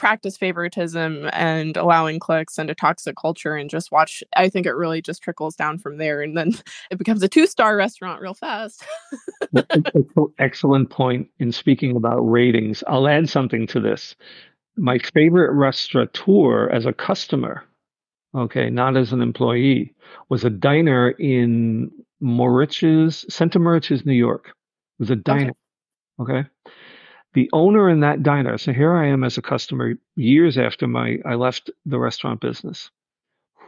practice 0.00 0.38
favoritism 0.38 1.28
and 1.34 1.76
allowing 1.76 2.18
cliques 2.18 2.56
and 2.56 2.70
a 2.70 2.74
toxic 2.74 3.14
culture 3.20 3.54
and 3.54 3.68
just 3.68 3.92
watch 3.92 4.24
i 4.34 4.48
think 4.48 4.64
it 4.64 4.72
really 4.72 5.02
just 5.02 5.22
trickles 5.22 5.54
down 5.54 5.76
from 5.76 5.98
there 5.98 6.22
and 6.22 6.38
then 6.38 6.52
it 6.90 6.96
becomes 6.96 7.22
a 7.22 7.28
two 7.28 7.46
star 7.46 7.76
restaurant 7.76 8.22
real 8.22 8.32
fast. 8.32 8.82
Excellent 10.38 10.88
point 10.88 11.28
in 11.38 11.52
speaking 11.52 11.96
about 11.96 12.20
ratings. 12.20 12.82
I'll 12.86 13.08
add 13.08 13.28
something 13.28 13.66
to 13.68 13.80
this. 13.80 14.16
My 14.76 14.98
favorite 14.98 15.52
restaurateur 15.52 16.70
as 16.70 16.86
a 16.86 16.92
customer 16.92 17.62
okay 18.34 18.70
not 18.70 18.96
as 18.96 19.12
an 19.12 19.20
employee 19.20 19.92
was 20.28 20.44
a 20.44 20.50
diner 20.50 21.10
in 21.10 21.90
moriches 22.22 23.30
Center 23.30 23.58
moriches 23.58 24.06
new 24.06 24.14
york. 24.14 24.48
It 24.48 25.00
was 25.00 25.10
a 25.10 25.16
diner 25.16 25.52
okay. 26.20 26.38
okay 26.38 26.48
the 27.34 27.48
owner 27.52 27.88
in 27.88 28.00
that 28.00 28.22
diner 28.22 28.58
so 28.58 28.72
here 28.72 28.94
i 28.94 29.06
am 29.06 29.24
as 29.24 29.38
a 29.38 29.42
customer 29.42 29.94
years 30.16 30.58
after 30.58 30.86
my 30.86 31.18
i 31.24 31.34
left 31.34 31.70
the 31.86 31.98
restaurant 31.98 32.40
business 32.40 32.90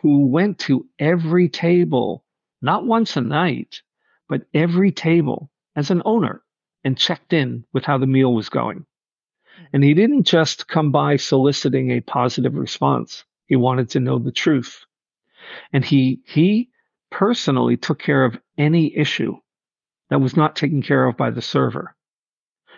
who 0.01 0.27
went 0.27 0.59
to 0.59 0.87
every 0.99 1.49
table 1.49 2.25
not 2.61 2.85
once 2.87 3.17
a 3.17 3.21
night 3.21 3.83
but 4.29 4.47
every 4.55 4.91
table 4.91 5.51
as 5.77 5.91
an 5.91 6.03
owner 6.05 6.43
and 6.85 6.99
checked 6.99 7.33
in 7.33 7.65
with 7.73 7.85
how 7.85 7.99
the 7.99 8.07
meal 8.07 8.33
was 8.35 8.49
going. 8.49 8.79
Mm-hmm. 8.79 9.65
And 9.75 9.85
he 9.85 9.95
didn't 9.95 10.25
just 10.25 10.69
come 10.69 10.91
by 10.91 11.17
soliciting 11.17 11.91
a 11.91 12.01
positive 12.01 12.55
response. 12.55 13.25
He 13.47 13.57
wanted 13.57 13.91
to 13.91 14.01
know 14.01 14.19
the 14.19 14.33
truth. 14.33 14.85
And 15.73 15.85
he 15.85 16.23
he 16.25 16.71
personally 17.11 17.77
took 17.77 17.99
care 17.99 18.25
of 18.25 18.41
any 18.57 18.97
issue 18.97 19.37
that 20.09 20.21
was 20.21 20.37
not 20.37 20.57
taken 20.57 20.83
care 20.83 21.07
of 21.07 21.17
by 21.17 21.31
the 21.31 21.43
server. 21.43 21.95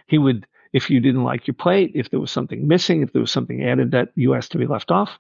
He 0.07 0.18
would 0.18 0.47
if 0.75 0.91
you 0.91 1.01
didn't 1.01 1.22
like 1.22 1.47
your 1.47 1.55
plate, 1.55 1.93
if 1.95 2.11
there 2.11 2.20
was 2.20 2.33
something 2.33 2.66
missing, 2.66 3.01
if 3.01 3.12
there 3.12 3.22
was 3.22 3.31
something 3.31 3.64
added 3.64 3.93
that 3.93 4.11
you 4.16 4.35
asked 4.35 4.53
to 4.53 4.59
be 4.59 4.66
left 4.66 4.91
off. 4.91 5.18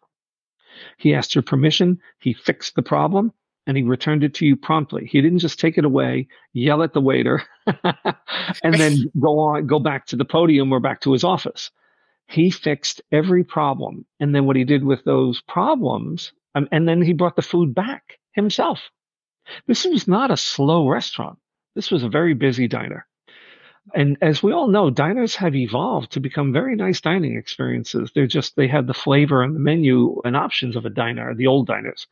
He 0.98 1.14
asked 1.14 1.34
your 1.34 1.42
permission. 1.42 2.00
He 2.18 2.34
fixed 2.34 2.74
the 2.74 2.82
problem 2.82 3.32
and 3.66 3.76
he 3.76 3.84
returned 3.84 4.24
it 4.24 4.34
to 4.34 4.46
you 4.46 4.56
promptly. 4.56 5.06
He 5.06 5.22
didn't 5.22 5.38
just 5.38 5.60
take 5.60 5.78
it 5.78 5.84
away, 5.84 6.26
yell 6.52 6.82
at 6.82 6.92
the 6.92 7.00
waiter, 7.00 7.44
and 8.62 8.74
then 8.74 8.96
go 9.20 9.38
on, 9.38 9.66
go 9.68 9.78
back 9.78 10.06
to 10.06 10.16
the 10.16 10.24
podium 10.24 10.72
or 10.72 10.80
back 10.80 11.00
to 11.02 11.12
his 11.12 11.24
office. 11.24 11.70
He 12.26 12.50
fixed 12.50 13.00
every 13.12 13.44
problem. 13.44 14.04
And 14.18 14.34
then 14.34 14.44
what 14.44 14.56
he 14.56 14.64
did 14.64 14.82
with 14.82 15.04
those 15.04 15.40
problems, 15.42 16.32
um, 16.56 16.68
and 16.72 16.88
then 16.88 17.00
he 17.00 17.12
brought 17.12 17.36
the 17.36 17.42
food 17.42 17.74
back 17.74 18.18
himself. 18.32 18.80
This 19.66 19.84
was 19.84 20.08
not 20.08 20.32
a 20.32 20.36
slow 20.36 20.88
restaurant. 20.88 21.38
This 21.76 21.90
was 21.90 22.02
a 22.02 22.08
very 22.08 22.34
busy 22.34 22.66
diner. 22.66 23.06
And 23.92 24.16
as 24.22 24.42
we 24.42 24.52
all 24.52 24.68
know, 24.68 24.88
diners 24.88 25.34
have 25.36 25.54
evolved 25.54 26.12
to 26.12 26.20
become 26.20 26.52
very 26.52 26.74
nice 26.74 27.00
dining 27.00 27.36
experiences. 27.36 28.10
They're 28.14 28.26
just, 28.26 28.56
they 28.56 28.66
have 28.68 28.86
the 28.86 28.94
flavor 28.94 29.42
and 29.42 29.54
the 29.54 29.60
menu 29.60 30.20
and 30.24 30.36
options 30.36 30.74
of 30.74 30.86
a 30.86 30.90
diner, 30.90 31.34
the 31.34 31.48
old 31.48 31.66
diners. 31.66 32.06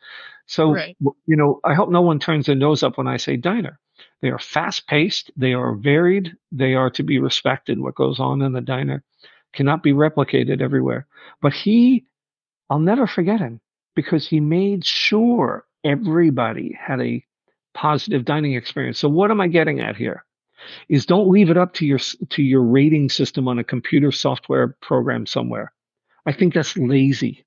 So, 0.47 0.73
right. 0.73 0.97
you 1.01 1.37
know, 1.37 1.61
I 1.65 1.73
hope 1.73 1.89
no 1.89 2.03
one 2.03 2.19
turns 2.19 2.47
their 2.47 2.55
nose 2.55 2.83
up 2.83 2.99
when 2.99 3.09
I 3.09 3.17
say 3.17 3.37
diner. 3.37 3.79
They 4.21 4.29
are 4.29 4.39
fast 4.39 4.87
paced, 4.87 5.31
they 5.37 5.55
are 5.55 5.75
varied, 5.75 6.33
they 6.51 6.75
are 6.75 6.91
to 6.91 7.03
be 7.03 7.19
respected. 7.19 7.81
What 7.81 7.95
goes 7.95 8.21
on 8.21 8.43
in 8.43 8.53
the 8.53 8.61
diner 8.61 9.03
cannot 9.53 9.83
be 9.83 9.93
replicated 9.93 10.61
everywhere. 10.61 11.07
But 11.41 11.53
he, 11.53 12.05
I'll 12.69 12.79
never 12.79 13.07
forget 13.07 13.41
him 13.41 13.61
because 13.95 14.29
he 14.29 14.41
made 14.41 14.85
sure 14.85 15.65
everybody 15.85 16.77
had 16.79 17.01
a 17.01 17.25
positive 17.75 18.25
dining 18.25 18.55
experience. 18.55 18.99
So, 18.99 19.09
what 19.09 19.31
am 19.31 19.41
I 19.41 19.49
getting 19.49 19.81
at 19.81 19.97
here? 19.97 20.25
Is 20.89 21.07
don't 21.07 21.31
leave 21.31 21.51
it 21.51 21.57
up 21.57 21.75
to 21.75 21.87
your 21.87 21.99
to 22.31 22.43
your 22.43 22.63
rating 22.63 23.09
system 23.09 23.49
on 23.49 23.59
a 23.59 23.65
computer 23.65 24.13
software 24.13 24.77
program 24.81 25.27
somewhere. 25.27 25.73
I 26.27 26.33
think 26.33 26.55
that's 26.55 26.77
lazy. 26.77 27.45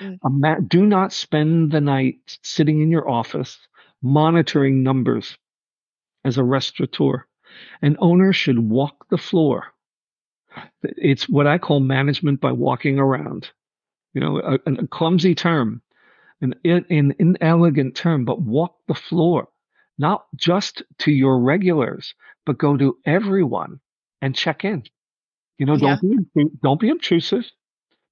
Mm. 0.00 0.68
do 0.68 0.84
not 0.84 1.12
spend 1.12 1.72
the 1.72 1.80
night 1.80 2.38
sitting 2.42 2.82
in 2.82 2.90
your 2.90 3.08
office 3.08 3.58
monitoring 4.02 4.82
numbers 4.82 5.38
as 6.24 6.36
a 6.36 6.44
restaurateur. 6.44 7.24
An 7.80 7.96
owner 8.00 8.32
should 8.34 8.58
walk 8.58 9.08
the 9.08 9.16
floor. 9.16 9.72
It's 10.82 11.28
what 11.28 11.46
I 11.46 11.56
call 11.56 11.80
management 11.80 12.40
by 12.40 12.52
walking 12.52 12.98
around. 12.98 13.50
You 14.12 14.20
know, 14.20 14.38
a, 14.38 14.70
a 14.70 14.86
clumsy 14.86 15.34
term, 15.34 15.80
an, 16.40 16.54
an 16.64 17.14
inelegant 17.18 17.94
term, 17.94 18.24
but 18.24 18.42
walk 18.42 18.76
the 18.88 18.94
floor 18.94 19.48
not 19.98 20.26
just 20.36 20.82
to 20.98 21.10
your 21.10 21.40
regulars, 21.40 22.14
but 22.44 22.58
go 22.58 22.76
to 22.76 22.96
everyone 23.04 23.80
and 24.22 24.34
check 24.34 24.64
in. 24.64 24.84
You 25.58 25.66
know, 25.66 25.76
don't 25.76 26.00
yeah. 26.02 26.18
be 26.34 26.44
don't 26.62 26.80
be 26.80 26.90
obtrusive, 26.90 27.50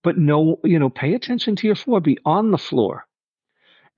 but 0.03 0.17
no, 0.19 0.61
you 0.65 0.79
know, 0.79 0.91
pay 0.91 1.15
attention 1.15 1.57
to 1.57 1.67
your 1.67 1.77
floor. 1.77 2.01
Be 2.01 2.19
on 2.25 2.51
the 2.51 2.59
floor, 2.59 3.07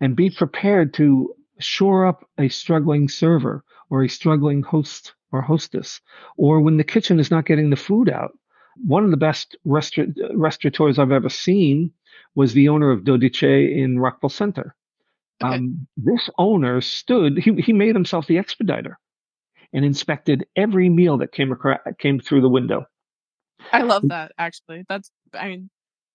and 0.01 0.17
be 0.17 0.31
prepared 0.31 0.95
to 0.95 1.35
shore 1.59 2.07
up 2.07 2.29
a 2.39 2.49
struggling 2.49 3.09
server 3.09 3.65
or 3.89 4.03
a 4.03 4.09
struggling 4.09 4.63
host 4.63 5.15
or 5.33 5.43
hostess, 5.43 6.01
or 6.37 6.61
when 6.61 6.77
the 6.77 6.85
kitchen 6.85 7.19
is 7.21 7.31
not 7.31 7.47
getting 7.47 7.71
the 7.71 7.77
food 7.77 8.09
out. 8.09 8.33
One 8.85 9.05
of 9.05 9.11
the 9.11 9.17
best 9.17 9.57
restaur- 9.67 10.13
restaurateurs 10.35 10.99
I've 10.99 11.13
ever 11.13 11.31
seen 11.31 11.93
was 12.35 12.53
the 12.53 12.69
owner 12.69 12.91
of 12.91 13.05
Dodici 13.05 13.77
in 13.77 13.99
Rockville 13.99 14.29
Centre. 14.29 14.76
Okay. 15.43 15.55
Um, 15.55 15.87
this 15.97 16.31
owner 16.39 16.81
stood, 16.81 17.39
he, 17.39 17.55
he 17.61 17.73
made 17.73 17.95
himself 17.95 18.27
the 18.27 18.39
expediter 18.39 18.99
and 19.73 19.85
inspected 19.85 20.47
every 20.57 20.89
meal 20.89 21.19
that 21.19 21.33
came 21.33 21.53
across, 21.53 21.81
came 21.99 22.19
through 22.21 22.41
the 22.41 22.49
window. 22.49 22.87
I 23.73 23.83
love 23.83 24.09
that 24.09 24.33
actually. 24.39 24.85
That's 24.89 25.11
I 25.35 25.49
mean 25.49 25.71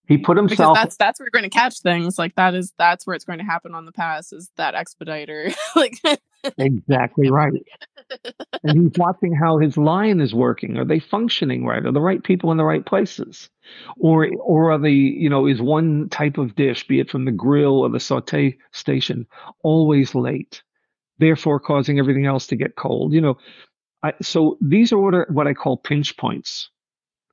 he 0.08 0.18
put 0.18 0.38
himself 0.38 0.76
that's 0.76 0.98
that's 0.98 1.20
where 1.20 1.26
you're 1.26 1.42
going 1.42 1.50
to 1.50 1.56
catch 1.56 1.80
things 1.82 2.18
like 2.18 2.36
that 2.36 2.56
is 2.56 2.74
that's 2.78 3.06
where 3.06 3.16
it's 3.16 3.26
going 3.26 3.40
to 3.40 3.46
happen 3.46 3.74
on 3.76 3.86
the 3.86 3.92
pass 3.92 4.34
is 4.34 4.50
that 4.58 4.74
expediter 4.74 5.52
like 5.76 6.00
exactly 6.58 7.30
right. 7.30 7.54
and 8.64 8.82
he's 8.84 8.92
watching 8.98 9.34
how 9.36 9.58
his 9.60 9.78
line 9.78 10.20
is 10.22 10.34
working. 10.34 10.78
Are 10.78 10.86
they 10.86 11.00
functioning 11.00 11.66
right? 11.66 11.86
Are 11.86 11.92
the 11.92 12.02
right 12.02 12.24
people 12.24 12.52
in 12.52 12.58
the 12.58 12.66
right 12.66 12.86
places? 12.86 13.50
Or 14.00 14.28
or 14.42 14.72
are 14.72 14.80
the, 14.80 14.92
you 14.92 15.30
know, 15.30 15.48
is 15.48 15.62
one 15.62 16.10
type 16.10 16.38
of 16.38 16.56
dish, 16.56 16.88
be 16.88 17.00
it 17.00 17.10
from 17.10 17.26
the 17.26 17.32
grill 17.32 17.80
or 17.80 17.90
the 17.90 18.00
saute 18.00 18.58
station, 18.72 19.28
always 19.64 20.16
late, 20.16 20.64
therefore 21.20 21.60
causing 21.60 22.00
everything 22.00 22.26
else 22.26 22.48
to 22.48 22.56
get 22.56 22.76
cold? 22.76 23.14
You 23.14 23.22
know, 23.22 23.38
I, 24.04 24.14
so 24.22 24.58
these 24.62 24.92
are 24.94 24.98
what, 25.00 25.14
are 25.14 25.28
what 25.32 25.48
I 25.48 25.54
call 25.54 25.78
pinch 25.78 26.18
points. 26.18 26.70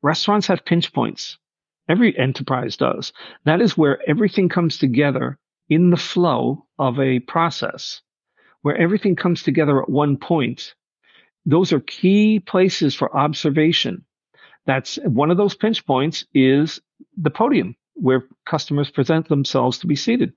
Restaurants 0.02 0.46
have 0.48 0.64
pinch 0.64 0.92
points. 0.92 1.38
Every 1.88 2.16
enterprise 2.18 2.76
does. 2.76 3.12
That 3.44 3.60
is 3.62 3.76
where 3.78 3.98
everything 4.08 4.48
comes 4.48 4.78
together 4.78 5.38
in 5.70 5.90
the 5.90 5.96
flow 5.96 6.66
of 6.78 6.98
a 7.00 7.20
process, 7.20 8.02
where 8.62 8.76
everything 8.76 9.16
comes 9.16 9.42
together 9.42 9.82
at 9.82 9.88
one 9.88 10.16
point. 10.16 10.74
Those 11.46 11.72
are 11.72 11.80
key 11.80 12.40
places 12.40 12.94
for 12.94 13.14
observation. 13.16 14.04
That's 14.66 14.96
one 15.04 15.30
of 15.30 15.36
those 15.36 15.54
pinch 15.54 15.86
points 15.86 16.24
is 16.34 16.80
the 17.16 17.30
podium 17.30 17.76
where 17.94 18.26
customers 18.46 18.90
present 18.90 19.28
themselves 19.28 19.78
to 19.78 19.86
be 19.86 19.96
seated 19.96 20.32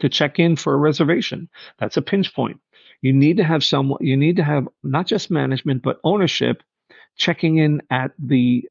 to 0.00 0.08
check 0.08 0.38
in 0.38 0.56
for 0.56 0.74
a 0.74 0.78
reservation. 0.78 1.48
That's 1.78 1.96
a 1.96 2.02
pinch 2.02 2.34
point. 2.34 2.60
You 3.02 3.12
need 3.12 3.36
to 3.38 3.44
have 3.44 3.64
someone, 3.64 3.98
you 4.00 4.16
need 4.16 4.36
to 4.36 4.44
have 4.44 4.68
not 4.82 5.06
just 5.06 5.30
management, 5.30 5.82
but 5.82 6.00
ownership 6.04 6.62
checking 7.16 7.58
in 7.58 7.82
at 7.90 8.12
the 8.18 8.68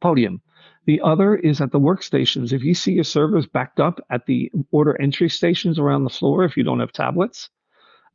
podium. 0.00 0.42
The 0.86 1.00
other 1.02 1.34
is 1.34 1.60
at 1.60 1.70
the 1.70 1.80
workstations. 1.80 2.52
If 2.52 2.62
you 2.62 2.74
see 2.74 2.92
your 2.92 3.04
servers 3.04 3.46
backed 3.46 3.78
up 3.78 4.00
at 4.10 4.26
the 4.26 4.50
order 4.70 5.00
entry 5.00 5.28
stations 5.28 5.78
around 5.78 6.04
the 6.04 6.10
floor, 6.10 6.44
if 6.44 6.56
you 6.56 6.62
don't 6.62 6.80
have 6.80 6.92
tablets, 6.92 7.50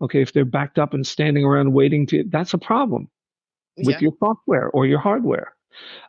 okay, 0.01 0.21
if 0.21 0.33
they're 0.33 0.45
backed 0.45 0.79
up 0.79 0.93
and 0.93 1.05
standing 1.05 1.43
around 1.43 1.73
waiting 1.73 2.05
to, 2.07 2.23
that's 2.29 2.53
a 2.53 2.57
problem 2.57 3.09
with 3.77 3.89
yeah. 3.89 3.99
your 3.99 4.13
software 4.19 4.69
or 4.69 4.85
your 4.85 4.99
hardware. 4.99 5.55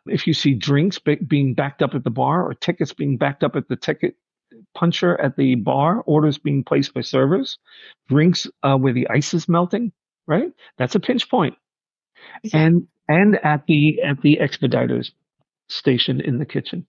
If 0.05 0.27
you 0.27 0.33
see 0.33 0.53
drinks 0.53 0.99
being 0.99 1.53
backed 1.55 1.81
up 1.81 1.95
at 1.95 2.03
the 2.03 2.11
bar 2.11 2.43
or 2.43 2.53
tickets 2.53 2.93
being 2.93 3.17
backed 3.17 3.43
up 3.43 3.55
at 3.55 3.67
the 3.67 3.75
ticket 3.75 4.15
puncher 4.75 5.19
at 5.19 5.35
the 5.37 5.55
bar, 5.55 6.03
orders 6.05 6.37
being 6.37 6.63
placed 6.63 6.93
by 6.93 7.01
servers, 7.01 7.57
drinks 8.07 8.47
uh, 8.63 8.77
where 8.77 8.93
the 8.93 9.07
ice 9.09 9.33
is 9.33 9.49
melting, 9.49 9.91
right? 10.27 10.51
That's 10.77 10.95
a 10.95 10.99
pinch 10.99 11.29
point. 11.29 11.55
Yeah. 12.43 12.59
And 12.59 12.87
and 13.07 13.43
at 13.43 13.65
the 13.67 14.01
at 14.01 14.21
the 14.21 14.37
expediters 14.41 15.11
station 15.69 16.21
in 16.21 16.37
the 16.37 16.45
kitchen. 16.45 16.85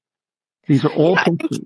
These 0.66 0.84
are 0.84 0.92
all 0.92 1.16
yeah, 1.16 1.59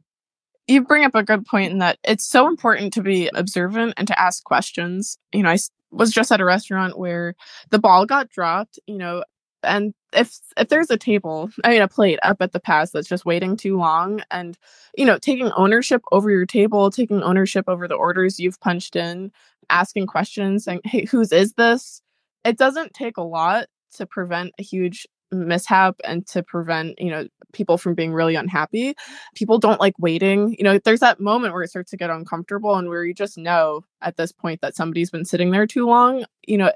You 0.70 0.84
bring 0.84 1.04
up 1.04 1.16
a 1.16 1.24
good 1.24 1.44
point 1.46 1.72
in 1.72 1.78
that 1.78 1.98
it's 2.04 2.24
so 2.24 2.46
important 2.46 2.92
to 2.92 3.02
be 3.02 3.28
observant 3.34 3.94
and 3.96 4.06
to 4.06 4.18
ask 4.18 4.44
questions. 4.44 5.18
You 5.32 5.42
know, 5.42 5.50
I 5.50 5.58
was 5.90 6.12
just 6.12 6.30
at 6.30 6.40
a 6.40 6.44
restaurant 6.44 6.96
where 6.96 7.34
the 7.70 7.80
ball 7.80 8.06
got 8.06 8.30
dropped, 8.30 8.78
you 8.86 8.96
know, 8.96 9.24
and 9.62 9.94
if 10.12 10.38
if 10.56 10.68
there's 10.68 10.90
a 10.90 10.96
table 10.96 11.50
i 11.64 11.70
mean 11.70 11.82
a 11.82 11.88
plate 11.88 12.18
up 12.22 12.40
at 12.40 12.52
the 12.52 12.60
pass 12.60 12.90
that's 12.90 13.08
just 13.08 13.26
waiting 13.26 13.56
too 13.56 13.76
long 13.76 14.22
and 14.30 14.56
you 14.96 15.04
know 15.04 15.18
taking 15.18 15.50
ownership 15.52 16.02
over 16.12 16.30
your 16.30 16.46
table 16.46 16.90
taking 16.90 17.22
ownership 17.22 17.66
over 17.68 17.86
the 17.86 17.94
orders 17.94 18.40
you've 18.40 18.60
punched 18.60 18.96
in 18.96 19.30
asking 19.68 20.06
questions 20.06 20.64
saying 20.64 20.80
hey 20.84 21.04
whose 21.04 21.32
is 21.32 21.52
this 21.54 22.02
it 22.44 22.56
doesn't 22.56 22.94
take 22.94 23.16
a 23.16 23.22
lot 23.22 23.66
to 23.92 24.06
prevent 24.06 24.52
a 24.58 24.62
huge 24.62 25.06
mishap 25.30 25.96
and 26.04 26.26
to 26.26 26.42
prevent 26.42 26.98
you 26.98 27.10
know 27.10 27.26
people 27.52 27.76
from 27.78 27.94
being 27.94 28.12
really 28.12 28.36
unhappy 28.36 28.94
people 29.34 29.58
don't 29.58 29.80
like 29.80 29.94
waiting 29.98 30.54
you 30.58 30.64
know 30.64 30.78
there's 30.78 31.00
that 31.00 31.20
moment 31.20 31.52
where 31.52 31.62
it 31.62 31.70
starts 31.70 31.90
to 31.90 31.96
get 31.96 32.10
uncomfortable 32.10 32.76
and 32.76 32.88
where 32.88 33.04
you 33.04 33.14
just 33.14 33.36
know 33.36 33.84
at 34.02 34.16
this 34.16 34.32
point 34.32 34.60
that 34.60 34.76
somebody's 34.76 35.10
been 35.10 35.24
sitting 35.24 35.50
there 35.50 35.66
too 35.66 35.86
long 35.86 36.24
you 36.46 36.56
know 36.56 36.70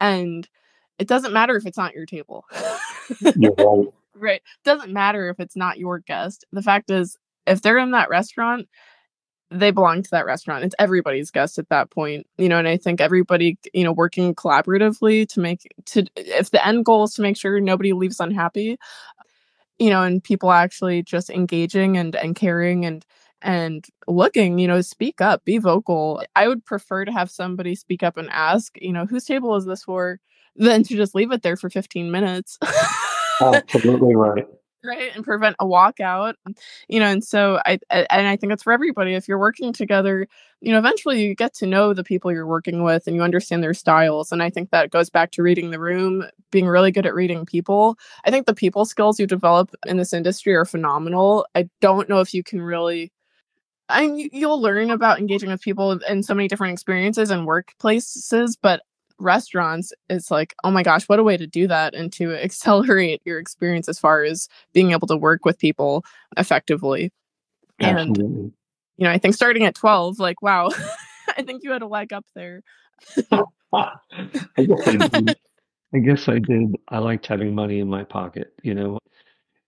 and 0.00 0.48
it 1.00 1.08
doesn't 1.08 1.32
matter 1.32 1.56
if 1.56 1.66
it's 1.66 1.78
not 1.78 1.94
your 1.94 2.06
table. 2.06 2.44
Right. 3.22 3.86
Right. 4.14 4.42
Doesn't 4.64 4.92
matter 4.92 5.30
if 5.30 5.40
it's 5.40 5.56
not 5.56 5.78
your 5.78 6.00
guest. 6.00 6.44
The 6.52 6.62
fact 6.62 6.90
is, 6.90 7.16
if 7.46 7.62
they're 7.62 7.78
in 7.78 7.92
that 7.92 8.10
restaurant, 8.10 8.68
they 9.50 9.70
belong 9.70 10.02
to 10.02 10.10
that 10.10 10.26
restaurant. 10.26 10.64
It's 10.64 10.74
everybody's 10.78 11.30
guest 11.30 11.58
at 11.58 11.68
that 11.68 11.90
point, 11.90 12.26
you 12.38 12.48
know. 12.48 12.58
And 12.58 12.68
I 12.68 12.76
think 12.76 13.00
everybody, 13.00 13.58
you 13.72 13.84
know, 13.84 13.92
working 13.92 14.34
collaboratively 14.34 15.28
to 15.30 15.40
make 15.40 15.72
to 15.86 16.06
if 16.16 16.50
the 16.50 16.64
end 16.66 16.84
goal 16.84 17.04
is 17.04 17.14
to 17.14 17.22
make 17.22 17.36
sure 17.36 17.60
nobody 17.60 17.92
leaves 17.92 18.20
unhappy, 18.20 18.78
you 19.78 19.90
know, 19.90 20.02
and 20.02 20.22
people 20.22 20.52
actually 20.52 21.02
just 21.02 21.30
engaging 21.30 21.96
and 21.96 22.14
and 22.16 22.36
caring 22.36 22.84
and 22.84 23.04
and 23.42 23.86
looking, 24.06 24.58
you 24.58 24.68
know, 24.68 24.80
speak 24.82 25.20
up, 25.20 25.44
be 25.44 25.58
vocal. 25.58 26.22
I 26.36 26.46
would 26.46 26.64
prefer 26.64 27.04
to 27.04 27.12
have 27.12 27.30
somebody 27.30 27.74
speak 27.74 28.02
up 28.02 28.16
and 28.16 28.28
ask, 28.30 28.76
you 28.80 28.92
know, 28.92 29.06
whose 29.06 29.24
table 29.24 29.56
is 29.56 29.64
this 29.64 29.82
for? 29.84 30.20
than 30.56 30.82
to 30.84 30.96
just 30.96 31.14
leave 31.14 31.32
it 31.32 31.42
there 31.42 31.56
for 31.56 31.70
15 31.70 32.10
minutes. 32.10 32.58
Absolutely 33.40 34.14
right. 34.14 34.46
Right, 34.82 35.14
and 35.14 35.22
prevent 35.22 35.56
a 35.60 35.66
walkout, 35.66 36.34
um, 36.46 36.54
you 36.88 37.00
know, 37.00 37.06
and 37.06 37.22
so 37.22 37.60
I 37.66 37.78
and 37.90 38.26
I 38.26 38.36
think 38.36 38.50
it's 38.50 38.62
for 38.62 38.72
everybody. 38.72 39.12
If 39.12 39.28
you're 39.28 39.38
working 39.38 39.74
together, 39.74 40.26
you 40.62 40.72
know, 40.72 40.78
eventually 40.78 41.20
you 41.22 41.34
get 41.34 41.52
to 41.56 41.66
know 41.66 41.92
the 41.92 42.02
people 42.02 42.32
you're 42.32 42.46
working 42.46 42.82
with, 42.82 43.06
and 43.06 43.14
you 43.14 43.20
understand 43.22 43.62
their 43.62 43.74
styles. 43.74 44.32
And 44.32 44.42
I 44.42 44.48
think 44.48 44.70
that 44.70 44.88
goes 44.90 45.10
back 45.10 45.32
to 45.32 45.42
reading 45.42 45.70
the 45.70 45.78
room, 45.78 46.24
being 46.50 46.66
really 46.66 46.92
good 46.92 47.04
at 47.04 47.14
reading 47.14 47.44
people. 47.44 47.98
I 48.24 48.30
think 48.30 48.46
the 48.46 48.54
people 48.54 48.86
skills 48.86 49.20
you 49.20 49.26
develop 49.26 49.70
in 49.84 49.98
this 49.98 50.14
industry 50.14 50.54
are 50.54 50.64
phenomenal. 50.64 51.46
I 51.54 51.68
don't 51.82 52.08
know 52.08 52.20
if 52.20 52.32
you 52.32 52.42
can 52.42 52.62
really 52.62 53.12
I 53.88 54.06
mean, 54.06 54.30
you'll 54.32 54.60
learn 54.60 54.90
about 54.90 55.18
engaging 55.18 55.50
with 55.50 55.60
people 55.62 55.92
in 56.08 56.22
so 56.22 56.34
many 56.34 56.48
different 56.48 56.72
experiences 56.74 57.30
and 57.30 57.46
workplaces, 57.46 58.56
but 58.60 58.82
restaurants 59.20 59.92
it's 60.08 60.30
like 60.30 60.54
oh 60.64 60.70
my 60.70 60.82
gosh 60.82 61.08
what 61.08 61.18
a 61.18 61.22
way 61.22 61.36
to 61.36 61.46
do 61.46 61.66
that 61.66 61.94
and 61.94 62.12
to 62.12 62.32
accelerate 62.42 63.20
your 63.24 63.38
experience 63.38 63.88
as 63.88 63.98
far 63.98 64.22
as 64.22 64.48
being 64.72 64.92
able 64.92 65.06
to 65.06 65.16
work 65.16 65.44
with 65.44 65.58
people 65.58 66.04
effectively. 66.36 67.12
Absolutely. 67.80 68.24
and 68.24 68.52
you 68.96 69.04
know 69.04 69.10
i 69.10 69.18
think 69.18 69.34
starting 69.34 69.64
at 69.64 69.74
12 69.74 70.18
like 70.18 70.42
wow 70.42 70.70
i 71.36 71.42
think 71.42 71.62
you 71.62 71.70
had 71.70 71.82
a 71.82 71.86
leg 71.86 72.12
up 72.12 72.26
there. 72.34 72.62
I, 73.72 73.92
guess 74.58 75.10
I. 75.12 75.34
I 75.94 75.98
guess 75.98 76.28
i 76.28 76.38
did. 76.38 76.76
I 76.88 76.98
liked 76.98 77.26
having 77.26 77.54
money 77.54 77.80
in 77.80 77.88
my 77.88 78.04
pocket 78.04 78.52
you 78.62 78.74
know? 78.74 78.98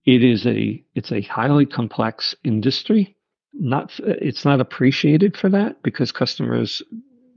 It 0.05 0.25
is 0.25 0.47
a 0.47 0.83
it's 0.95 1.13
a 1.13 1.21
highly 1.23 1.65
complex 1.67 2.35
industry. 2.45 3.17
Not 3.55 3.93
uh, 4.01 4.19
it's 4.21 4.45
not 4.45 4.61
appreciated 4.61 5.37
for 5.37 5.49
that 5.51 5.83
because 5.83 6.11
customers 6.11 6.83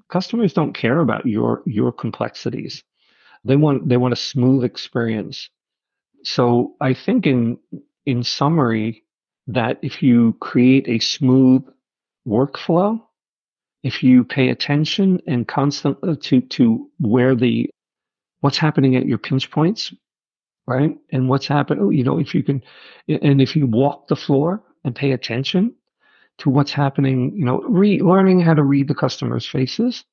customers 0.10 0.54
don't 0.54 0.74
care 0.74 1.00
about 1.00 1.26
your 1.26 1.64
your 1.66 1.92
complexities. 1.92 2.84
They 3.44 3.56
want 3.56 3.88
they 3.88 3.98
want 3.98 4.14
a 4.14 4.18
smooth 4.18 4.64
experience. 4.64 5.50
So 6.24 6.76
I 6.82 6.94
think 6.94 7.28
in 7.28 7.58
in 8.06 8.24
summary 8.24 9.04
that 9.48 9.80
if 9.82 10.02
you 10.02 10.34
create 10.40 10.88
a 10.88 11.00
smooth 11.00 11.64
workflow, 12.28 13.00
if 13.84 14.04
you 14.04 14.24
pay 14.24 14.50
attention 14.50 15.22
and 15.28 15.48
constantly 15.48 16.12
uh, 16.12 16.16
to 16.24 16.42
to 16.42 16.90
where 17.00 17.36
the 17.36 17.70
what's 18.42 18.58
happening 18.58 18.96
at 18.96 19.06
your 19.06 19.18
pinch 19.18 19.50
points, 19.52 19.94
right? 20.68 20.98
And 21.12 21.30
what's 21.30 21.48
happening, 21.48 21.92
you 21.94 22.04
know, 22.04 22.20
if 22.20 22.36
you 22.36 22.44
can, 22.44 22.62
and 23.08 23.42
if 23.42 23.56
you 23.56 23.68
walk 23.68 24.08
the 24.08 24.16
floor 24.16 24.64
and 24.84 24.96
pay 24.96 25.12
attention 25.12 25.76
to 26.40 26.50
what's 26.50 26.72
happening, 26.72 27.32
you 27.36 27.46
know, 27.46 27.62
re- 27.62 28.02
learning 28.02 28.42
how 28.42 28.54
to 28.54 28.64
read 28.64 28.88
the 28.88 28.96
customer's 28.96 29.46
faces 29.46 30.04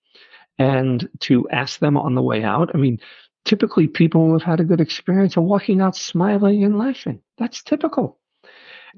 and 0.58 1.08
to 1.20 1.48
ask 1.50 1.80
them 1.80 1.96
on 1.96 2.14
the 2.14 2.22
way 2.22 2.44
out. 2.44 2.70
I 2.74 2.78
mean, 2.78 2.98
typically 3.44 3.86
people 3.88 4.26
who 4.26 4.32
have 4.34 4.42
had 4.42 4.60
a 4.60 4.64
good 4.64 4.80
experience 4.80 5.36
are 5.36 5.42
walking 5.42 5.80
out 5.80 5.96
smiling 5.96 6.64
and 6.64 6.78
laughing. 6.78 7.20
That's 7.38 7.62
typical. 7.62 8.18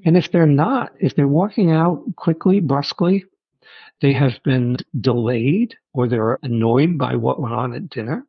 And 0.03 0.17
if 0.17 0.31
they're 0.31 0.45
not, 0.45 0.91
if 0.99 1.15
they're 1.15 1.27
walking 1.27 1.71
out 1.71 2.03
quickly, 2.15 2.59
brusquely, 2.59 3.23
they 4.01 4.13
have 4.13 4.33
been 4.43 4.77
delayed 4.99 5.75
or 5.93 6.07
they're 6.07 6.37
annoyed 6.43 6.97
by 6.97 7.15
what 7.15 7.41
went 7.41 7.55
on 7.55 7.73
at 7.73 7.89
dinner. 7.89 8.25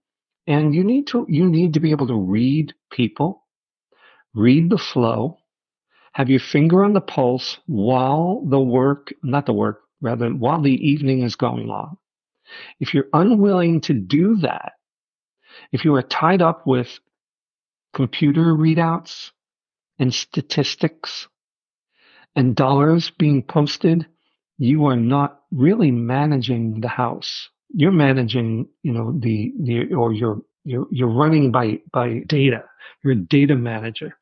And 0.47 0.75
you 0.75 0.85
need 0.85 1.09
to, 1.09 1.27
you 1.29 1.49
need 1.49 1.75
to 1.75 1.81
be 1.81 1.91
able 1.91 2.07
to 2.07 2.15
read 2.15 2.73
people, 2.93 3.43
read 4.33 4.71
the 4.71 4.79
flow, 4.79 5.39
have 6.17 6.31
your 6.31 6.41
finger 6.41 6.83
on 6.83 6.95
the 6.95 7.01
pulse 7.03 7.59
while 7.67 8.43
the 8.49 8.59
work, 8.59 9.13
not 9.23 9.45
the 9.45 9.53
work, 9.53 9.83
rather, 10.01 10.31
while 10.31 10.63
the 10.63 10.73
evening 10.73 11.23
is 11.23 11.37
going 11.37 11.69
on. 11.69 11.99
If 12.81 12.95
you're 12.95 13.11
unwilling 13.13 13.83
to 13.83 13.93
do 13.93 14.37
that, 14.37 14.73
if 15.73 15.85
you 15.85 15.95
are 15.95 16.03
tied 16.03 16.41
up 16.41 16.67
with 16.67 16.89
computer 17.93 18.55
readouts 18.55 19.33
and 19.99 20.15
statistics 20.15 21.29
and 22.35 22.57
dollars 22.57 23.11
being 23.11 23.43
posted, 23.43 24.07
you 24.57 24.87
are 24.87 24.97
not 24.97 25.43
really 25.51 25.91
managing 25.91 26.81
the 26.81 26.89
house. 26.89 27.51
You're 27.75 27.93
managing, 27.93 28.69
you 28.83 28.93
know, 28.93 29.13
the, 29.21 29.53
the 29.61 29.93
or 29.93 30.15
you're 30.15 30.41
you're 30.65 30.87
you're 30.91 31.13
running 31.13 31.53
by 31.53 31.81
by 31.93 32.21
data. 32.27 32.65
You're 33.05 33.13
a 33.13 33.17
data 33.17 33.55
manager 33.55 34.17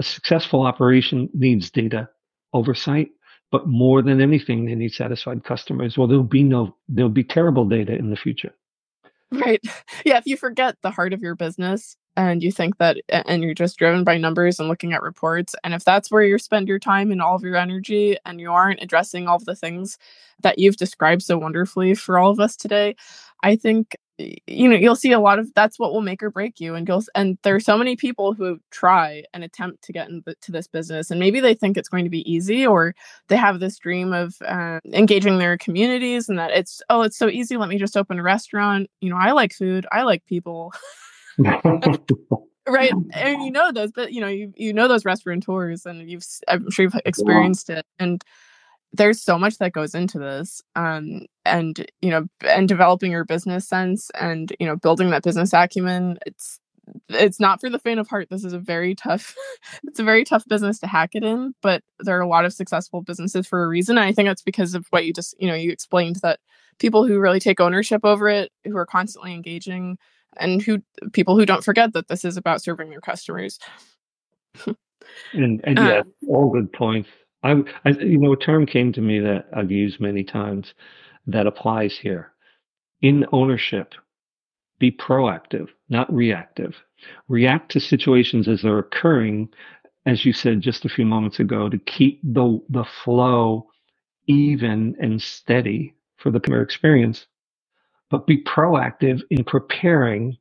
a 0.00 0.02
successful 0.02 0.62
operation 0.62 1.28
needs 1.34 1.70
data 1.70 2.08
oversight, 2.54 3.10
but 3.52 3.68
more 3.68 4.00
than 4.00 4.20
anything, 4.20 4.64
they 4.64 4.74
need 4.74 4.92
satisfied 4.92 5.44
customers. 5.44 5.98
Well, 5.98 6.08
there'll 6.08 6.24
be 6.24 6.42
no, 6.42 6.74
there'll 6.88 7.10
be 7.10 7.22
terrible 7.22 7.66
data 7.66 7.94
in 7.94 8.08
the 8.08 8.16
future. 8.16 8.52
Right. 9.30 9.62
Yeah, 10.02 10.16
if 10.16 10.26
you 10.26 10.38
forget 10.38 10.76
the 10.80 10.90
heart 10.90 11.12
of 11.12 11.20
your 11.20 11.34
business 11.34 11.94
and 12.16 12.42
you 12.42 12.50
think 12.50 12.78
that 12.78 12.96
and 13.10 13.42
you're 13.42 13.52
just 13.52 13.76
driven 13.76 14.02
by 14.02 14.16
numbers 14.16 14.58
and 14.58 14.66
looking 14.66 14.94
at 14.94 15.02
reports 15.02 15.54
and 15.62 15.74
if 15.74 15.84
that's 15.84 16.10
where 16.10 16.22
you 16.22 16.38
spend 16.38 16.68
your 16.68 16.78
time 16.78 17.12
and 17.12 17.20
all 17.20 17.36
of 17.36 17.42
your 17.42 17.56
energy 17.56 18.16
and 18.24 18.40
you 18.40 18.50
aren't 18.50 18.82
addressing 18.82 19.28
all 19.28 19.36
of 19.36 19.44
the 19.44 19.54
things 19.54 19.98
that 20.42 20.58
you've 20.58 20.78
described 20.78 21.20
so 21.20 21.36
wonderfully 21.36 21.94
for 21.94 22.18
all 22.18 22.30
of 22.30 22.40
us 22.40 22.56
today, 22.56 22.96
I 23.42 23.56
think 23.56 23.94
you 24.46 24.68
know 24.68 24.76
you'll 24.76 24.96
see 24.96 25.12
a 25.12 25.20
lot 25.20 25.38
of 25.38 25.52
that's 25.54 25.78
what 25.78 25.92
will 25.92 26.00
make 26.00 26.22
or 26.22 26.30
break 26.30 26.60
you 26.60 26.74
and 26.74 26.86
you'll 26.88 27.02
and 27.14 27.38
there 27.42 27.54
are 27.54 27.60
so 27.60 27.76
many 27.76 27.96
people 27.96 28.32
who 28.32 28.58
try 28.70 29.22
and 29.32 29.44
attempt 29.44 29.82
to 29.82 29.92
get 29.92 30.08
into 30.08 30.50
this 30.50 30.66
business 30.66 31.10
and 31.10 31.20
maybe 31.20 31.40
they 31.40 31.54
think 31.54 31.76
it's 31.76 31.88
going 31.88 32.04
to 32.04 32.10
be 32.10 32.30
easy 32.30 32.66
or 32.66 32.94
they 33.28 33.36
have 33.36 33.60
this 33.60 33.78
dream 33.78 34.12
of 34.12 34.34
uh, 34.46 34.80
engaging 34.92 35.38
their 35.38 35.56
communities 35.58 36.28
and 36.28 36.38
that 36.38 36.50
it's 36.50 36.82
oh 36.90 37.02
it's 37.02 37.18
so 37.18 37.28
easy 37.28 37.56
let 37.56 37.68
me 37.68 37.78
just 37.78 37.96
open 37.96 38.18
a 38.18 38.22
restaurant 38.22 38.88
you 39.00 39.10
know 39.10 39.18
i 39.18 39.32
like 39.32 39.52
food 39.52 39.86
i 39.92 40.02
like 40.02 40.24
people 40.26 40.72
right 42.68 42.92
and 43.12 43.42
you 43.42 43.50
know 43.50 43.72
those 43.72 43.90
but 43.92 44.12
you 44.12 44.20
know 44.20 44.28
you, 44.28 44.52
you 44.56 44.72
know 44.72 44.88
those 44.88 45.04
restaurateurs 45.04 45.86
and 45.86 46.10
you've 46.10 46.24
i'm 46.48 46.70
sure 46.70 46.84
you've 46.84 47.00
experienced 47.04 47.68
yeah. 47.68 47.78
it 47.78 47.86
and 47.98 48.24
there's 48.92 49.22
so 49.22 49.38
much 49.38 49.58
that 49.58 49.72
goes 49.72 49.94
into 49.94 50.18
this 50.18 50.62
um, 50.76 51.26
and 51.44 51.86
you 52.00 52.10
know 52.10 52.26
and 52.42 52.68
developing 52.68 53.12
your 53.12 53.24
business 53.24 53.68
sense 53.68 54.10
and 54.20 54.54
you 54.58 54.66
know 54.66 54.76
building 54.76 55.10
that 55.10 55.22
business 55.22 55.52
acumen 55.52 56.18
it's 56.26 56.60
it's 57.10 57.38
not 57.38 57.60
for 57.60 57.70
the 57.70 57.78
faint 57.78 58.00
of 58.00 58.08
heart. 58.08 58.28
This 58.30 58.42
is 58.42 58.52
a 58.52 58.58
very 58.58 58.96
tough 58.96 59.36
it's 59.84 60.00
a 60.00 60.04
very 60.04 60.24
tough 60.24 60.44
business 60.48 60.78
to 60.80 60.86
hack 60.86 61.10
it 61.14 61.24
in 61.24 61.54
but 61.62 61.82
there 62.00 62.18
are 62.18 62.22
a 62.22 62.28
lot 62.28 62.44
of 62.44 62.52
successful 62.52 63.02
businesses 63.02 63.46
for 63.46 63.62
a 63.62 63.68
reason 63.68 63.96
and 63.96 64.06
i 64.06 64.12
think 64.12 64.28
that's 64.28 64.42
because 64.42 64.74
of 64.74 64.86
what 64.90 65.04
you 65.04 65.12
just 65.12 65.34
you 65.40 65.46
know 65.46 65.54
you 65.54 65.70
explained 65.70 66.16
that 66.22 66.40
people 66.78 67.06
who 67.06 67.20
really 67.20 67.38
take 67.38 67.60
ownership 67.60 68.04
over 68.04 68.28
it 68.28 68.50
who 68.64 68.76
are 68.76 68.86
constantly 68.86 69.32
engaging 69.32 69.96
and 70.36 70.62
who 70.62 70.82
people 71.12 71.36
who 71.36 71.46
don't 71.46 71.64
forget 71.64 71.92
that 71.92 72.08
this 72.08 72.24
is 72.24 72.36
about 72.36 72.62
serving 72.62 72.90
their 72.90 73.00
customers. 73.00 73.58
And 75.32 75.60
and 75.64 75.78
yeah 75.78 76.00
um, 76.00 76.12
all 76.28 76.50
good 76.50 76.72
points 76.72 77.08
I, 77.44 77.52
I, 77.86 77.90
you 77.90 78.18
know, 78.18 78.34
a 78.34 78.38
term 78.38 78.66
came 78.66 78.92
to 78.94 79.02
me 79.02 79.20
that 79.20 79.46
I've 79.54 79.72
used 79.72 80.00
many 80.00 80.24
times 80.24 80.74
that 81.28 81.46
applies 81.48 81.96
here. 81.98 82.32
In 83.02 83.26
ownership, 83.32 83.94
be 84.80 84.92
proactive, 84.92 85.68
not 85.90 86.12
reactive. 86.14 86.76
React 87.28 87.72
to 87.72 87.80
situations 87.80 88.48
as 88.48 88.62
they're 88.62 88.78
occurring, 88.80 89.50
as 90.06 90.24
you 90.26 90.32
said 90.34 90.62
just 90.62 90.84
a 90.86 90.90
few 90.90 91.06
moments 91.06 91.40
ago, 91.40 91.68
to 91.70 91.78
keep 91.78 92.20
the 92.24 92.60
the 92.70 92.84
flow 93.04 93.68
even 94.28 94.96
and 95.00 95.22
steady 95.22 95.94
for 96.18 96.30
the 96.30 96.40
customer 96.40 96.62
experience. 96.62 97.26
But 98.10 98.26
be 98.26 98.42
proactive 98.44 99.22
in 99.30 99.44
preparing 99.44 100.38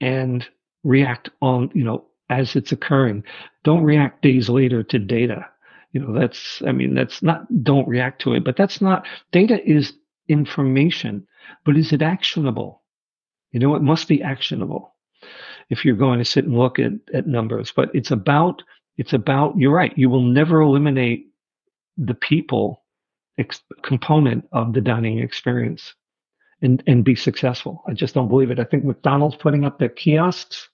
and 0.00 0.46
react 0.84 1.30
on, 1.42 1.70
you 1.74 1.84
know, 1.84 2.06
as 2.30 2.56
it's 2.56 2.72
occurring. 2.72 3.24
Don't 3.64 3.84
react 3.84 4.22
days 4.22 4.50
later 4.50 4.84
to 4.84 5.00
data 5.00 5.46
you 5.94 6.00
know 6.00 6.12
that's 6.12 6.60
i 6.66 6.72
mean 6.72 6.94
that's 6.94 7.22
not 7.22 7.46
don't 7.62 7.88
react 7.88 8.20
to 8.20 8.34
it 8.34 8.44
but 8.44 8.56
that's 8.56 8.80
not 8.82 9.06
data 9.32 9.58
is 9.64 9.94
information 10.28 11.26
but 11.64 11.76
is 11.76 11.92
it 11.92 12.02
actionable? 12.02 12.82
You 13.52 13.60
know 13.60 13.74
it 13.76 13.82
must 13.82 14.08
be 14.08 14.22
actionable 14.22 14.94
if 15.70 15.84
you're 15.84 15.96
going 15.96 16.18
to 16.18 16.24
sit 16.24 16.44
and 16.44 16.58
look 16.58 16.78
at, 16.78 16.92
at 17.14 17.26
numbers 17.26 17.72
but 17.74 17.90
it's 17.94 18.10
about 18.10 18.62
it's 18.96 19.12
about 19.12 19.56
you're 19.56 19.72
right 19.72 19.96
you 19.96 20.10
will 20.10 20.22
never 20.22 20.60
eliminate 20.60 21.26
the 21.96 22.14
people 22.14 22.82
ex- 23.38 23.62
component 23.82 24.46
of 24.52 24.72
the 24.72 24.80
dining 24.80 25.20
experience 25.20 25.94
and 26.62 26.82
and 26.86 27.04
be 27.04 27.14
successful. 27.14 27.82
I 27.86 27.92
just 27.92 28.14
don't 28.14 28.28
believe 28.28 28.50
it. 28.50 28.58
I 28.58 28.64
think 28.64 28.84
mcdonald's 28.84 29.36
putting 29.36 29.64
up 29.64 29.78
their 29.78 29.88
kiosks 29.88 30.68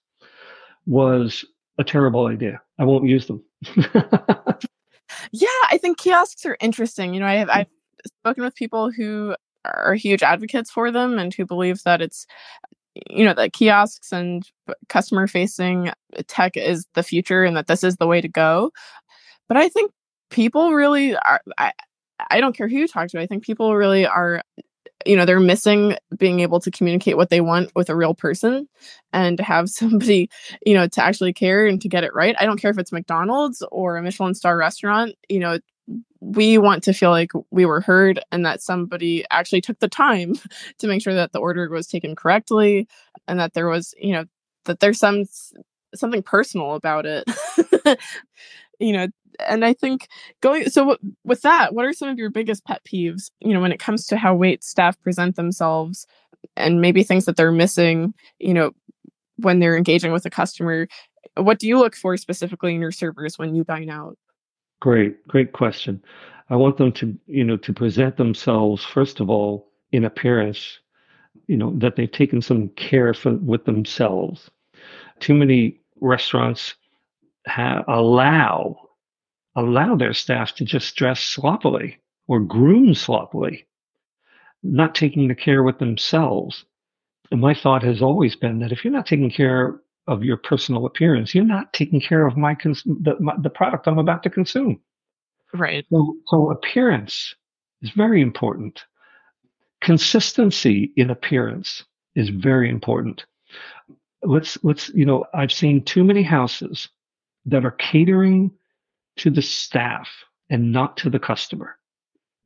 was 0.87 1.45
a 1.77 1.83
terrible 1.83 2.25
idea. 2.25 2.61
I 2.79 2.85
won't 2.85 3.07
use 3.07 3.27
them 3.27 3.43
Yeah, 5.31 5.47
I 5.69 5.77
think 5.77 5.97
kiosks 5.97 6.45
are 6.45 6.57
interesting. 6.61 7.13
You 7.13 7.19
know, 7.19 7.27
I 7.27 7.35
have 7.35 7.47
mm. 7.47 7.55
I've 7.55 7.67
spoken 8.05 8.43
with 8.43 8.55
people 8.55 8.91
who 8.91 9.35
are 9.65 9.93
huge 9.93 10.23
advocates 10.23 10.71
for 10.71 10.91
them 10.91 11.17
and 11.17 11.33
who 11.33 11.45
believe 11.45 11.83
that 11.83 12.01
it's 12.01 12.25
you 13.09 13.23
know 13.23 13.33
that 13.33 13.53
kiosks 13.53 14.11
and 14.11 14.49
customer 14.89 15.27
facing 15.27 15.91
tech 16.27 16.57
is 16.57 16.85
the 16.93 17.03
future 17.03 17.43
and 17.43 17.55
that 17.55 17.67
this 17.67 17.83
is 17.83 17.95
the 17.97 18.07
way 18.07 18.19
to 18.19 18.27
go 18.27 18.69
but 19.47 19.55
i 19.55 19.69
think 19.69 19.91
people 20.29 20.73
really 20.73 21.15
are 21.15 21.39
i 21.57 21.71
i 22.29 22.41
don't 22.41 22.55
care 22.55 22.67
who 22.67 22.77
you 22.77 22.87
talk 22.87 23.07
to 23.07 23.19
i 23.19 23.25
think 23.25 23.43
people 23.43 23.75
really 23.75 24.05
are 24.05 24.41
you 25.05 25.15
know 25.15 25.25
they're 25.25 25.39
missing 25.39 25.95
being 26.17 26.39
able 26.39 26.59
to 26.59 26.71
communicate 26.71 27.17
what 27.17 27.29
they 27.29 27.41
want 27.41 27.71
with 27.75 27.89
a 27.89 27.95
real 27.95 28.13
person 28.13 28.67
and 29.13 29.37
to 29.37 29.43
have 29.43 29.69
somebody 29.81 30.29
you 30.65 30.73
know 30.73 30.87
to 30.87 31.03
actually 31.03 31.33
care 31.33 31.65
and 31.65 31.81
to 31.81 31.89
get 31.89 32.03
it 32.03 32.13
right. 32.13 32.35
I 32.39 32.45
don't 32.45 32.59
care 32.61 32.71
if 32.71 32.77
it's 32.77 32.91
mcdonald's 32.91 33.63
or 33.71 33.97
a 33.97 34.03
michelin 34.03 34.35
star 34.35 34.57
restaurant 34.57 35.15
you 35.29 35.39
know 35.39 35.59
we 36.19 36.57
want 36.57 36.83
to 36.83 36.93
feel 36.93 37.09
like 37.09 37.31
we 37.49 37.65
were 37.65 37.81
heard 37.81 38.19
and 38.31 38.45
that 38.45 38.61
somebody 38.61 39.25
actually 39.31 39.61
took 39.61 39.79
the 39.79 39.87
time 39.87 40.35
to 40.77 40.87
make 40.87 41.01
sure 41.01 41.15
that 41.15 41.31
the 41.31 41.39
order 41.39 41.67
was 41.69 41.87
taken 41.87 42.15
correctly 42.15 42.87
and 43.27 43.39
that 43.39 43.53
there 43.53 43.67
was 43.67 43.93
you 43.99 44.13
know 44.13 44.25
that 44.65 44.79
there's 44.79 44.99
some 44.99 45.25
something 45.93 46.23
personal 46.23 46.75
about 46.75 47.05
it 47.05 47.25
you 48.81 48.93
know 48.93 49.07
and 49.47 49.63
I 49.63 49.73
think 49.73 50.07
going 50.41 50.69
so 50.69 50.81
w- 50.81 51.13
with 51.23 51.41
that, 51.41 51.73
what 51.73 51.85
are 51.85 51.93
some 51.93 52.09
of 52.09 52.17
your 52.17 52.29
biggest 52.29 52.65
pet 52.65 52.81
peeves? 52.83 53.31
You 53.39 53.53
know, 53.53 53.61
when 53.61 53.71
it 53.71 53.79
comes 53.79 54.05
to 54.07 54.17
how 54.17 54.35
wait 54.35 54.63
staff 54.63 54.99
present 55.01 55.35
themselves, 55.35 56.05
and 56.55 56.81
maybe 56.81 57.03
things 57.03 57.25
that 57.25 57.37
they're 57.37 57.51
missing. 57.51 58.13
You 58.39 58.53
know, 58.53 58.71
when 59.37 59.59
they're 59.59 59.77
engaging 59.77 60.11
with 60.11 60.25
a 60.25 60.29
customer, 60.29 60.87
what 61.35 61.59
do 61.59 61.67
you 61.67 61.79
look 61.79 61.95
for 61.95 62.17
specifically 62.17 62.75
in 62.75 62.81
your 62.81 62.91
servers 62.91 63.37
when 63.37 63.55
you 63.55 63.63
dine 63.63 63.89
out? 63.89 64.17
Great, 64.79 65.25
great 65.27 65.53
question. 65.53 66.01
I 66.49 66.55
want 66.55 66.77
them 66.77 66.91
to, 66.93 67.17
you 67.27 67.43
know, 67.43 67.57
to 67.57 67.73
present 67.73 68.17
themselves 68.17 68.83
first 68.83 69.19
of 69.19 69.29
all 69.29 69.69
in 69.91 70.03
appearance, 70.03 70.79
you 71.47 71.55
know, 71.55 71.73
that 71.77 71.95
they've 71.95 72.11
taken 72.11 72.41
some 72.41 72.69
care 72.69 73.13
for 73.13 73.33
with 73.35 73.65
themselves. 73.65 74.49
Too 75.19 75.33
many 75.33 75.79
restaurants 76.01 76.75
have, 77.45 77.83
allow 77.87 78.77
allow 79.55 79.95
their 79.95 80.13
staff 80.13 80.55
to 80.55 80.65
just 80.65 80.95
dress 80.95 81.19
sloppily 81.19 81.99
or 82.27 82.39
groom 82.39 82.93
sloppily, 82.93 83.67
not 84.63 84.95
taking 84.95 85.27
the 85.27 85.35
care 85.35 85.63
with 85.63 85.79
themselves. 85.79 86.65
And 87.31 87.41
my 87.41 87.53
thought 87.53 87.83
has 87.83 88.01
always 88.01 88.35
been 88.35 88.59
that 88.59 88.71
if 88.71 88.83
you're 88.83 88.93
not 88.93 89.05
taking 89.05 89.31
care 89.31 89.81
of 90.07 90.23
your 90.23 90.37
personal 90.37 90.85
appearance, 90.85 91.33
you're 91.35 91.43
not 91.43 91.73
taking 91.73 92.01
care 92.01 92.25
of 92.25 92.37
my, 92.37 92.55
cons- 92.55 92.83
the, 92.83 93.15
my, 93.19 93.35
the 93.41 93.49
product 93.49 93.87
I'm 93.87 93.99
about 93.99 94.23
to 94.23 94.29
consume. 94.29 94.79
Right. 95.53 95.85
So, 95.89 96.15
so 96.27 96.51
appearance 96.51 97.35
is 97.81 97.91
very 97.91 98.21
important. 98.21 98.85
Consistency 99.81 100.91
in 100.95 101.09
appearance 101.09 101.83
is 102.15 102.29
very 102.29 102.69
important. 102.69 103.25
Let's 104.23 104.63
let's 104.63 104.89
you 104.89 105.05
know 105.05 105.25
I've 105.33 105.51
seen 105.51 105.83
too 105.83 106.03
many 106.03 106.21
houses 106.21 106.89
that 107.45 107.65
are 107.65 107.71
catering 107.71 108.51
to 109.17 109.29
the 109.29 109.41
staff 109.41 110.09
and 110.49 110.71
not 110.71 110.97
to 110.97 111.09
the 111.09 111.19
customer. 111.19 111.77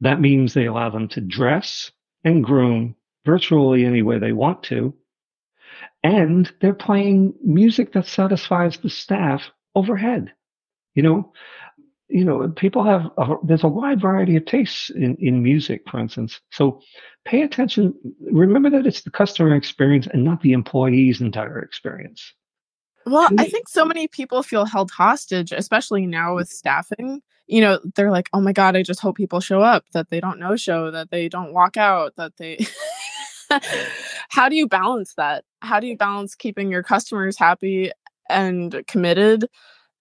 That 0.01 0.21
means 0.21 0.53
they 0.53 0.65
allow 0.65 0.89
them 0.89 1.07
to 1.09 1.21
dress 1.21 1.91
and 2.23 2.43
groom 2.43 2.95
virtually 3.25 3.85
any 3.85 4.01
way 4.01 4.19
they 4.19 4.33
want 4.33 4.63
to. 4.63 4.93
And 6.03 6.51
they're 6.61 6.73
playing 6.73 7.33
music 7.43 7.93
that 7.93 8.05
satisfies 8.05 8.77
the 8.77 8.89
staff 8.89 9.49
overhead. 9.73 10.31
You 10.93 11.03
know, 11.03 11.33
you 12.07 12.23
know, 12.23 12.47
people 12.49 12.83
have, 12.83 13.09
a, 13.17 13.35
there's 13.43 13.63
a 13.63 13.67
wide 13.67 13.99
variety 13.99 14.35
of 14.35 14.45
tastes 14.45 14.91
in, 14.91 15.15
in 15.19 15.41
music, 15.41 15.81
for 15.89 15.99
instance. 15.99 16.39
So 16.51 16.81
pay 17.25 17.41
attention. 17.41 17.95
Remember 18.31 18.69
that 18.69 18.85
it's 18.85 19.01
the 19.01 19.11
customer 19.11 19.55
experience 19.55 20.07
and 20.07 20.23
not 20.23 20.41
the 20.41 20.53
employee's 20.53 21.21
entire 21.21 21.59
experience. 21.59 22.33
Well, 23.05 23.29
I 23.37 23.47
think 23.49 23.69
so 23.69 23.85
many 23.85 24.07
people 24.07 24.41
feel 24.43 24.65
held 24.65 24.91
hostage, 24.91 25.51
especially 25.51 26.07
now 26.07 26.35
with 26.35 26.49
staffing. 26.49 27.21
You 27.47 27.61
know, 27.61 27.79
they're 27.95 28.11
like, 28.11 28.29
"Oh 28.33 28.41
my 28.41 28.51
god, 28.53 28.75
I 28.75 28.81
just 28.83 28.99
hope 28.99 29.17
people 29.17 29.39
show 29.39 29.61
up, 29.61 29.85
that 29.93 30.09
they 30.09 30.19
don't 30.19 30.39
no 30.39 30.55
show, 30.55 30.89
that 30.91 31.11
they 31.11 31.29
don't 31.29 31.53
walk 31.53 31.77
out, 31.77 32.15
that 32.17 32.33
they 32.37 32.65
How 34.29 34.49
do 34.49 34.55
you 34.55 34.67
balance 34.67 35.13
that? 35.17 35.45
How 35.61 35.79
do 35.79 35.87
you 35.87 35.97
balance 35.97 36.35
keeping 36.35 36.71
your 36.71 36.83
customers 36.83 37.37
happy 37.37 37.91
and 38.29 38.83
committed 38.87 39.47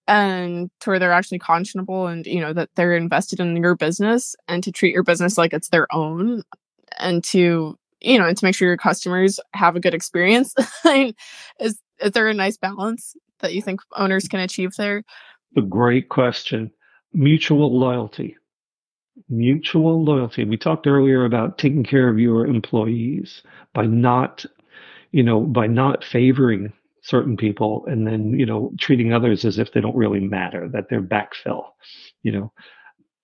and 0.07 0.69
to 0.81 0.89
where 0.89 0.99
they're 0.99 1.11
actually 1.11 1.39
conscionable 1.39 2.11
and 2.11 2.25
you 2.25 2.39
know 2.39 2.53
that 2.53 2.69
they're 2.75 2.95
invested 2.95 3.39
in 3.39 3.55
your 3.57 3.75
business 3.75 4.35
and 4.47 4.63
to 4.63 4.71
treat 4.71 4.93
your 4.93 5.03
business 5.03 5.37
like 5.37 5.53
it's 5.53 5.69
their 5.69 5.87
own 5.93 6.43
and 6.99 7.23
to 7.23 7.77
you 8.01 8.17
know 8.17 8.27
and 8.27 8.37
to 8.37 8.45
make 8.45 8.55
sure 8.55 8.67
your 8.67 8.77
customers 8.77 9.39
have 9.53 9.75
a 9.75 9.79
good 9.79 9.93
experience 9.93 10.53
is 11.59 11.79
is 11.99 12.11
there 12.11 12.27
a 12.27 12.33
nice 12.33 12.57
balance 12.57 13.15
that 13.39 13.53
you 13.53 13.61
think 13.61 13.79
owners 13.95 14.27
can 14.27 14.39
achieve 14.39 14.75
there? 14.75 15.03
A 15.57 15.61
great 15.61 16.09
question. 16.09 16.71
Mutual 17.13 17.77
loyalty. 17.77 18.35
Mutual 19.29 20.03
loyalty. 20.03 20.43
We 20.43 20.57
talked 20.57 20.87
earlier 20.87 21.23
about 21.23 21.57
taking 21.57 21.83
care 21.85 22.09
of 22.09 22.19
your 22.19 22.45
employees 22.45 23.43
by 23.73 23.85
not 23.85 24.45
you 25.15 25.23
know, 25.23 25.39
by 25.39 25.65
not 25.65 26.03
favoring 26.03 26.73
certain 27.01 27.37
people 27.37 27.85
and 27.87 28.05
then, 28.05 28.37
you 28.37 28.45
know, 28.45 28.73
treating 28.81 29.13
others 29.13 29.45
as 29.45 29.57
if 29.57 29.71
they 29.71 29.79
don't 29.79 29.95
really 29.95 30.19
matter, 30.19 30.67
that 30.67 30.89
they're 30.89 31.01
backfill, 31.01 31.67
you 32.21 32.33
know, 32.33 32.51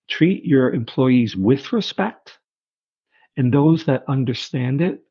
treat 0.09 0.45
your 0.45 0.73
employees 0.73 1.35
with 1.35 1.73
respect 1.73 2.37
and 3.41 3.51
those 3.51 3.85
that 3.85 4.03
understand 4.07 4.81
it, 4.81 5.01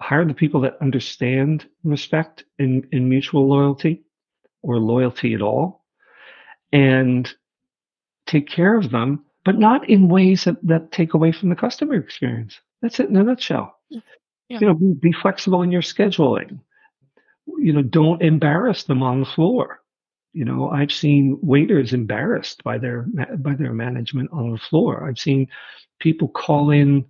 hire 0.00 0.24
the 0.24 0.32
people 0.32 0.62
that 0.62 0.78
understand 0.80 1.66
respect 1.84 2.44
and, 2.58 2.86
and 2.92 3.10
mutual 3.10 3.46
loyalty 3.46 4.04
or 4.62 4.78
loyalty 4.78 5.34
at 5.34 5.42
all 5.42 5.84
and 6.72 7.34
take 8.26 8.48
care 8.48 8.74
of 8.74 8.90
them, 8.90 9.22
but 9.44 9.58
not 9.58 9.86
in 9.86 10.08
ways 10.08 10.44
that, 10.44 10.56
that 10.66 10.92
take 10.92 11.12
away 11.12 11.30
from 11.30 11.50
the 11.50 11.54
customer 11.54 11.96
experience. 11.96 12.58
That's 12.80 13.00
it 13.00 13.10
in 13.10 13.16
a 13.18 13.22
nutshell. 13.22 13.78
Yeah. 13.90 14.00
You 14.48 14.60
know, 14.68 14.72
be, 14.74 14.94
be 14.94 15.12
flexible 15.12 15.60
in 15.60 15.70
your 15.70 15.82
scheduling. 15.82 16.60
You 17.58 17.74
know, 17.74 17.82
don't 17.82 18.22
embarrass 18.22 18.84
them 18.84 19.02
on 19.02 19.20
the 19.20 19.26
floor. 19.26 19.82
You 20.32 20.46
know, 20.46 20.70
I've 20.70 20.92
seen 20.92 21.38
waiters 21.42 21.92
embarrassed 21.92 22.64
by 22.64 22.78
their 22.78 23.04
by 23.36 23.54
their 23.56 23.74
management 23.74 24.30
on 24.32 24.52
the 24.52 24.58
floor. 24.58 25.06
I've 25.06 25.18
seen 25.18 25.48
people 26.00 26.28
call 26.28 26.70
in 26.70 27.04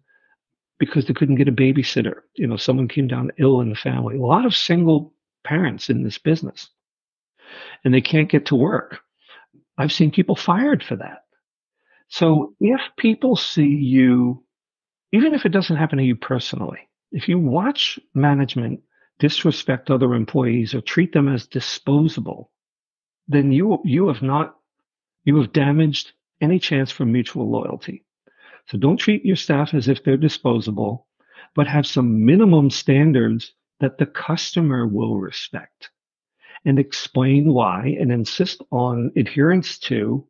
because 0.78 1.06
they 1.06 1.14
couldn't 1.14 1.36
get 1.36 1.48
a 1.48 1.52
babysitter. 1.52 2.20
You 2.34 2.46
know, 2.46 2.56
someone 2.56 2.88
came 2.88 3.08
down 3.08 3.32
ill 3.38 3.60
in 3.60 3.70
the 3.70 3.76
family. 3.76 4.16
A 4.16 4.20
lot 4.20 4.46
of 4.46 4.54
single 4.54 5.12
parents 5.44 5.90
in 5.90 6.02
this 6.02 6.18
business, 6.18 6.68
and 7.84 7.92
they 7.92 8.00
can't 8.00 8.30
get 8.30 8.46
to 8.46 8.54
work. 8.54 9.00
I've 9.76 9.92
seen 9.92 10.10
people 10.10 10.36
fired 10.36 10.82
for 10.82 10.96
that. 10.96 11.24
So 12.08 12.54
if 12.60 12.80
people 12.96 13.36
see 13.36 13.68
you, 13.68 14.44
even 15.12 15.34
if 15.34 15.44
it 15.44 15.50
doesn't 15.50 15.76
happen 15.76 15.98
to 15.98 16.04
you 16.04 16.16
personally, 16.16 16.88
if 17.12 17.28
you 17.28 17.38
watch 17.38 17.98
management 18.14 18.80
disrespect 19.18 19.90
other 19.90 20.14
employees 20.14 20.74
or 20.74 20.80
treat 20.80 21.12
them 21.12 21.28
as 21.28 21.46
disposable, 21.46 22.50
then 23.26 23.52
you 23.52 23.78
you 23.84 24.08
have 24.08 24.22
not 24.22 24.56
you 25.24 25.36
have 25.36 25.52
damaged 25.52 26.12
any 26.40 26.58
chance 26.58 26.90
for 26.90 27.04
mutual 27.04 27.50
loyalty. 27.50 28.04
So 28.68 28.78
don't 28.78 28.98
treat 28.98 29.24
your 29.24 29.36
staff 29.36 29.74
as 29.74 29.88
if 29.88 30.04
they're 30.04 30.16
disposable, 30.16 31.06
but 31.54 31.66
have 31.66 31.86
some 31.86 32.24
minimum 32.24 32.70
standards 32.70 33.52
that 33.80 33.98
the 33.98 34.06
customer 34.06 34.86
will 34.86 35.18
respect 35.18 35.90
and 36.64 36.78
explain 36.78 37.52
why 37.52 37.96
and 37.98 38.12
insist 38.12 38.62
on 38.70 39.12
adherence 39.16 39.78
to 39.78 40.26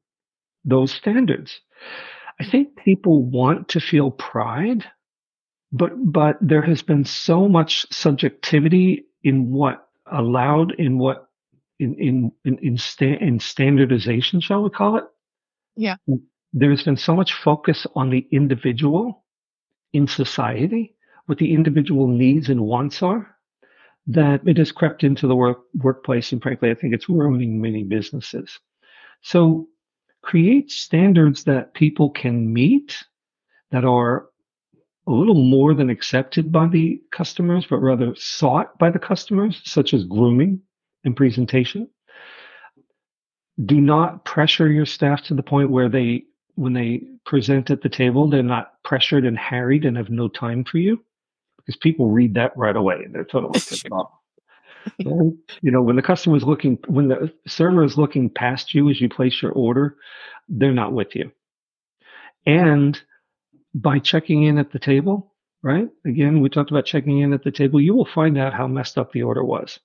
those 0.65 0.93
standards. 0.93 1.61
I 2.41 2.45
think 2.45 2.77
people 2.77 3.25
want 3.25 3.69
to 3.71 3.81
feel 3.81 4.11
pride, 4.11 4.85
but 5.73 5.93
but 5.97 6.37
there 6.41 6.63
has 6.63 6.83
been 6.83 7.05
so 7.05 7.49
much 7.49 7.87
subjectivity 7.93 9.07
in 9.25 9.51
what 9.51 9.89
allowed 10.11 10.73
in 10.79 10.99
what 10.99 11.29
in 11.81 11.95
in 11.95 12.33
in 12.45 12.59
in, 12.59 12.79
sta- 12.79 13.19
in 13.21 13.41
standardization, 13.41 14.41
shall 14.41 14.63
we 14.63 14.71
call 14.71 14.97
it? 14.97 15.05
Yeah. 15.77 15.97
Mm. 16.09 16.23
There's 16.53 16.85
been 16.85 16.97
so 16.97 17.15
much 17.15 17.35
focus 17.35 17.87
on 17.95 18.11
the 18.11 18.27
individual 18.31 19.25
in 19.93 20.07
society, 20.07 20.95
what 21.27 21.39
the 21.39 21.53
individual 21.53 22.07
needs 22.09 22.49
and 22.49 22.63
wants 22.63 23.03
are, 23.03 23.37
that 24.07 24.41
it 24.47 24.57
has 24.57 24.73
crept 24.73 25.05
into 25.05 25.27
the 25.27 25.37
work, 25.37 25.59
workplace, 25.75 26.33
and 26.33 26.43
frankly, 26.43 26.71
I 26.71 26.75
think 26.75 26.95
it's 26.95 27.09
ruining 27.09 27.61
many 27.61 27.85
businesses. 27.85 28.59
So 29.23 29.69
create 30.23 30.71
standards 30.71 31.45
that 31.45 31.75
people 31.75 32.11
can 32.11 32.53
meet 32.53 32.97
that 33.71 33.85
are 33.85 34.27
a 35.07 35.11
little 35.11 35.43
more 35.43 35.75
than 35.75 35.91
accepted 35.91 36.53
by 36.53 36.69
the 36.69 37.01
customers, 37.13 37.67
but 37.69 37.79
rather 37.79 38.15
sought 38.15 38.79
by 38.79 38.91
the 38.91 38.99
customers, 38.99 39.61
such 39.65 39.95
as 39.95 40.05
grooming 40.05 40.61
and 41.05 41.17
presentation. 41.17 41.89
Do 43.65 43.81
not 43.81 44.25
pressure 44.25 44.71
your 44.71 44.87
staff 44.87 45.25
to 45.25 45.35
the 45.35 45.43
point 45.43 45.71
where 45.71 45.89
they, 45.89 46.25
when 46.59 46.73
they 46.73 47.03
present 47.25 47.71
at 47.71 47.83
the 47.83 47.89
table, 47.89 48.29
they're 48.29 48.43
not 48.43 48.83
pressured 48.83 49.25
and 49.25 49.39
harried 49.39 49.85
and 49.85 49.97
have 49.97 50.11
no 50.11 50.27
time 50.27 50.65
for 50.65 50.79
you 50.79 51.01
because 51.57 51.77
people 51.77 52.11
read 52.11 52.35
that 52.35 52.57
right 52.57 52.75
away 52.75 52.97
and 53.05 53.15
they're 53.15 53.25
totally 53.25 53.61
tipped 53.61 53.89
off. 53.93 54.11
you 54.99 55.71
know, 55.71 55.83
when 55.83 55.95
the 55.95 56.03
customer 56.03 56.37
is 56.37 56.43
looking, 56.43 56.77
when 56.89 57.07
the 57.07 57.33
server 57.47 57.85
is 57.85 57.97
looking 57.97 58.29
past 58.29 58.75
you 58.75 58.91
as 58.91 59.01
you 59.01 59.09
place 59.09 59.41
your 59.41 59.53
order, 59.53 59.97
they're 60.49 60.73
not 60.73 60.93
with 60.93 61.15
you. 61.15 61.31
And 62.45 63.01
by 63.73 64.01
checking 64.01 64.43
in 64.43 64.59
at 64.59 64.73
the 64.73 64.81
table, 64.81 65.33
right? 65.63 65.89
Again, 66.05 66.41
we 66.41 66.49
talked 66.49 66.73
about 66.73 66.87
checking 66.87 67.21
in 67.21 67.33
at 67.33 67.45
the 67.45 67.53
table. 67.53 67.81
You 67.81 67.95
will 67.95 68.09
find 68.13 68.37
out 68.37 68.53
how 68.53 68.67
messed 68.67 68.99
up 68.99 69.13
the 69.13 69.23
order 69.23 69.45
was. 69.45 69.79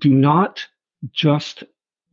Do 0.00 0.10
not 0.10 0.64
just, 1.10 1.64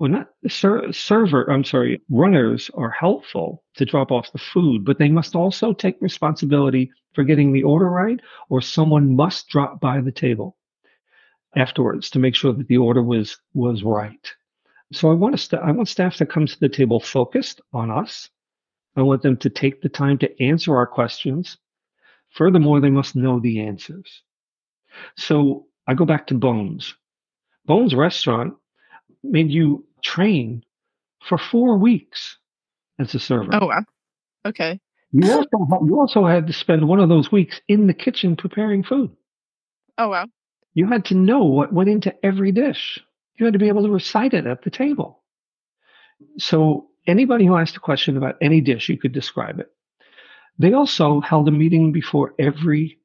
well, 0.01 0.09
not 0.09 0.29
ser- 0.47 0.91
server, 0.91 1.47
I'm 1.51 1.63
sorry, 1.63 2.01
runners 2.09 2.71
are 2.73 2.89
helpful 2.89 3.63
to 3.75 3.85
drop 3.85 4.11
off 4.11 4.31
the 4.31 4.39
food, 4.39 4.83
but 4.83 4.97
they 4.97 5.09
must 5.09 5.35
also 5.35 5.73
take 5.73 6.01
responsibility 6.01 6.91
for 7.13 7.23
getting 7.23 7.51
the 7.51 7.61
order 7.61 7.87
right, 7.87 8.19
or 8.49 8.61
someone 8.61 9.15
must 9.15 9.47
drop 9.47 9.79
by 9.79 10.01
the 10.01 10.11
table 10.11 10.57
afterwards 11.55 12.09
to 12.09 12.17
make 12.17 12.33
sure 12.33 12.51
that 12.51 12.67
the 12.67 12.77
order 12.77 13.03
was 13.03 13.37
was 13.53 13.83
right. 13.83 14.27
So 14.91 15.11
I 15.11 15.13
want 15.13 15.39
st- 15.39 15.61
I 15.61 15.69
want 15.69 15.87
staff 15.87 16.15
to 16.15 16.25
come 16.25 16.47
to 16.47 16.59
the 16.59 16.67
table 16.67 16.99
focused 16.99 17.61
on 17.71 17.91
us. 17.91 18.27
I 18.95 19.03
want 19.03 19.21
them 19.21 19.37
to 19.37 19.51
take 19.51 19.83
the 19.83 19.89
time 19.89 20.17
to 20.17 20.43
answer 20.43 20.75
our 20.75 20.87
questions. 20.87 21.59
Furthermore, 22.29 22.79
they 22.81 22.89
must 22.89 23.15
know 23.15 23.39
the 23.39 23.59
answers. 23.59 24.23
So 25.15 25.67
I 25.85 25.93
go 25.93 26.05
back 26.05 26.25
to 26.27 26.33
Bones. 26.33 26.95
Bones 27.67 27.93
Restaurant 27.93 28.55
made 29.23 29.51
you 29.51 29.85
train 30.03 30.63
for 31.27 31.37
four 31.37 31.77
weeks 31.77 32.37
as 32.99 33.13
a 33.15 33.19
server. 33.19 33.49
Oh 33.53 33.67
wow. 33.67 33.83
Okay. 34.45 34.79
You 35.11 35.31
also, 35.31 35.85
you 35.85 35.99
also 35.99 36.25
had 36.25 36.47
to 36.47 36.53
spend 36.53 36.87
one 36.87 36.99
of 36.99 37.09
those 37.09 37.31
weeks 37.31 37.59
in 37.67 37.87
the 37.87 37.93
kitchen 37.93 38.35
preparing 38.35 38.83
food. 38.83 39.11
Oh 39.97 40.09
wow. 40.09 40.25
You 40.73 40.87
had 40.87 41.05
to 41.05 41.15
know 41.15 41.43
what 41.43 41.73
went 41.73 41.89
into 41.89 42.13
every 42.25 42.51
dish. 42.51 42.99
You 43.35 43.45
had 43.45 43.53
to 43.53 43.59
be 43.59 43.67
able 43.67 43.83
to 43.83 43.91
recite 43.91 44.33
it 44.33 44.47
at 44.47 44.63
the 44.63 44.69
table. 44.69 45.21
So 46.37 46.87
anybody 47.07 47.45
who 47.45 47.57
asked 47.57 47.75
a 47.75 47.81
question 47.81 48.15
about 48.15 48.37
any 48.41 48.61
dish, 48.61 48.87
you 48.87 48.97
could 48.97 49.11
describe 49.11 49.59
it. 49.59 49.71
They 50.59 50.73
also 50.73 51.19
held 51.21 51.47
a 51.47 51.51
meeting 51.51 51.91
before 51.91 52.33
every 52.39 52.99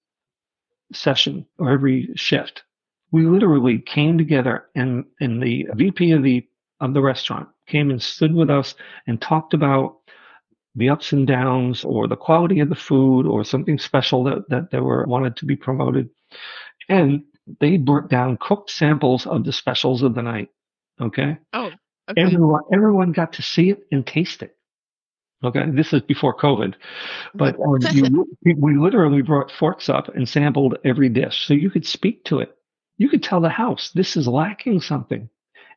session 0.92 1.46
or 1.58 1.70
every 1.70 2.10
shift. 2.14 2.62
We 3.10 3.24
literally 3.26 3.78
came 3.78 4.18
together 4.18 4.66
and, 4.74 5.04
and 5.20 5.42
the 5.42 5.66
VP 5.74 6.12
of 6.12 6.22
the 6.22 6.46
of 6.80 6.94
the 6.94 7.02
restaurant 7.02 7.48
came 7.66 7.90
and 7.90 8.02
stood 8.02 8.34
with 8.34 8.50
us 8.50 8.74
and 9.06 9.20
talked 9.20 9.54
about 9.54 9.96
the 10.74 10.90
ups 10.90 11.12
and 11.12 11.26
downs 11.26 11.84
or 11.84 12.06
the 12.06 12.16
quality 12.16 12.60
of 12.60 12.68
the 12.68 12.74
food 12.74 13.26
or 13.26 13.44
something 13.44 13.78
special 13.78 14.22
that, 14.24 14.48
that 14.50 14.70
they 14.70 14.80
were 14.80 15.04
wanted 15.06 15.36
to 15.36 15.46
be 15.46 15.56
promoted. 15.56 16.10
And 16.88 17.24
they 17.60 17.78
brought 17.78 18.10
down 18.10 18.38
cooked 18.40 18.70
samples 18.70 19.26
of 19.26 19.44
the 19.44 19.52
specials 19.52 20.02
of 20.02 20.14
the 20.14 20.22
night. 20.22 20.50
Okay. 21.00 21.38
Oh, 21.52 21.70
okay. 22.10 22.20
Everyone, 22.20 22.62
everyone 22.72 23.12
got 23.12 23.32
to 23.34 23.42
see 23.42 23.70
it 23.70 23.80
and 23.90 24.06
taste 24.06 24.42
it. 24.42 24.56
Okay. 25.44 25.64
This 25.70 25.92
is 25.92 26.02
before 26.02 26.36
COVID, 26.36 26.74
but 27.34 27.56
um, 27.56 27.78
you, 27.92 28.26
we 28.56 28.76
literally 28.76 29.22
brought 29.22 29.50
forks 29.50 29.88
up 29.88 30.08
and 30.14 30.28
sampled 30.28 30.78
every 30.84 31.08
dish. 31.08 31.46
So 31.46 31.54
you 31.54 31.70
could 31.70 31.86
speak 31.86 32.24
to 32.24 32.40
it. 32.40 32.56
You 32.98 33.08
could 33.08 33.22
tell 33.22 33.40
the 33.40 33.50
house, 33.50 33.90
this 33.94 34.16
is 34.16 34.26
lacking 34.26 34.80
something. 34.80 35.28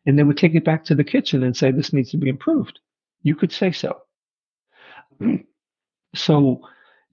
And 0.06 0.18
they 0.18 0.24
would 0.24 0.38
take 0.38 0.56
it 0.56 0.66
back 0.66 0.84
to 0.86 0.96
the 0.96 1.04
kitchen 1.04 1.44
and 1.44 1.56
say, 1.56 1.72
this 1.72 1.94
needs 1.94 2.12
to 2.12 2.18
be 2.18 2.30
improved. 2.30 2.80
You 3.22 3.36
could 3.36 3.52
say 3.52 3.72
so. 3.72 4.02
So 6.16 6.62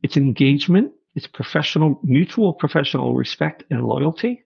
it's 0.03 0.17
engagement. 0.17 0.93
It's 1.15 1.27
professional, 1.27 2.01
mutual 2.03 2.55
professional 2.55 3.15
respect 3.15 3.65
and 3.71 3.85
loyalty. 3.85 4.45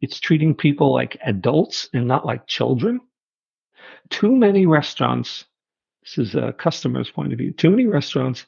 It's 0.00 0.20
treating 0.20 0.54
people 0.54 0.92
like 0.92 1.18
adults 1.24 1.88
and 1.92 2.08
not 2.08 2.26
like 2.26 2.46
children. 2.46 3.00
Too 4.10 4.34
many 4.34 4.66
restaurants, 4.66 5.44
this 6.02 6.18
is 6.18 6.34
a 6.34 6.52
customer's 6.54 7.10
point 7.10 7.32
of 7.32 7.38
view, 7.38 7.52
too 7.52 7.70
many 7.70 7.86
restaurants 7.86 8.46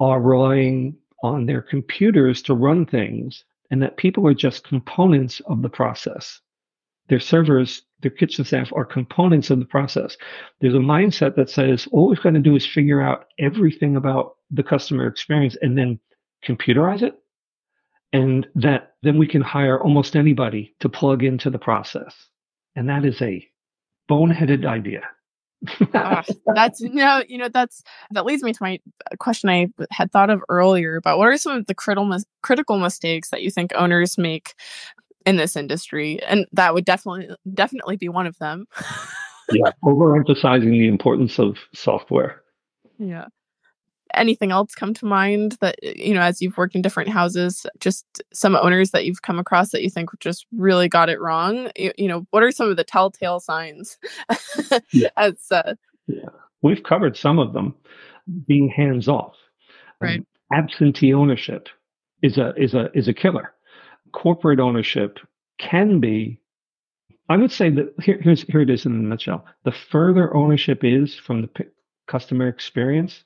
are 0.00 0.20
relying 0.20 0.96
on 1.22 1.46
their 1.46 1.62
computers 1.62 2.42
to 2.42 2.54
run 2.54 2.84
things 2.84 3.44
and 3.70 3.82
that 3.82 3.96
people 3.96 4.26
are 4.26 4.34
just 4.34 4.66
components 4.66 5.40
of 5.46 5.62
the 5.62 5.68
process. 5.68 6.40
Their 7.08 7.20
servers, 7.20 7.82
their 8.00 8.10
kitchen 8.10 8.44
staff 8.44 8.72
are 8.74 8.84
components 8.84 9.50
of 9.50 9.58
the 9.58 9.64
process. 9.64 10.16
There's 10.60 10.74
a 10.74 10.78
mindset 10.78 11.36
that 11.36 11.50
says 11.50 11.88
all 11.92 12.08
we've 12.08 12.22
got 12.22 12.30
to 12.30 12.40
do 12.40 12.56
is 12.56 12.66
figure 12.66 13.02
out 13.02 13.26
everything 13.38 13.96
about 13.96 14.36
the 14.50 14.62
customer 14.62 15.06
experience 15.06 15.56
and 15.62 15.76
then 15.76 15.98
computerize 16.46 17.02
it 17.02 17.18
and 18.12 18.46
that 18.54 18.94
then 19.02 19.18
we 19.18 19.26
can 19.26 19.42
hire 19.42 19.80
almost 19.80 20.16
anybody 20.16 20.74
to 20.80 20.88
plug 20.88 21.22
into 21.22 21.50
the 21.50 21.58
process. 21.58 22.14
And 22.76 22.88
that 22.88 23.04
is 23.04 23.20
a 23.22 23.46
boneheaded 24.10 24.66
idea. 24.66 25.02
uh, 25.94 26.22
that's 26.54 26.80
you 26.80 26.92
know 26.94 27.22
you 27.28 27.38
know 27.38 27.48
that's 27.48 27.84
that 28.10 28.24
leads 28.24 28.42
me 28.42 28.52
to 28.52 28.58
my 28.60 28.80
question 29.20 29.48
I 29.48 29.68
had 29.90 30.10
thought 30.10 30.28
of 30.28 30.42
earlier 30.48 30.96
about 30.96 31.18
what 31.18 31.28
are 31.28 31.36
some 31.36 31.56
of 31.56 31.66
the 31.66 31.74
critical 31.74 32.18
critical 32.42 32.78
mistakes 32.78 33.30
that 33.30 33.42
you 33.42 33.50
think 33.50 33.72
owners 33.76 34.18
make 34.18 34.54
in 35.26 35.36
this 35.36 35.56
industry 35.56 36.22
and 36.24 36.46
that 36.52 36.74
would 36.74 36.84
definitely 36.84 37.28
definitely 37.54 37.96
be 37.96 38.08
one 38.08 38.26
of 38.26 38.38
them. 38.38 38.66
Yeah 39.50 39.72
overemphasizing 39.84 40.70
the 40.70 40.88
importance 40.88 41.38
of 41.38 41.58
software. 41.74 42.42
Yeah. 42.98 43.26
Anything 44.14 44.50
else 44.50 44.74
come 44.74 44.92
to 44.94 45.06
mind 45.06 45.56
that 45.60 45.76
you 45.82 46.12
know 46.14 46.20
as 46.20 46.42
you've 46.42 46.56
worked 46.56 46.74
in 46.74 46.82
different 46.82 47.08
houses 47.08 47.66
just 47.80 48.22
some 48.32 48.54
owners 48.54 48.90
that 48.90 49.04
you've 49.04 49.22
come 49.22 49.38
across 49.38 49.70
that 49.70 49.82
you 49.82 49.90
think 49.90 50.10
just 50.20 50.46
really 50.52 50.88
got 50.88 51.08
it 51.08 51.20
wrong? 51.20 51.70
You, 51.76 51.92
you 51.96 52.08
know 52.08 52.26
what 52.30 52.42
are 52.42 52.52
some 52.52 52.70
of 52.70 52.76
the 52.76 52.84
telltale 52.84 53.40
signs 53.40 53.98
yeah. 54.92 55.08
as 55.16 55.34
uh, 55.50 55.74
yeah. 56.06 56.28
We've 56.62 56.82
covered 56.82 57.16
some 57.16 57.38
of 57.38 57.52
them. 57.52 57.74
Being 58.46 58.68
hands 58.68 59.08
off 59.08 59.34
right. 60.00 60.20
Um, 60.20 60.26
absentee 60.52 61.12
ownership 61.12 61.68
is 62.22 62.38
a 62.38 62.52
is 62.56 62.74
a 62.74 62.90
is 62.94 63.08
a 63.08 63.14
killer 63.14 63.52
corporate 64.12 64.60
ownership 64.60 65.18
can 65.58 66.00
be 66.00 66.40
I 67.28 67.36
would 67.36 67.52
say 67.52 67.70
that 67.70 67.94
here, 68.02 68.20
here's 68.20 68.42
here 68.42 68.60
it 68.60 68.70
is 68.70 68.84
in 68.84 68.92
a 68.92 69.02
nutshell. 69.02 69.46
The 69.64 69.72
further 69.72 70.34
ownership 70.36 70.84
is 70.84 71.14
from 71.14 71.42
the 71.42 71.48
p- 71.48 71.64
customer 72.06 72.48
experience, 72.48 73.24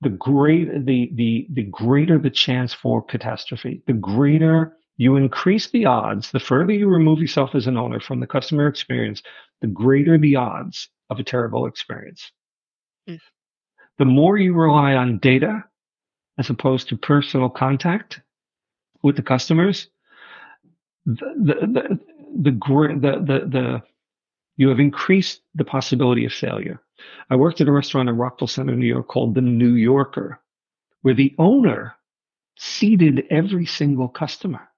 the 0.00 0.08
great 0.08 0.86
the 0.86 1.10
the 1.14 1.46
the 1.50 1.64
greater 1.64 2.18
the 2.18 2.30
chance 2.30 2.72
for 2.72 3.02
catastrophe. 3.02 3.82
The 3.86 3.92
greater 3.92 4.76
you 4.96 5.16
increase 5.16 5.70
the 5.70 5.86
odds, 5.86 6.30
the 6.30 6.40
further 6.40 6.72
you 6.72 6.88
remove 6.88 7.20
yourself 7.20 7.54
as 7.54 7.66
an 7.66 7.76
owner 7.76 8.00
from 8.00 8.20
the 8.20 8.26
customer 8.26 8.66
experience, 8.66 9.22
the 9.60 9.66
greater 9.66 10.18
the 10.18 10.36
odds 10.36 10.88
of 11.08 11.18
a 11.18 11.24
terrible 11.24 11.66
experience. 11.66 12.32
Mm. 13.08 13.20
The 13.98 14.04
more 14.06 14.38
you 14.38 14.54
rely 14.54 14.94
on 14.94 15.18
data 15.18 15.64
as 16.38 16.50
opposed 16.50 16.88
to 16.88 16.96
personal 16.96 17.48
contact 17.48 18.20
with 19.02 19.16
the 19.16 19.22
customers, 19.22 19.88
the 21.06 21.34
the 21.36 22.00
the 22.42 22.50
the, 22.52 23.10
the, 23.26 23.48
the, 23.48 23.82
you 24.56 24.68
have 24.68 24.80
increased 24.80 25.40
the 25.54 25.64
possibility 25.64 26.24
of 26.24 26.32
failure. 26.32 26.80
I 27.30 27.36
worked 27.36 27.60
at 27.60 27.68
a 27.68 27.72
restaurant 27.72 28.08
in 28.08 28.16
Rockville 28.16 28.48
Centre, 28.48 28.76
New 28.76 28.86
York 28.86 29.08
called 29.08 29.34
the 29.34 29.40
New 29.40 29.74
Yorker, 29.74 30.40
where 31.02 31.14
the 31.14 31.34
owner 31.38 31.94
seated 32.56 33.24
every 33.30 33.66
single 33.66 34.08
customer 34.08 34.68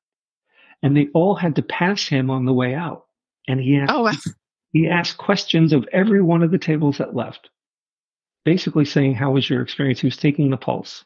and 0.83 0.97
they 0.97 1.09
all 1.15 1.35
had 1.35 1.57
to 1.57 1.63
pass 1.63 2.07
him 2.07 2.31
on 2.31 2.45
the 2.45 2.53
way 2.53 2.75
out. 2.75 3.07
And 3.49 3.61
he 3.61 3.77
asked, 3.79 3.93
oh, 3.93 4.03
wow. 4.03 4.13
he 4.73 4.89
asked 4.89 5.17
questions 5.19 5.73
of 5.73 5.89
every 5.93 6.23
one 6.23 6.43
of 6.43 6.51
the 6.51 6.59
tables 6.59 6.99
that 6.99 7.15
left, 7.15 7.51
basically 8.45 8.85
saying, 8.85 9.15
how 9.15 9.33
was 9.33 9.49
your 9.49 9.63
experience? 9.63 10.01
He 10.01 10.07
was 10.07 10.17
taking 10.17 10.51
the 10.51 10.57
pulse. 10.57 11.05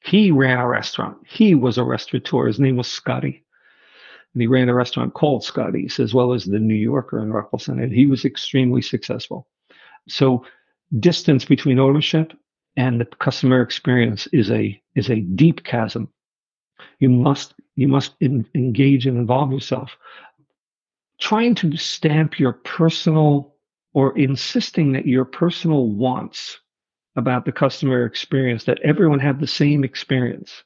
He 0.00 0.30
ran 0.30 0.58
a 0.58 0.66
restaurant. 0.66 1.18
He 1.26 1.54
was 1.54 1.78
a 1.78 1.84
restaurateur. 1.84 2.46
His 2.46 2.58
name 2.58 2.76
was 2.76 2.88
Scotty. 2.88 3.44
And 4.34 4.40
he 4.40 4.46
ran 4.46 4.68
a 4.68 4.74
restaurant 4.74 5.14
called 5.14 5.44
Scotty's 5.44 6.00
as 6.00 6.14
well 6.14 6.32
as 6.32 6.44
the 6.44 6.58
New 6.58 6.74
Yorker 6.74 7.22
in 7.22 7.32
Rockville 7.32 7.58
Centre. 7.58 7.86
He 7.86 8.06
was 8.06 8.24
extremely 8.24 8.80
successful. 8.80 9.46
So 10.08 10.44
distance 10.98 11.44
between 11.44 11.78
ownership 11.78 12.32
and 12.76 13.00
the 13.00 13.04
customer 13.04 13.60
experience 13.60 14.26
is 14.28 14.50
a 14.50 14.80
is 14.94 15.10
a 15.10 15.20
deep 15.20 15.64
chasm. 15.64 16.08
You 16.98 17.10
must 17.10 17.54
you 17.76 17.88
must 17.88 18.14
in, 18.20 18.46
engage 18.54 19.06
and 19.06 19.18
involve 19.18 19.52
yourself. 19.52 19.96
Trying 21.20 21.54
to 21.56 21.76
stamp 21.76 22.38
your 22.38 22.52
personal 22.52 23.54
or 23.94 24.16
insisting 24.18 24.92
that 24.92 25.06
your 25.06 25.24
personal 25.24 25.88
wants 25.88 26.58
about 27.16 27.44
the 27.44 27.52
customer 27.52 28.06
experience 28.06 28.64
that 28.64 28.80
everyone 28.82 29.20
have 29.20 29.40
the 29.40 29.46
same 29.46 29.84
experience 29.84 30.64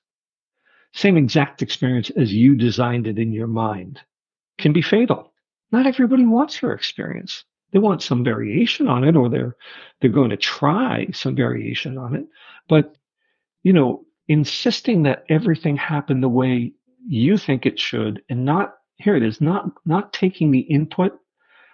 same 0.97 1.19
exact 1.19 1.61
experience 1.61 2.11
as 2.17 2.33
you 2.33 2.57
designed 2.57 3.07
it 3.07 3.19
in 3.19 3.31
your 3.31 3.47
mind 3.47 4.01
can 4.59 4.73
be 4.73 4.81
fatal. 4.81 5.31
Not 5.71 5.87
everybody 5.87 6.25
wants 6.25 6.63
your 6.63 6.73
experience. 6.73 7.45
They 7.73 7.79
want 7.79 8.03
some 8.03 8.25
variation 8.25 8.89
on 8.89 9.05
it 9.05 9.15
or 9.15 9.29
they're 9.29 9.57
they're 10.01 10.11
going 10.11 10.31
to 10.31 10.39
try 10.39 11.09
some 11.13 11.37
variation 11.37 11.99
on 11.99 12.15
it. 12.15 12.27
But 12.69 12.97
you 13.63 13.75
know, 13.75 14.07
insisting 14.29 15.03
that 15.03 15.25
everything 15.29 15.77
happen 15.77 16.23
the 16.23 16.31
way 16.31 16.73
you 17.07 17.37
think 17.37 17.67
it 17.67 17.79
should 17.79 18.23
and 18.31 18.47
not 18.47 18.77
here 18.97 19.17
it 19.17 19.23
is, 19.23 19.39
not 19.41 19.67
not 19.85 20.15
taking 20.15 20.51
the 20.51 20.61
input 20.61 21.13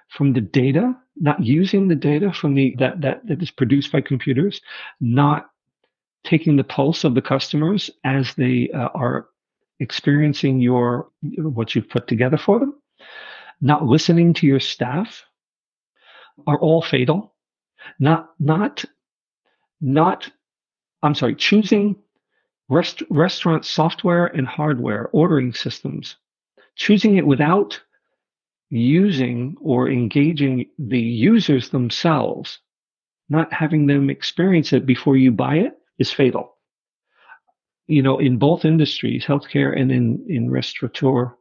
from 0.09 0.33
the 0.33 0.41
data, 0.41 0.97
not 1.17 1.45
using 1.45 1.87
the 1.87 1.95
data 1.95 2.33
from 2.33 2.55
the 2.55 2.75
that 2.81 3.01
that, 3.03 3.25
that 3.29 3.41
is 3.41 3.53
produced 3.53 3.93
by 3.93 4.01
computers, 4.01 4.61
not 5.01 5.52
taking 6.25 6.57
the 6.57 6.65
pulse 6.65 7.05
of 7.05 7.15
the 7.15 7.23
customers 7.23 7.91
as 8.05 8.35
they 8.35 8.71
uh, 8.75 8.89
are 8.95 9.27
experiencing 9.81 10.61
your 10.61 11.09
what 11.39 11.75
you've 11.75 11.89
put 11.89 12.07
together 12.07 12.37
for 12.37 12.59
them, 12.59 12.75
not 13.61 13.87
listening 13.87 14.33
to 14.35 14.47
your 14.47 14.61
staff 14.61 15.25
are 16.47 16.59
all 16.59 16.83
fatal. 16.83 17.35
Not 17.99 18.31
not 18.39 18.85
not 19.81 20.31
I'm 21.03 21.15
sorry, 21.17 21.35
choosing 21.35 21.97
rest, 22.69 23.03
restaurant 23.11 23.65
software 23.65 24.27
and 24.27 24.47
hardware 24.47 25.09
ordering 25.13 25.53
systems, 25.53 26.17
choosing 26.77 27.17
it 27.17 27.27
without 27.27 27.81
using 28.71 29.57
or 29.61 29.91
engaging 29.91 30.67
the 30.79 31.01
users 31.01 31.71
themselves, 31.71 32.61
not 33.29 33.53
having 33.53 33.87
them 33.87 34.09
experience 34.09 34.73
it 34.73 34.87
before 34.87 35.17
you 35.17 35.33
buy 35.33 35.57
it 35.57 35.75
is 36.03 36.13
fatal. 36.13 36.57
You 37.87 38.03
know, 38.03 38.19
in 38.19 38.39
both 38.39 38.65
industries, 38.65 39.25
healthcare 39.25 39.79
and 39.79 39.91
in, 39.91 40.25
in 40.29 40.51
restaurateurism, 40.51 41.35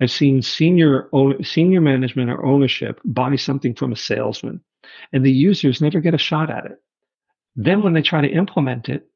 I've 0.00 0.10
seen 0.10 0.42
senior 0.42 1.08
senior 1.42 1.80
management 1.80 2.30
or 2.30 2.44
ownership 2.44 3.00
buy 3.04 3.36
something 3.36 3.74
from 3.74 3.92
a 3.92 3.96
salesman, 3.96 4.60
and 5.12 5.24
the 5.24 5.38
users 5.50 5.80
never 5.80 6.00
get 6.00 6.14
a 6.14 6.26
shot 6.28 6.50
at 6.50 6.66
it. 6.66 6.78
Then 7.56 7.82
when 7.82 7.92
they 7.92 8.02
try 8.02 8.20
to 8.20 8.36
implement 8.42 8.88
it, 8.88 9.08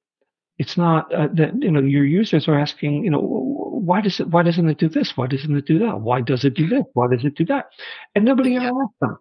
it's 0.58 0.76
not 0.76 1.12
uh, 1.12 1.28
that 1.34 1.60
you 1.60 1.70
know 1.70 1.80
your 1.80 2.04
users 2.04 2.48
are 2.48 2.58
asking, 2.58 3.04
you 3.04 3.10
know, 3.10 3.20
why 3.20 4.00
does 4.00 4.20
it 4.20 4.28
why 4.28 4.42
doesn't 4.42 4.68
it 4.68 4.78
do 4.78 4.88
this? 4.88 5.16
Why 5.16 5.26
doesn't 5.26 5.56
it 5.56 5.66
do 5.66 5.78
that? 5.80 6.00
Why 6.00 6.20
does 6.20 6.44
it 6.44 6.54
do 6.54 6.68
this? 6.68 6.84
Why 6.94 7.08
does 7.08 7.24
it 7.24 7.34
do 7.34 7.44
that? 7.46 7.66
And 8.14 8.24
nobody 8.24 8.56
ever 8.56 8.66
asked 8.66 9.00
them. 9.00 9.18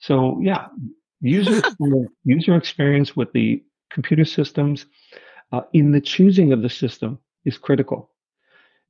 So 0.00 0.40
yeah, 0.42 0.66
user 1.20 1.62
user 2.24 2.56
experience 2.56 3.16
with 3.16 3.32
the 3.32 3.62
computer 3.90 4.24
systems 4.24 4.86
uh, 5.52 5.62
in 5.72 5.92
the 5.92 6.00
choosing 6.00 6.52
of 6.52 6.62
the 6.62 6.68
system 6.70 7.18
is 7.44 7.58
critical. 7.58 8.10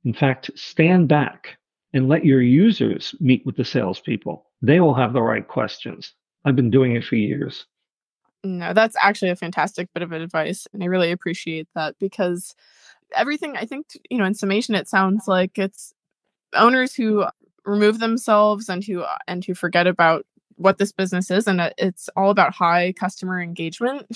In 0.03 0.13
fact, 0.13 0.51
stand 0.55 1.07
back 1.07 1.57
and 1.93 2.07
let 2.07 2.25
your 2.25 2.41
users 2.41 3.15
meet 3.19 3.45
with 3.45 3.55
the 3.57 3.65
salespeople. 3.65 4.49
They 4.61 4.79
will 4.79 4.93
have 4.93 5.13
the 5.13 5.21
right 5.21 5.47
questions. 5.47 6.13
I've 6.45 6.55
been 6.55 6.71
doing 6.71 6.95
it 6.95 7.03
for 7.03 7.15
years. 7.15 7.65
No, 8.43 8.73
that's 8.73 8.95
actually 9.01 9.29
a 9.29 9.35
fantastic 9.35 9.89
bit 9.93 10.01
of 10.01 10.11
advice. 10.11 10.67
And 10.73 10.81
I 10.81 10.87
really 10.87 11.11
appreciate 11.11 11.67
that 11.75 11.95
because 11.99 12.55
everything, 13.15 13.55
I 13.55 13.65
think, 13.65 13.87
you 14.09 14.17
know, 14.17 14.25
in 14.25 14.33
summation, 14.33 14.73
it 14.73 14.87
sounds 14.87 15.27
like 15.27 15.59
it's 15.59 15.93
owners 16.55 16.95
who 16.95 17.25
remove 17.65 17.99
themselves 17.99 18.69
and 18.69 18.83
who 18.83 19.05
and 19.27 19.45
who 19.45 19.53
forget 19.53 19.85
about 19.85 20.25
what 20.61 20.77
this 20.77 20.91
business 20.91 21.31
is 21.31 21.47
and 21.47 21.73
it's 21.77 22.09
all 22.15 22.29
about 22.29 22.53
high 22.53 22.93
customer 22.93 23.41
engagement. 23.41 24.07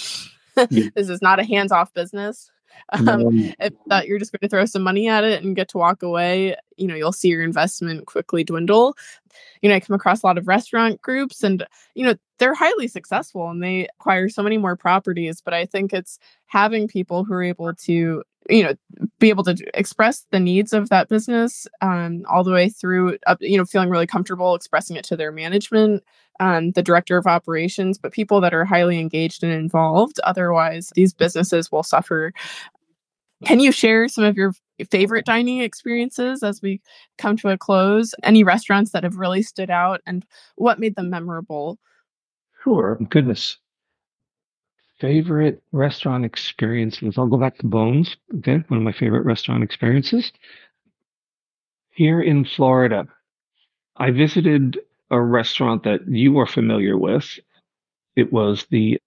Yeah. 0.57 0.89
this 0.95 1.09
is 1.09 1.21
not 1.21 1.39
a 1.39 1.43
hands-off 1.43 1.93
business. 1.93 2.51
Um, 2.91 3.53
if 3.59 3.73
that 3.87 4.07
you're 4.07 4.19
just 4.19 4.31
going 4.31 4.39
to 4.41 4.49
throw 4.49 4.65
some 4.65 4.81
money 4.81 5.07
at 5.07 5.23
it 5.23 5.43
and 5.43 5.55
get 5.55 5.69
to 5.69 5.77
walk 5.77 6.03
away 6.03 6.55
you 6.77 6.87
know 6.87 6.95
you'll 6.95 7.11
see 7.11 7.29
your 7.29 7.43
investment 7.43 8.05
quickly 8.05 8.43
dwindle. 8.43 8.95
You 9.61 9.69
know 9.69 9.75
i 9.75 9.79
come 9.79 9.95
across 9.95 10.23
a 10.23 10.25
lot 10.25 10.37
of 10.37 10.47
restaurant 10.47 11.01
groups 11.01 11.43
and 11.43 11.65
you 11.93 12.05
know 12.05 12.15
they're 12.37 12.53
highly 12.53 12.87
successful 12.87 13.49
and 13.49 13.63
they 13.63 13.87
acquire 13.99 14.29
so 14.29 14.43
many 14.43 14.57
more 14.57 14.75
properties 14.75 15.41
but 15.41 15.53
i 15.53 15.65
think 15.65 15.93
it's 15.93 16.19
having 16.47 16.87
people 16.87 17.23
who 17.23 17.33
are 17.33 17.43
able 17.43 17.73
to 17.73 18.23
you 18.49 18.63
know 18.63 18.73
be 19.19 19.29
able 19.29 19.43
to 19.43 19.55
express 19.73 20.25
the 20.31 20.39
needs 20.39 20.73
of 20.73 20.89
that 20.89 21.09
business 21.09 21.67
um, 21.81 22.23
all 22.29 22.43
the 22.43 22.51
way 22.51 22.69
through 22.69 23.17
up 23.27 23.37
you 23.41 23.57
know 23.57 23.65
feeling 23.65 23.89
really 23.89 24.07
comfortable 24.07 24.55
expressing 24.55 24.95
it 24.95 25.03
to 25.03 25.15
their 25.15 25.31
management 25.31 26.03
um, 26.39 26.71
the 26.71 26.83
director 26.83 27.17
of 27.17 27.27
operations 27.27 27.97
but 27.97 28.11
people 28.11 28.41
that 28.41 28.53
are 28.53 28.65
highly 28.65 28.99
engaged 28.99 29.43
and 29.43 29.53
involved. 29.53 30.19
Otherwise 30.23 30.91
these 30.95 31.13
businesses 31.13 31.71
will 31.71 31.83
suffer. 31.83 32.33
Can 33.45 33.59
you 33.59 33.71
share 33.71 34.07
some 34.07 34.23
of 34.23 34.37
your 34.37 34.53
favorite 34.89 35.25
dining 35.25 35.61
experiences 35.61 36.41
as 36.41 36.61
we 36.61 36.81
come 37.17 37.37
to 37.37 37.49
a 37.49 37.57
close? 37.57 38.13
Any 38.23 38.43
restaurants 38.43 38.91
that 38.91 39.03
have 39.03 39.17
really 39.17 39.43
stood 39.43 39.69
out 39.69 40.01
and 40.05 40.25
what 40.55 40.79
made 40.79 40.95
them 40.95 41.09
memorable? 41.09 41.77
Sure. 42.63 42.97
Goodness 43.09 43.57
favorite 44.99 45.61
restaurant 45.71 46.25
experiences. 46.25 47.17
I'll 47.17 47.27
go 47.27 47.37
back 47.37 47.57
to 47.59 47.67
Bones. 47.67 48.15
Okay. 48.39 48.63
One 48.67 48.77
of 48.77 48.83
my 48.83 48.91
favorite 48.91 49.25
restaurant 49.25 49.63
experiences. 49.63 50.31
Here 51.91 52.21
in 52.21 52.45
Florida, 52.45 53.07
I 53.97 54.11
visited 54.11 54.79
a 55.11 55.21
restaurant 55.21 55.83
that 55.83 56.07
you 56.07 56.37
are 56.39 56.47
familiar 56.47 56.97
with. 56.97 57.39
It 58.15 58.31
was 58.33 58.65
the, 58.69 58.99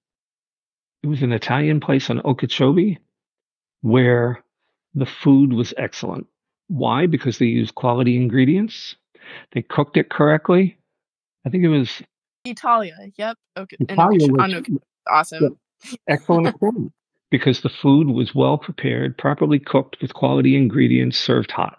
it 1.03 1.07
was 1.07 1.22
an 1.22 1.32
Italian 1.32 1.80
place 1.80 2.09
on 2.11 2.20
Okeechobee 2.24 2.99
where 3.82 4.43
the 4.95 5.07
food 5.07 5.53
was 5.53 5.72
excellent. 5.76 6.26
Why? 6.68 7.07
Because 7.07 7.39
they 7.39 7.47
used 7.47 7.74
quality 7.74 8.16
ingredients. 8.16 8.97
They 9.53 9.62
cooked 9.62 9.97
it 9.97 10.11
correctly. 10.11 10.78
I 11.47 11.51
think 11.51 11.64
it 11.64 11.68
was 11.68 12.03
Italia. 12.45 12.97
Yep. 13.16 13.36
Okay. 13.57 13.76
Italia 13.80 14.24
And 14.24 14.32
was- 14.36 14.55
okay. 14.55 14.72
Awesome. 15.11 15.59
Excellent 16.09 16.47
according 16.49 16.93
because 17.31 17.61
the 17.61 17.68
food 17.68 18.09
was 18.09 18.35
well 18.35 18.59
prepared, 18.59 19.18
properly 19.18 19.59
cooked 19.59 19.97
with 20.01 20.14
quality 20.14 20.57
ingredients, 20.57 21.18
served 21.18 21.51
hot. 21.51 21.76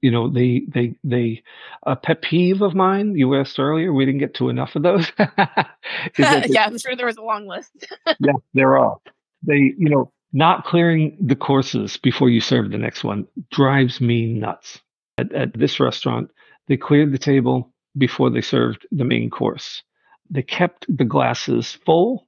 You 0.00 0.10
know, 0.10 0.28
they 0.30 0.62
they 0.68 0.94
they 1.02 1.42
a 1.84 1.96
pet 1.96 2.22
peeve 2.22 2.60
of 2.62 2.74
mine. 2.74 3.16
You 3.16 3.34
asked 3.36 3.58
earlier, 3.58 3.92
we 3.92 4.04
didn't 4.04 4.20
get 4.20 4.34
to 4.34 4.50
enough 4.50 4.76
of 4.76 4.82
those. 4.82 5.06
is 5.18 5.18
that 5.18 6.44
they- 6.44 6.48
yeah, 6.50 6.66
I'm 6.66 6.78
sure 6.78 6.94
there 6.94 7.06
was 7.06 7.16
a 7.16 7.22
long 7.22 7.46
list. 7.46 7.70
yeah, 8.20 8.32
there 8.52 8.76
are. 8.78 8.98
They, 9.42 9.72
you 9.78 9.88
know, 9.88 10.12
not 10.32 10.64
clearing 10.64 11.16
the 11.20 11.36
courses 11.36 11.96
before 11.96 12.28
you 12.28 12.40
serve 12.40 12.70
the 12.70 12.78
next 12.78 13.02
one 13.04 13.26
drives 13.50 14.00
me 14.00 14.26
nuts. 14.26 14.80
At, 15.16 15.32
at 15.32 15.54
this 15.58 15.80
restaurant, 15.80 16.30
they 16.68 16.76
cleared 16.76 17.12
the 17.12 17.18
table 17.18 17.72
before 17.96 18.30
they 18.30 18.40
served 18.40 18.86
the 18.90 19.04
main 19.04 19.30
course. 19.30 19.82
They 20.30 20.42
kept 20.42 20.86
the 20.88 21.04
glasses 21.04 21.78
full. 21.86 22.26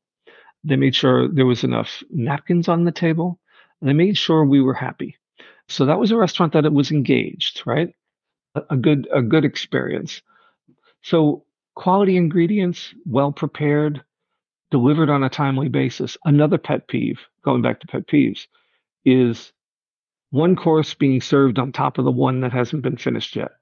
They 0.67 0.77
made 0.77 0.97
sure 0.97 1.29
there 1.29 1.47
was 1.47 1.63
enough 1.63 2.03
napkins 2.11 2.69
on 2.69 2.85
the 2.85 2.93
table. 2.93 3.39
They 3.81 3.93
made 3.93 4.19
sure 4.19 4.45
we 4.45 4.61
were 4.61 4.75
happy. 4.75 5.17
So 5.69 5.87
that 5.87 5.99
was 5.99 6.11
a 6.11 6.17
restaurant 6.17 6.53
that 6.55 6.65
it 6.65 6.73
was 6.73 6.91
engaged, 6.91 7.63
right? 7.65 7.95
A, 8.57 8.63
a 8.71 8.77
good, 8.77 9.09
a 9.13 9.23
good 9.23 9.45
experience. 9.45 10.23
So 11.03 11.45
quality 11.77 12.17
ingredients, 12.17 12.93
well 13.05 13.31
prepared, 13.31 14.03
delivered 14.73 15.09
on 15.09 15.23
a 15.23 15.29
timely 15.29 15.69
basis. 15.69 16.17
Another 16.25 16.59
pet 16.59 16.89
peeve, 16.89 17.21
going 17.45 17.63
back 17.63 17.79
to 17.81 17.87
pet 17.87 18.09
peeves, 18.09 18.49
is 19.05 19.53
one 20.31 20.57
course 20.57 20.95
being 20.95 21.21
served 21.21 21.61
on 21.61 21.71
top 21.71 21.99
of 21.99 22.05
the 22.05 22.11
one 22.11 22.41
that 22.41 22.53
hasn't 22.53 22.83
been 22.83 22.97
finished 22.97 23.37
yet. 23.37 23.53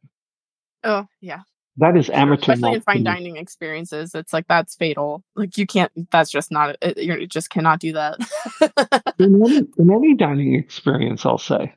Oh, 0.83 1.07
yeah. 1.21 1.41
That 1.77 1.97
is 1.97 2.09
amateur. 2.11 2.53
Especially 2.53 2.77
in 2.77 2.81
fine 2.83 3.03
dining 3.03 3.37
experiences, 3.37 4.15
it's 4.15 4.33
like 4.33 4.47
that's 4.49 4.77
fatal. 4.77 5.25
Like 5.35 5.59
you 5.59 5.67
can't. 5.67 5.91
That's 6.11 6.31
just 6.31 6.53
not. 6.53 6.77
It, 6.81 6.99
you 6.99 7.27
just 7.27 7.51
cannot 7.51 7.81
do 7.81 7.93
that. 7.93 8.19
In 9.19 9.41
any, 9.45 9.59
in 9.79 9.93
any 9.93 10.15
dining 10.15 10.55
experience, 10.55 11.25
I'll 11.25 11.39
say. 11.39 11.73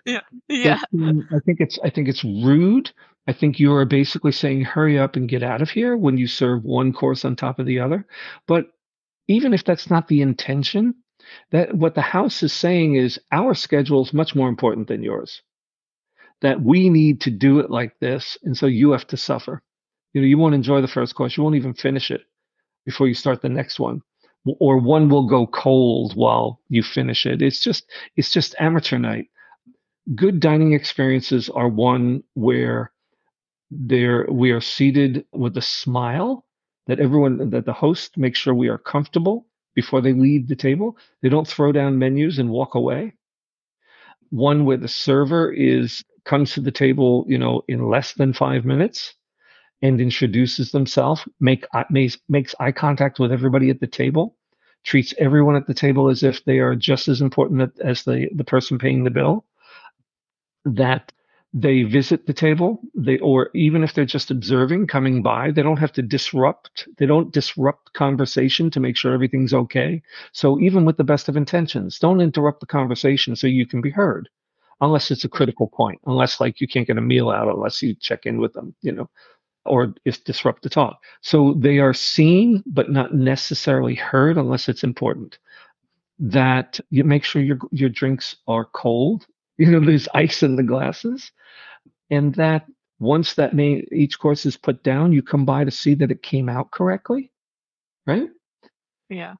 yeah. 0.49 0.79
Um, 0.95 1.27
I 1.31 1.37
think 1.45 1.59
it's 1.59 1.77
I 1.83 1.91
think 1.91 2.07
it's 2.07 2.23
rude. 2.23 2.91
I 3.27 3.33
think 3.33 3.59
you 3.59 3.73
are 3.73 3.85
basically 3.85 4.31
saying 4.31 4.61
hurry 4.61 4.97
up 4.97 5.15
and 5.15 5.29
get 5.29 5.43
out 5.43 5.61
of 5.61 5.69
here 5.69 5.95
when 5.95 6.17
you 6.17 6.25
serve 6.25 6.63
one 6.63 6.93
course 6.93 7.25
on 7.25 7.35
top 7.35 7.59
of 7.59 7.67
the 7.67 7.79
other. 7.79 8.07
But 8.47 8.67
even 9.27 9.53
if 9.53 9.63
that's 9.63 9.89
not 9.89 10.07
the 10.07 10.21
intention, 10.21 10.95
that 11.51 11.75
what 11.75 11.93
the 11.93 12.01
house 12.01 12.41
is 12.41 12.53
saying 12.53 12.95
is 12.95 13.19
our 13.31 13.53
schedule 13.53 14.03
is 14.03 14.13
much 14.13 14.33
more 14.35 14.49
important 14.49 14.87
than 14.87 15.03
yours. 15.03 15.41
That 16.41 16.61
we 16.61 16.89
need 16.89 17.21
to 17.21 17.31
do 17.31 17.59
it 17.59 17.69
like 17.69 17.99
this, 17.99 18.37
and 18.43 18.55
so 18.55 18.67
you 18.67 18.91
have 18.91 19.07
to 19.07 19.17
suffer. 19.17 19.61
You 20.17 20.23
know, 20.23 20.29
you 20.29 20.39
won't 20.39 20.55
enjoy 20.55 20.81
the 20.81 20.89
first 20.89 21.15
course, 21.15 21.37
you 21.37 21.43
won't 21.43 21.57
even 21.57 21.75
finish 21.75 22.11
it 22.11 22.23
before 22.85 23.07
you 23.07 23.15
start 23.15 23.43
the 23.43 23.49
next 23.49 23.79
one. 23.79 24.01
Or 24.59 24.79
one 24.79 25.09
will 25.09 25.27
go 25.27 25.47
cold 25.47 26.15
while 26.15 26.61
you 26.69 26.83
finish 26.83 27.27
it. 27.27 27.43
It's 27.43 27.61
just 27.61 27.91
it's 28.17 28.31
just 28.31 28.55
amateur 28.59 28.99
night 28.99 29.27
good 30.15 30.39
dining 30.39 30.73
experiences 30.73 31.49
are 31.49 31.69
one 31.69 32.23
where 32.35 32.91
there 33.71 34.27
we 34.31 34.51
are 34.51 34.61
seated 34.61 35.25
with 35.33 35.57
a 35.57 35.61
smile 35.61 36.45
that 36.87 36.99
everyone 36.99 37.49
that 37.51 37.65
the 37.65 37.73
host 37.73 38.17
makes 38.17 38.39
sure 38.39 38.55
we 38.55 38.69
are 38.69 38.79
comfortable 38.79 39.47
before 39.75 40.01
they 40.01 40.13
leave 40.13 40.47
the 40.47 40.55
table 40.55 40.97
they 41.21 41.29
don't 41.29 41.47
throw 41.47 41.71
down 41.73 41.99
menus 41.99 42.39
and 42.39 42.49
walk 42.49 42.75
away 42.75 43.13
one 44.31 44.65
where 44.65 44.77
the 44.77 44.89
server 44.89 45.51
is 45.53 46.03
comes 46.25 46.53
to 46.53 46.61
the 46.61 46.71
table 46.71 47.25
you 47.27 47.39
know 47.39 47.63
in 47.69 47.89
less 47.89 48.13
than 48.13 48.33
five 48.33 48.65
minutes 48.65 49.15
and 49.81 50.01
introduces 50.01 50.71
themselves 50.71 51.27
make 51.39 51.65
uh, 51.73 51.83
makes, 51.89 52.17
makes 52.29 52.55
eye 52.59 52.71
contact 52.71 53.19
with 53.19 53.31
everybody 53.31 53.69
at 53.69 53.79
the 53.79 53.87
table 53.87 54.35
treats 54.83 55.13
everyone 55.17 55.55
at 55.55 55.67
the 55.67 55.73
table 55.73 56.09
as 56.09 56.23
if 56.23 56.43
they 56.45 56.59
are 56.59 56.75
just 56.75 57.07
as 57.07 57.21
important 57.21 57.71
as 57.81 58.03
the 58.03 58.29
the 58.35 58.43
person 58.43 58.77
paying 58.77 59.03
the 59.03 59.09
bill 59.09 59.45
that 60.65 61.11
they 61.53 61.83
visit 61.83 62.25
the 62.27 62.33
table 62.33 62.81
they 62.93 63.17
or 63.19 63.49
even 63.53 63.83
if 63.83 63.93
they're 63.93 64.05
just 64.05 64.31
observing 64.31 64.85
coming 64.85 65.23
by 65.23 65.49
they 65.49 65.61
don't 65.61 65.79
have 65.79 65.93
to 65.93 66.01
disrupt 66.01 66.87
they 66.97 67.05
don't 67.05 67.31
disrupt 67.33 67.93
conversation 67.93 68.69
to 68.69 68.79
make 68.79 68.97
sure 68.97 69.13
everything's 69.13 69.53
okay. 69.53 70.01
So 70.33 70.59
even 70.59 70.85
with 70.85 70.97
the 70.97 71.03
best 71.05 71.29
of 71.29 71.37
intentions 71.37 71.99
don't 71.99 72.21
interrupt 72.21 72.59
the 72.59 72.65
conversation 72.67 73.35
so 73.35 73.47
you 73.47 73.65
can 73.65 73.81
be 73.81 73.89
heard 73.91 74.29
unless 74.81 75.09
it's 75.09 75.23
a 75.23 75.29
critical 75.29 75.67
point 75.67 75.99
unless 76.05 76.39
like 76.39 76.59
you 76.61 76.67
can't 76.67 76.87
get 76.87 76.97
a 76.97 77.01
meal 77.01 77.29
out 77.29 77.47
unless 77.47 77.81
you 77.81 77.95
check 77.95 78.25
in 78.25 78.39
with 78.39 78.53
them 78.53 78.75
you 78.81 78.91
know 78.91 79.09
or 79.67 79.93
it's 80.05 80.19
disrupt 80.19 80.63
the 80.63 80.69
talk. 80.69 81.01
So 81.21 81.55
they 81.57 81.79
are 81.79 81.93
seen 81.93 82.63
but 82.67 82.91
not 82.91 83.13
necessarily 83.13 83.95
heard 83.95 84.37
unless 84.37 84.69
it's 84.69 84.83
important. 84.83 85.39
That 86.19 86.79
you 86.89 87.03
make 87.03 87.23
sure 87.23 87.41
your 87.41 87.59
your 87.71 87.89
drinks 87.89 88.37
are 88.47 88.65
cold 88.65 89.27
you 89.57 89.71
know 89.71 89.79
there's 89.79 90.07
ice 90.13 90.43
in 90.43 90.55
the 90.55 90.63
glasses. 90.63 91.31
And 92.09 92.35
that 92.35 92.65
once 92.99 93.35
that 93.35 93.53
main 93.55 93.87
each 93.91 94.19
course 94.19 94.45
is 94.45 94.57
put 94.57 94.83
down 94.83 95.13
you 95.13 95.21
come 95.21 95.45
by 95.45 95.63
to 95.63 95.71
see 95.71 95.93
that 95.95 96.11
it 96.11 96.23
came 96.23 96.49
out 96.49 96.71
correctly 96.71 97.31
right? 98.07 98.29
Yeah. 99.09 99.35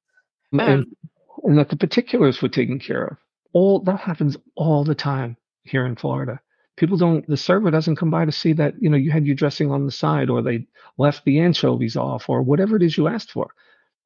and, 0.67 0.84
Um, 0.84 0.97
and 1.43 1.57
that 1.57 1.69
the 1.69 1.78
particulars 1.78 2.41
were 2.41 2.49
taken 2.49 2.80
care 2.80 3.05
of. 3.05 3.17
All 3.53 3.80
that 3.82 3.99
happens 4.01 4.38
all 4.55 4.84
the 4.84 4.95
time 4.95 5.38
here 5.63 5.86
in 5.86 5.95
florida 5.95 6.39
people 6.78 6.95
don't 6.95 7.28
the 7.28 7.36
server 7.36 7.69
doesn't 7.69 7.97
come 7.97 8.09
by 8.09 8.23
to 8.23 8.32
see 8.32 8.53
that 8.53 8.73
you 8.82 8.89
know 8.89 8.97
you 8.97 9.11
had 9.11 9.25
your 9.25 9.36
dressing 9.36 9.71
on 9.71 9.86
the 9.86 9.91
side 9.91 10.30
or 10.30 10.41
they 10.41 10.65
left 10.97 11.25
the 11.25 11.39
anchovies 11.39 11.97
off 11.97 12.30
or 12.30 12.41
whatever 12.41 12.78
it 12.78 12.84
is 12.84 12.97
you 12.97 13.07
asked 13.07 13.32
for 13.32 13.49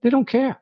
they 0.02 0.10
don't 0.10 0.28
care 0.28 0.60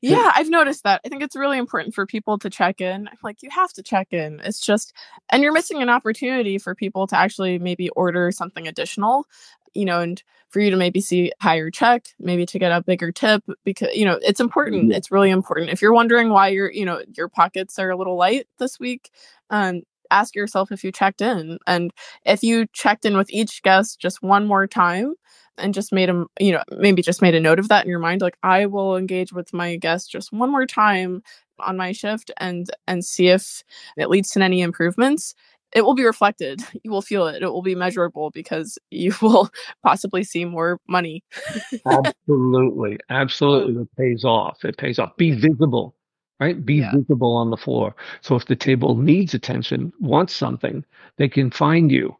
Yeah, 0.00 0.30
I've 0.36 0.48
noticed 0.48 0.84
that. 0.84 1.00
I 1.04 1.08
think 1.08 1.22
it's 1.22 1.34
really 1.36 1.58
important 1.58 1.94
for 1.94 2.06
people 2.06 2.38
to 2.38 2.50
check 2.50 2.80
in. 2.80 3.08
Like 3.22 3.42
you 3.42 3.50
have 3.50 3.72
to 3.72 3.82
check 3.82 4.12
in. 4.12 4.40
It's 4.44 4.60
just 4.60 4.92
and 5.30 5.42
you're 5.42 5.52
missing 5.52 5.82
an 5.82 5.88
opportunity 5.88 6.58
for 6.58 6.74
people 6.74 7.06
to 7.08 7.16
actually 7.16 7.58
maybe 7.58 7.88
order 7.90 8.30
something 8.30 8.68
additional, 8.68 9.26
you 9.74 9.84
know, 9.84 10.00
and 10.00 10.22
for 10.50 10.60
you 10.60 10.70
to 10.70 10.76
maybe 10.76 11.00
see 11.00 11.32
higher 11.40 11.70
check, 11.70 12.06
maybe 12.20 12.46
to 12.46 12.58
get 12.58 12.72
a 12.72 12.82
bigger 12.82 13.10
tip 13.10 13.42
because 13.64 13.88
you 13.94 14.04
know, 14.04 14.18
it's 14.22 14.40
important. 14.40 14.92
It's 14.92 15.10
really 15.10 15.30
important. 15.30 15.70
If 15.70 15.82
you're 15.82 15.94
wondering 15.94 16.30
why 16.30 16.48
your, 16.48 16.70
you 16.70 16.84
know, 16.84 17.02
your 17.16 17.28
pockets 17.28 17.78
are 17.78 17.90
a 17.90 17.96
little 17.96 18.16
light 18.16 18.46
this 18.58 18.78
week, 18.78 19.10
um 19.50 19.82
ask 20.12 20.34
yourself 20.34 20.70
if 20.70 20.84
you 20.84 20.92
checked 20.92 21.20
in 21.20 21.58
and 21.66 21.92
if 22.24 22.42
you 22.42 22.66
checked 22.72 23.04
in 23.04 23.16
with 23.16 23.30
each 23.30 23.62
guest 23.62 23.98
just 24.00 24.22
one 24.22 24.46
more 24.46 24.66
time 24.66 25.14
and 25.58 25.74
just 25.74 25.92
made 25.92 26.08
them, 26.08 26.26
you 26.40 26.52
know, 26.52 26.62
maybe 26.78 27.02
just 27.02 27.22
made 27.22 27.34
a 27.34 27.40
note 27.40 27.58
of 27.58 27.68
that 27.68 27.84
in 27.84 27.90
your 27.90 27.98
mind. 27.98 28.20
Like, 28.20 28.36
I 28.42 28.66
will 28.66 28.96
engage 28.96 29.32
with 29.32 29.52
my 29.52 29.76
guest 29.76 30.10
just 30.10 30.32
one 30.32 30.50
more 30.50 30.66
time 30.66 31.22
on 31.60 31.76
my 31.76 31.92
shift 31.92 32.30
and 32.38 32.68
and 32.86 33.04
see 33.04 33.28
if 33.28 33.62
it 33.96 34.08
leads 34.10 34.30
to 34.30 34.42
any 34.42 34.62
improvements. 34.62 35.34
It 35.74 35.82
will 35.82 35.94
be 35.94 36.04
reflected. 36.04 36.60
You 36.84 36.90
will 36.90 37.02
feel 37.02 37.26
it. 37.28 37.42
It 37.42 37.46
will 37.46 37.62
be 37.62 37.74
measurable 37.74 38.30
because 38.30 38.78
you 38.90 39.14
will 39.22 39.50
possibly 39.82 40.24
see 40.24 40.44
more 40.44 40.80
money. 40.88 41.22
Absolutely. 41.86 42.98
Absolutely. 43.08 43.82
It 43.82 43.88
pays 43.96 44.24
off. 44.24 44.64
It 44.64 44.76
pays 44.76 44.98
off. 44.98 45.16
Be 45.16 45.30
visible, 45.32 45.94
right? 46.40 46.64
Be 46.64 46.76
Yeah. 46.76 46.92
visible 46.94 47.34
on 47.36 47.50
the 47.50 47.56
floor. 47.56 47.94
So 48.20 48.36
if 48.36 48.46
the 48.46 48.56
table 48.56 48.96
needs 48.96 49.34
attention, 49.34 49.92
wants 50.00 50.34
something, 50.34 50.84
they 51.18 51.28
can 51.28 51.50
find 51.50 51.90
you. 51.90 52.16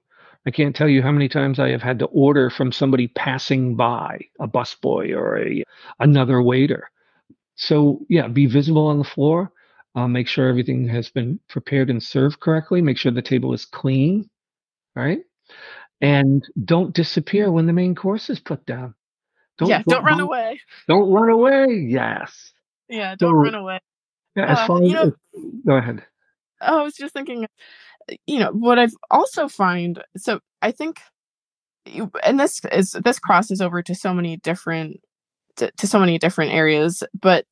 I 0.46 0.50
can't 0.50 0.74
tell 0.74 0.88
you 0.88 1.02
how 1.02 1.12
many 1.12 1.28
times 1.28 1.58
I 1.60 1.68
have 1.70 1.82
had 1.82 1.98
to 2.00 2.06
order 2.06 2.50
from 2.50 2.72
somebody 2.72 3.08
passing 3.08 3.76
by, 3.76 4.20
a 4.40 4.48
busboy 4.48 5.14
or 5.16 5.38
a 5.38 5.62
another 6.00 6.42
waiter. 6.42 6.90
So 7.56 8.04
yeah, 8.08 8.28
be 8.28 8.46
visible 8.46 8.86
on 8.86 8.98
the 8.98 9.04
floor. 9.04 9.52
Uh, 9.94 10.08
make 10.08 10.26
sure 10.26 10.48
everything 10.48 10.88
has 10.88 11.10
been 11.10 11.38
prepared 11.48 11.90
and 11.90 12.02
served 12.02 12.40
correctly. 12.40 12.80
Make 12.80 12.96
sure 12.98 13.12
the 13.12 13.22
table 13.22 13.52
is 13.52 13.64
clean, 13.66 14.28
right? 14.96 15.20
And 16.00 16.42
don't 16.64 16.94
disappear 16.94 17.52
when 17.52 17.66
the 17.66 17.72
main 17.72 17.94
course 17.94 18.28
is 18.30 18.40
put 18.40 18.64
down. 18.66 18.94
yeah, 19.60 19.82
don't 19.86 20.04
run 20.04 20.18
away. 20.20 20.60
Don't 20.88 21.10
run 21.12 21.28
away. 21.30 21.66
Yes. 21.86 22.52
Yeah, 22.88 23.14
don't 23.16 23.30
So- 23.32 23.36
run 23.36 23.54
away. 23.54 23.78
Yeah, 24.36 24.46
as 24.52 24.58
Uh, 24.58 24.66
far 24.66 24.82
you 24.82 24.86
as 24.86 24.92
know- 24.92 25.12
go 25.66 25.76
ahead. 25.76 26.04
Oh, 26.60 26.80
I 26.80 26.82
was 26.82 26.94
just 26.94 27.12
thinking, 27.14 27.46
you 28.26 28.38
know, 28.38 28.50
what 28.52 28.78
I've 28.78 28.94
also 29.10 29.48
find. 29.48 30.02
So 30.16 30.40
I 30.62 30.70
think, 30.70 31.00
you, 31.86 32.10
and 32.22 32.38
this 32.38 32.60
is 32.72 32.92
this 33.04 33.18
crosses 33.18 33.60
over 33.60 33.82
to 33.82 33.94
so 33.94 34.14
many 34.14 34.36
different 34.38 35.00
to, 35.56 35.70
to 35.72 35.86
so 35.86 35.98
many 35.98 36.18
different 36.18 36.52
areas, 36.52 37.02
but 37.20 37.44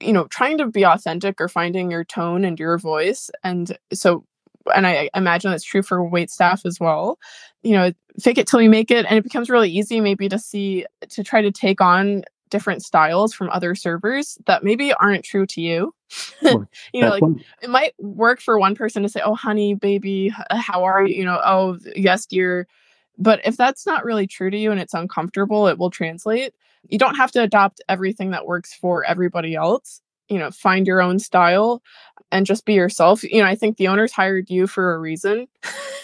you 0.00 0.12
know, 0.12 0.26
trying 0.26 0.58
to 0.58 0.66
be 0.66 0.84
authentic 0.84 1.40
or 1.40 1.48
finding 1.48 1.90
your 1.90 2.04
tone 2.04 2.44
and 2.44 2.58
your 2.58 2.76
voice, 2.78 3.30
and 3.44 3.78
so, 3.92 4.24
and 4.74 4.86
I 4.86 5.08
imagine 5.14 5.50
that's 5.52 5.62
true 5.64 5.82
for 5.82 6.02
wait 6.04 6.30
staff 6.30 6.62
as 6.66 6.78
well. 6.80 7.18
You 7.62 7.72
know, 7.76 7.92
fake 8.20 8.38
it 8.38 8.48
till 8.48 8.60
you 8.60 8.68
make 8.70 8.90
it, 8.90 9.06
and 9.08 9.16
it 9.18 9.22
becomes 9.24 9.48
really 9.48 9.70
easy 9.70 10.00
maybe 10.00 10.28
to 10.28 10.38
see 10.40 10.84
to 11.10 11.22
try 11.22 11.40
to 11.42 11.52
take 11.52 11.80
on 11.80 12.24
different 12.52 12.84
styles 12.84 13.32
from 13.32 13.48
other 13.50 13.74
servers 13.74 14.38
that 14.46 14.62
maybe 14.62 14.92
aren't 14.92 15.24
true 15.24 15.46
to 15.46 15.60
you. 15.60 15.94
you 16.42 17.00
know, 17.00 17.08
like 17.08 17.22
it 17.62 17.70
might 17.70 17.94
work 17.98 18.40
for 18.40 18.58
one 18.58 18.76
person 18.76 19.02
to 19.02 19.08
say, 19.08 19.20
"Oh, 19.24 19.34
honey, 19.34 19.74
baby, 19.74 20.32
uh, 20.50 20.56
how 20.56 20.84
are 20.84 21.04
you?" 21.04 21.16
You 21.16 21.24
know, 21.24 21.40
"Oh, 21.44 21.78
yes, 21.96 22.26
dear." 22.26 22.68
But 23.18 23.40
if 23.44 23.56
that's 23.56 23.86
not 23.86 24.04
really 24.04 24.26
true 24.26 24.50
to 24.50 24.56
you 24.56 24.70
and 24.70 24.80
it's 24.80 24.94
uncomfortable, 24.94 25.66
it 25.66 25.78
will 25.78 25.90
translate. 25.90 26.54
You 26.88 26.98
don't 26.98 27.16
have 27.16 27.32
to 27.32 27.42
adopt 27.42 27.80
everything 27.88 28.30
that 28.30 28.46
works 28.46 28.74
for 28.74 29.04
everybody 29.04 29.54
else. 29.54 30.02
You 30.28 30.38
know, 30.38 30.50
find 30.50 30.86
your 30.86 31.00
own 31.00 31.18
style 31.18 31.82
and 32.30 32.46
just 32.46 32.66
be 32.66 32.74
yourself. 32.74 33.22
You 33.22 33.42
know, 33.42 33.48
I 33.48 33.54
think 33.54 33.76
the 33.76 33.88
owners 33.88 34.12
hired 34.12 34.50
you 34.50 34.66
for 34.66 34.94
a 34.94 34.98
reason. 34.98 35.46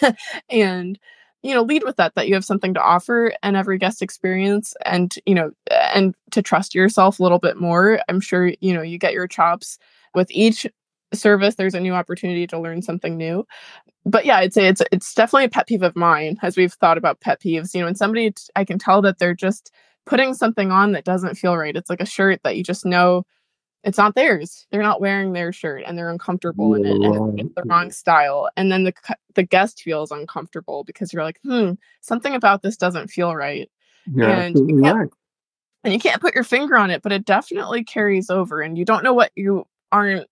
and 0.49 0.99
you 1.43 1.53
know 1.53 1.61
lead 1.63 1.83
with 1.83 1.95
that 1.97 2.15
that 2.15 2.27
you 2.27 2.33
have 2.33 2.45
something 2.45 2.73
to 2.73 2.81
offer 2.81 3.33
and 3.43 3.55
every 3.55 3.77
guest 3.77 4.01
experience 4.01 4.73
and 4.85 5.15
you 5.25 5.35
know 5.35 5.51
and 5.71 6.15
to 6.31 6.41
trust 6.41 6.75
yourself 6.75 7.19
a 7.19 7.23
little 7.23 7.39
bit 7.39 7.57
more. 7.57 7.99
I'm 8.09 8.19
sure 8.21 8.53
you 8.59 8.73
know 8.73 8.81
you 8.81 8.97
get 8.97 9.13
your 9.13 9.27
chops 9.27 9.77
with 10.15 10.29
each 10.31 10.67
service. 11.13 11.55
There's 11.55 11.73
a 11.75 11.79
new 11.79 11.93
opportunity 11.93 12.45
to 12.47 12.59
learn 12.59 12.81
something 12.81 13.17
new. 13.17 13.45
But 14.05 14.25
yeah 14.25 14.37
i'd 14.37 14.53
say 14.53 14.67
it's 14.67 14.81
it's 14.91 15.13
definitely 15.13 15.45
a 15.45 15.49
pet 15.49 15.67
peeve 15.67 15.83
of 15.83 15.95
mine 15.95 16.37
as 16.41 16.57
we've 16.57 16.73
thought 16.73 16.97
about 16.97 17.21
pet 17.21 17.41
peeves. 17.41 17.73
You 17.73 17.81
know 17.81 17.85
when 17.87 17.95
somebody 17.95 18.33
i 18.55 18.63
can 18.65 18.79
tell 18.79 19.01
that 19.03 19.19
they're 19.19 19.35
just 19.35 19.71
putting 20.05 20.33
something 20.33 20.71
on 20.71 20.91
that 20.93 21.05
doesn't 21.05 21.35
feel 21.35 21.55
right. 21.57 21.75
It's 21.75 21.89
like 21.89 22.01
a 22.01 22.05
shirt 22.05 22.41
that 22.43 22.57
you 22.57 22.63
just 22.63 22.85
know 22.85 23.25
it's 23.83 23.97
not 23.97 24.15
theirs. 24.15 24.67
They're 24.71 24.83
not 24.83 24.99
wearing 24.99 25.33
their 25.33 25.53
shirt 25.53 25.83
and 25.85 25.97
they're 25.97 26.09
uncomfortable 26.09 26.73
in 26.75 26.85
it 26.85 27.01
and 27.01 27.39
it's 27.39 27.55
the 27.55 27.63
wrong 27.65 27.91
style. 27.91 28.49
And 28.57 28.71
then 28.71 28.83
the 28.83 28.93
the 29.35 29.43
guest 29.43 29.81
feels 29.81 30.11
uncomfortable 30.11 30.83
because 30.83 31.13
you're 31.13 31.23
like, 31.23 31.39
hmm, 31.43 31.73
something 32.01 32.35
about 32.35 32.61
this 32.61 32.75
doesn't 32.75 33.09
feel 33.09 33.35
right. 33.35 33.69
Yeah, 34.13 34.39
and 34.39 34.55
you, 34.57 34.81
right. 34.81 35.09
and 35.83 35.93
you 35.93 35.99
can't 35.99 36.21
put 36.21 36.35
your 36.35 36.43
finger 36.43 36.77
on 36.77 36.91
it, 36.91 37.01
but 37.01 37.11
it 37.11 37.25
definitely 37.25 37.83
carries 37.83 38.29
over 38.29 38.61
and 38.61 38.77
you 38.77 38.85
don't 38.85 39.03
know 39.03 39.13
what 39.13 39.31
you 39.35 39.65
aren't, 39.91 40.27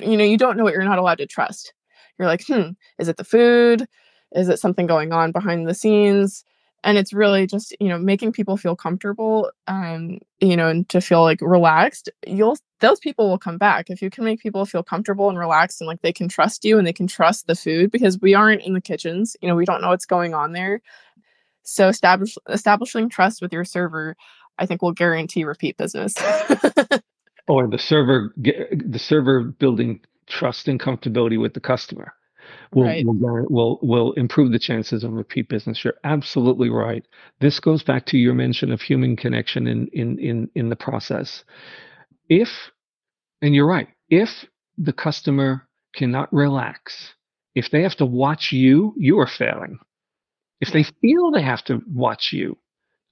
you 0.00 0.16
know, 0.16 0.24
you 0.24 0.38
don't 0.38 0.56
know 0.56 0.64
what 0.64 0.74
you're 0.74 0.84
not 0.84 0.98
allowed 0.98 1.18
to 1.18 1.26
trust. 1.26 1.72
You're 2.18 2.28
like, 2.28 2.46
hmm, 2.46 2.70
is 2.98 3.08
it 3.08 3.16
the 3.16 3.24
food? 3.24 3.86
Is 4.32 4.48
it 4.48 4.60
something 4.60 4.86
going 4.86 5.12
on 5.12 5.32
behind 5.32 5.68
the 5.68 5.74
scenes? 5.74 6.44
and 6.84 6.98
it's 6.98 7.12
really 7.12 7.46
just 7.46 7.74
you 7.80 7.88
know 7.88 7.98
making 7.98 8.32
people 8.32 8.56
feel 8.56 8.76
comfortable 8.76 9.50
um 9.66 10.18
you 10.40 10.56
know 10.56 10.68
and 10.68 10.88
to 10.88 11.00
feel 11.00 11.22
like 11.22 11.40
relaxed 11.40 12.10
you'll 12.26 12.56
those 12.80 12.98
people 12.98 13.28
will 13.28 13.38
come 13.38 13.58
back 13.58 13.90
if 13.90 14.02
you 14.02 14.10
can 14.10 14.24
make 14.24 14.40
people 14.40 14.66
feel 14.66 14.82
comfortable 14.82 15.28
and 15.28 15.38
relaxed 15.38 15.80
and 15.80 15.88
like 15.88 16.02
they 16.02 16.12
can 16.12 16.28
trust 16.28 16.64
you 16.64 16.78
and 16.78 16.86
they 16.86 16.92
can 16.92 17.06
trust 17.06 17.46
the 17.46 17.54
food 17.54 17.90
because 17.90 18.20
we 18.20 18.34
aren't 18.34 18.62
in 18.62 18.74
the 18.74 18.80
kitchens 18.80 19.36
you 19.40 19.48
know 19.48 19.56
we 19.56 19.64
don't 19.64 19.80
know 19.80 19.88
what's 19.88 20.06
going 20.06 20.34
on 20.34 20.52
there 20.52 20.80
so 21.62 21.88
establish 21.88 22.36
establishing 22.48 23.08
trust 23.08 23.40
with 23.40 23.52
your 23.52 23.64
server 23.64 24.16
i 24.58 24.66
think 24.66 24.82
will 24.82 24.92
guarantee 24.92 25.44
repeat 25.44 25.76
business 25.76 26.14
or 27.48 27.66
the 27.66 27.78
server 27.78 28.32
the 28.36 28.98
server 28.98 29.42
building 29.42 30.00
trust 30.26 30.68
and 30.68 30.80
comfortability 30.80 31.40
with 31.40 31.54
the 31.54 31.60
customer 31.60 32.12
will, 32.72 32.84
right. 32.84 33.04
will, 33.06 33.46
will, 33.48 33.78
will 33.82 34.12
improve 34.12 34.52
the 34.52 34.58
chances 34.58 35.04
of 35.04 35.12
repeat 35.12 35.48
business. 35.48 35.84
You're 35.84 35.94
absolutely 36.04 36.70
right. 36.70 37.04
This 37.40 37.60
goes 37.60 37.82
back 37.82 38.06
to 38.06 38.18
your 38.18 38.34
mention 38.34 38.72
of 38.72 38.80
human 38.80 39.16
connection 39.16 39.66
in, 39.66 39.88
in, 39.88 40.18
in, 40.18 40.50
in 40.54 40.68
the 40.68 40.76
process. 40.76 41.44
If, 42.28 42.48
and 43.42 43.54
you're 43.54 43.66
right, 43.66 43.88
if 44.08 44.46
the 44.78 44.92
customer 44.92 45.68
cannot 45.94 46.32
relax, 46.32 47.14
if 47.54 47.70
they 47.70 47.82
have 47.82 47.96
to 47.96 48.06
watch 48.06 48.52
you, 48.52 48.94
you 48.96 49.18
are 49.18 49.26
failing. 49.26 49.78
If 50.60 50.72
they 50.72 50.84
feel 50.84 51.30
they 51.30 51.42
have 51.42 51.64
to 51.64 51.82
watch 51.86 52.32
you, 52.32 52.58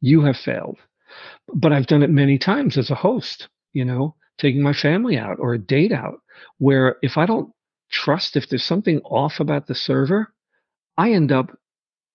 you 0.01 0.23
have 0.23 0.37
failed. 0.37 0.79
But 1.55 1.73
I've 1.73 1.87
done 1.87 2.03
it 2.03 2.11
many 2.11 2.39
times 2.39 2.77
as 2.77 2.91
a 2.91 2.95
host, 2.95 3.49
you 3.73 3.85
know, 3.85 4.17
taking 4.39 4.63
my 4.63 4.73
family 4.73 5.17
out 5.17 5.39
or 5.39 5.55
a 5.55 5.59
date 5.59 5.93
out, 5.93 6.21
where 6.59 6.97
if 7.03 7.17
I 7.17 7.27
don't 7.27 7.53
trust 7.91 8.37
if 8.37 8.49
there's 8.49 8.65
something 8.65 9.01
off 9.01 9.41
about 9.41 9.67
the 9.67 9.75
server, 9.75 10.33
I 10.97 11.13
end 11.13 11.33
up 11.33 11.57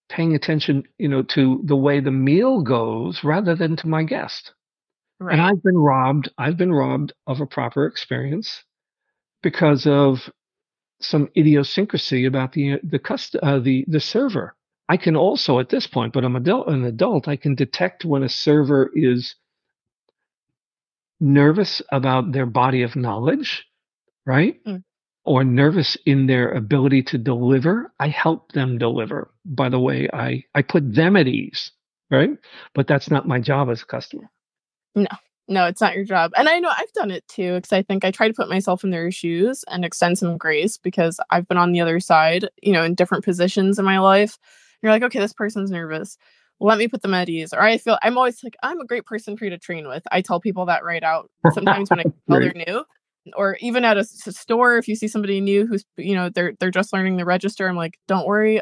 paying 0.10 0.36
attention, 0.36 0.84
you 0.98 1.08
know, 1.08 1.22
to 1.22 1.62
the 1.66 1.76
way 1.76 2.00
the 2.00 2.12
meal 2.12 2.62
goes 2.62 3.24
rather 3.24 3.56
than 3.56 3.76
to 3.78 3.88
my 3.88 4.04
guest. 4.04 4.54
Right. 5.20 5.34
And 5.34 5.42
I've 5.42 5.64
been 5.64 5.78
robbed. 5.78 6.30
I've 6.38 6.58
been 6.58 6.74
robbed 6.74 7.14
of 7.28 7.42
a 7.42 7.46
proper 7.48 7.86
experience 7.88 8.64
because 9.44 9.88
of 9.88 10.30
some 11.02 11.30
idiosyncrasy 11.38 12.26
about 12.26 12.54
the 12.54 12.80
the 12.84 13.00
cust- 13.00 13.36
uh, 13.38 13.60
the 13.60 13.86
the 13.88 14.00
server. 14.02 14.56
I 14.90 14.98
can 14.98 15.16
also 15.16 15.60
at 15.60 15.70
this 15.70 15.88
point, 15.88 16.14
but 16.14 16.26
I'm 16.26 16.36
adult, 16.36 16.70
an 16.70 16.86
adult. 16.86 17.28
I 17.28 17.38
can 17.38 17.56
detect 17.56 18.06
when 18.06 18.24
a 18.24 18.30
server 18.30 18.92
is 18.96 19.36
nervous 21.20 21.82
about 21.92 22.32
their 22.32 22.46
body 22.46 22.82
of 22.84 22.96
knowledge, 22.96 23.66
right? 24.26 24.64
Mm 24.66 24.84
or 25.26 25.44
nervous 25.44 25.98
in 26.06 26.26
their 26.28 26.52
ability 26.54 27.04
to 27.04 27.18
deliver, 27.18 27.94
I 28.00 28.08
help 28.08 28.52
them 28.54 28.80
deliver. 28.80 29.32
By 29.46 29.70
the 29.70 29.80
way, 29.80 30.10
I, 30.14 30.44
I 30.56 30.64
put 30.64 30.96
them 30.96 31.16
at 31.18 31.28
ease, 31.28 31.72
right? 32.10 32.32
But 32.74 32.88
that's 32.88 33.12
not 33.12 33.28
my 33.28 33.40
job 33.40 33.70
as 33.70 33.84
a 33.84 33.86
customer. 33.86 34.32
No, 34.96 35.08
no, 35.48 35.66
it's 35.66 35.82
not 35.82 35.96
your 35.96 36.06
job. 36.06 36.32
And 36.36 36.48
I 36.48 36.60
know 36.60 36.70
I've 36.70 36.92
done 36.94 37.12
it 37.12 37.28
too, 37.28 37.56
because 37.56 37.74
I 37.74 37.82
think 37.82 38.06
I 38.06 38.12
try 38.12 38.28
to 38.28 38.34
put 38.34 38.50
myself 38.50 38.84
in 38.84 38.92
their 38.92 39.12
shoes 39.12 39.64
and 39.68 39.84
extend 39.84 40.18
some 40.18 40.38
grace 40.38 40.78
because 40.78 41.20
I've 41.30 41.48
been 41.48 41.58
on 41.58 41.72
the 41.72 41.82
other 41.82 42.00
side, 42.00 42.50
you 42.62 42.74
know, 42.74 42.84
in 42.84 42.96
different 42.96 43.24
positions 43.24 43.80
in 43.80 43.86
my 43.86 44.00
life. 44.00 44.38
You're 44.82 44.92
like, 44.92 45.04
okay, 45.04 45.20
this 45.20 45.34
person's 45.34 45.72
nervous. 45.72 46.18
Let 46.60 46.78
me 46.78 46.88
put 46.88 47.02
them 47.02 47.14
at 47.14 47.30
ease. 47.30 47.54
Or 47.54 47.62
I 47.62 47.78
feel 47.78 47.98
I'm 48.04 48.18
always 48.18 48.44
like, 48.44 48.58
I'm 48.64 48.80
a 48.80 48.86
great 48.86 49.06
person 49.06 49.38
for 49.38 49.46
you 49.46 49.50
to 49.52 49.58
train 49.58 49.88
with. 49.88 50.04
I 50.12 50.22
tell 50.22 50.40
people 50.40 50.66
that 50.66 50.84
right 50.84 51.04
out 51.04 51.30
sometimes 51.54 51.90
when 51.90 52.00
I 52.00 52.04
tell 52.30 52.40
they're 52.40 52.54
new 52.54 52.84
or 53.36 53.58
even 53.60 53.86
at 53.86 53.98
a, 53.98 54.02
a 54.02 54.32
store 54.32 54.78
if 54.78 54.88
you 54.88 54.96
see 54.96 55.08
somebody 55.08 55.42
new 55.42 55.66
who's 55.66 55.86
you 55.98 56.16
know 56.16 56.30
they're 56.30 56.54
they're 56.60 56.72
just 56.72 56.94
learning 56.94 57.18
the 57.18 57.26
register 57.26 57.68
i'm 57.68 57.76
like 57.76 57.98
don't 58.08 58.26
worry 58.26 58.62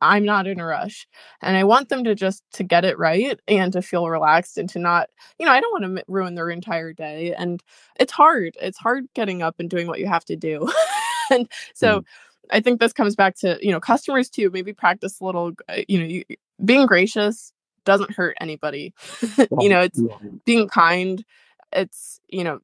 i'm 0.00 0.24
not 0.24 0.46
in 0.46 0.60
a 0.60 0.64
rush 0.64 1.06
and 1.42 1.56
i 1.56 1.64
want 1.64 1.88
them 1.88 2.04
to 2.04 2.14
just 2.14 2.42
to 2.52 2.62
get 2.62 2.84
it 2.84 2.98
right 2.98 3.38
and 3.48 3.72
to 3.72 3.82
feel 3.82 4.08
relaxed 4.08 4.58
and 4.58 4.68
to 4.68 4.78
not 4.78 5.08
you 5.38 5.46
know 5.46 5.52
i 5.52 5.60
don't 5.60 5.82
want 5.82 5.96
to 5.96 6.04
ruin 6.08 6.34
their 6.34 6.50
entire 6.50 6.92
day 6.92 7.34
and 7.34 7.62
it's 7.98 8.12
hard 8.12 8.56
it's 8.60 8.78
hard 8.78 9.04
getting 9.14 9.42
up 9.42 9.56
and 9.58 9.70
doing 9.70 9.86
what 9.86 10.00
you 10.00 10.06
have 10.06 10.24
to 10.24 10.36
do. 10.36 10.70
And 11.32 11.48
so 11.74 12.00
mm. 12.00 12.04
i 12.50 12.58
think 12.58 12.80
this 12.80 12.92
comes 12.92 13.14
back 13.14 13.36
to 13.36 13.56
you 13.62 13.70
know 13.70 13.78
customers 13.78 14.28
too 14.28 14.50
maybe 14.50 14.72
practice 14.72 15.20
a 15.20 15.24
little 15.24 15.52
uh, 15.68 15.82
you 15.86 16.00
know 16.00 16.04
you, 16.06 16.24
being 16.64 16.86
gracious 16.86 17.52
doesn't 17.84 18.12
hurt 18.12 18.36
anybody. 18.40 18.94
You 19.60 19.68
know 19.68 19.80
it's 19.80 20.00
being 20.44 20.68
kind 20.68 21.24
it's 21.72 22.20
you 22.28 22.44
know 22.44 22.60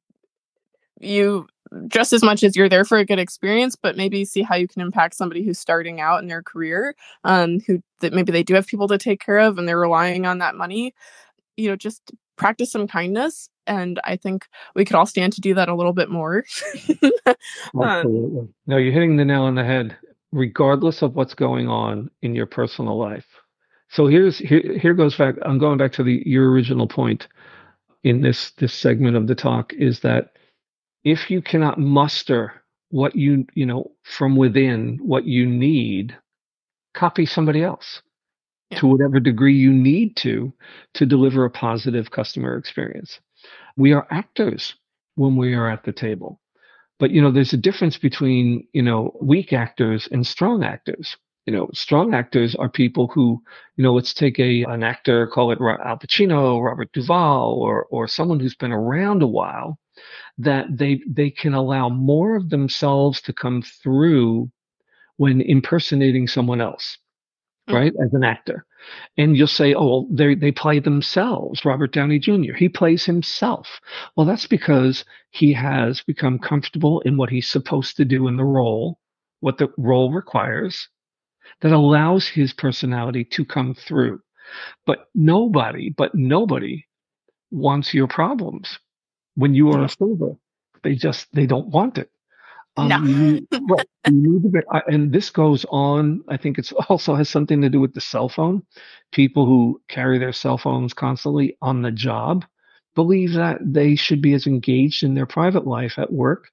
you 0.99 1.47
just 1.87 2.13
as 2.13 2.23
much 2.23 2.43
as 2.43 2.55
you're 2.55 2.69
there 2.69 2.85
for 2.85 2.97
a 2.97 3.05
good 3.05 3.19
experience, 3.19 3.75
but 3.75 3.97
maybe 3.97 4.23
see 4.23 4.41
how 4.41 4.55
you 4.55 4.67
can 4.67 4.81
impact 4.81 5.15
somebody 5.15 5.43
who's 5.43 5.59
starting 5.59 5.99
out 5.99 6.21
in 6.21 6.27
their 6.27 6.41
career, 6.41 6.95
um, 7.23 7.59
who 7.61 7.81
that 7.99 8.13
maybe 8.13 8.31
they 8.31 8.43
do 8.43 8.53
have 8.53 8.67
people 8.67 8.87
to 8.87 8.97
take 8.97 9.19
care 9.19 9.39
of 9.39 9.57
and 9.57 9.67
they're 9.67 9.79
relying 9.79 10.25
on 10.25 10.37
that 10.37 10.55
money. 10.55 10.93
You 11.57 11.69
know, 11.69 11.75
just 11.75 12.11
practice 12.37 12.71
some 12.71 12.87
kindness, 12.87 13.49
and 13.65 13.99
I 14.03 14.15
think 14.15 14.45
we 14.75 14.85
could 14.85 14.95
all 14.95 15.05
stand 15.05 15.33
to 15.33 15.41
do 15.41 15.53
that 15.55 15.69
a 15.69 15.75
little 15.75 15.93
bit 15.93 16.09
more. 16.09 16.45
Um, 17.75 17.83
Absolutely. 17.83 18.47
no, 18.67 18.77
you're 18.77 18.93
hitting 18.93 19.17
the 19.17 19.25
nail 19.25 19.43
on 19.43 19.55
the 19.55 19.63
head. 19.63 19.97
Regardless 20.31 21.01
of 21.01 21.15
what's 21.15 21.33
going 21.33 21.67
on 21.67 22.09
in 22.21 22.33
your 22.33 22.45
personal 22.45 22.97
life. 22.97 23.25
So 23.89 24.07
here's 24.07 24.37
here 24.37 24.77
here 24.79 24.93
goes 24.93 25.15
back. 25.15 25.35
I'm 25.43 25.57
going 25.57 25.77
back 25.77 25.91
to 25.93 26.03
the 26.03 26.23
your 26.25 26.49
original 26.51 26.87
point 26.87 27.27
in 28.03 28.21
this 28.21 28.51
this 28.51 28.73
segment 28.73 29.15
of 29.17 29.27
the 29.27 29.35
talk 29.35 29.73
is 29.73 29.99
that 30.01 30.36
if 31.03 31.29
you 31.29 31.41
cannot 31.41 31.79
muster 31.79 32.63
what 32.89 33.15
you 33.15 33.45
you 33.53 33.65
know 33.65 33.91
from 34.03 34.35
within 34.35 34.97
what 35.01 35.25
you 35.25 35.45
need 35.45 36.15
copy 36.93 37.25
somebody 37.25 37.63
else 37.63 38.01
yeah. 38.71 38.79
to 38.79 38.87
whatever 38.87 39.19
degree 39.19 39.55
you 39.55 39.71
need 39.71 40.15
to 40.17 40.51
to 40.93 41.05
deliver 41.05 41.45
a 41.45 41.49
positive 41.49 42.11
customer 42.11 42.57
experience. 42.57 43.19
We 43.75 43.93
are 43.93 44.07
actors 44.09 44.75
when 45.15 45.35
we 45.35 45.53
are 45.53 45.69
at 45.69 45.83
the 45.83 45.93
table. 45.93 46.39
But 46.99 47.11
you 47.11 47.21
know 47.21 47.31
there's 47.31 47.53
a 47.53 47.57
difference 47.57 47.97
between 47.97 48.67
you 48.73 48.81
know 48.81 49.15
weak 49.21 49.53
actors 49.53 50.07
and 50.11 50.25
strong 50.25 50.63
actors. 50.63 51.15
You 51.45 51.53
know 51.53 51.69
strong 51.73 52.13
actors 52.13 52.55
are 52.55 52.69
people 52.69 53.07
who 53.07 53.41
you 53.75 53.83
know 53.83 53.93
let's 53.93 54.13
take 54.13 54.39
a 54.39 54.63
an 54.63 54.83
actor 54.83 55.27
call 55.27 55.51
it 55.51 55.59
al 55.61 55.97
pacino 55.97 56.61
robert 56.61 56.91
duvall 56.93 57.53
or 57.53 57.85
or 57.85 58.07
someone 58.07 58.39
who's 58.39 58.55
been 58.55 58.73
around 58.73 59.21
a 59.21 59.27
while 59.27 59.79
that 60.37 60.65
they 60.77 61.01
they 61.07 61.29
can 61.29 61.53
allow 61.53 61.89
more 61.89 62.35
of 62.35 62.49
themselves 62.49 63.21
to 63.21 63.33
come 63.33 63.61
through 63.61 64.49
when 65.17 65.41
impersonating 65.41 66.27
someone 66.27 66.61
else 66.61 66.97
mm. 67.69 67.73
right 67.73 67.93
as 68.03 68.13
an 68.13 68.23
actor. 68.23 68.65
And 69.17 69.35
you'll 69.35 69.47
say 69.47 69.73
oh 69.73 70.07
they 70.11 70.35
they 70.35 70.51
play 70.51 70.79
themselves 70.79 71.65
robert 71.65 71.91
downey 71.91 72.19
jr 72.19 72.53
he 72.55 72.69
plays 72.69 73.05
himself. 73.05 73.79
Well 74.15 74.25
that's 74.25 74.47
because 74.47 75.05
he 75.31 75.53
has 75.53 76.01
become 76.01 76.39
comfortable 76.39 77.01
in 77.01 77.17
what 77.17 77.29
he's 77.29 77.49
supposed 77.49 77.97
to 77.97 78.05
do 78.05 78.27
in 78.27 78.37
the 78.37 78.45
role 78.45 78.99
what 79.39 79.57
the 79.57 79.69
role 79.77 80.11
requires 80.11 80.87
that 81.61 81.71
allows 81.71 82.27
his 82.27 82.53
personality 82.53 83.23
to 83.23 83.45
come 83.45 83.73
through. 83.73 84.21
But 84.85 85.07
nobody 85.15 85.89
but 85.89 86.13
nobody 86.15 86.85
wants 87.51 87.93
your 87.93 88.07
problems 88.07 88.79
when 89.37 89.53
you 89.53 89.71
are 89.71 89.85
a 89.85 89.89
server. 89.89 90.35
They 90.83 90.95
just 90.95 91.27
they 91.33 91.45
don't 91.45 91.67
want 91.67 91.97
it. 91.97 92.11
Um, 92.75 92.89
no. 92.89 93.03
you, 93.03 93.47
right, 93.69 93.87
you 94.11 94.51
and 94.87 95.11
this 95.11 95.29
goes 95.29 95.65
on. 95.69 96.23
I 96.27 96.37
think 96.37 96.59
it's 96.59 96.71
also 96.89 97.15
has 97.15 97.29
something 97.29 97.61
to 97.61 97.69
do 97.69 97.79
with 97.79 97.93
the 97.93 98.01
cell 98.01 98.29
phone. 98.29 98.63
People 99.11 99.45
who 99.45 99.81
carry 99.87 100.19
their 100.19 100.33
cell 100.33 100.57
phones 100.57 100.93
constantly 100.93 101.57
on 101.61 101.81
the 101.81 101.91
job 101.91 102.45
believe 102.95 103.33
that 103.33 103.59
they 103.61 103.95
should 103.95 104.21
be 104.21 104.33
as 104.33 104.47
engaged 104.47 105.03
in 105.03 105.13
their 105.13 105.25
private 105.25 105.65
life 105.65 105.97
at 105.97 106.11
work, 106.11 106.49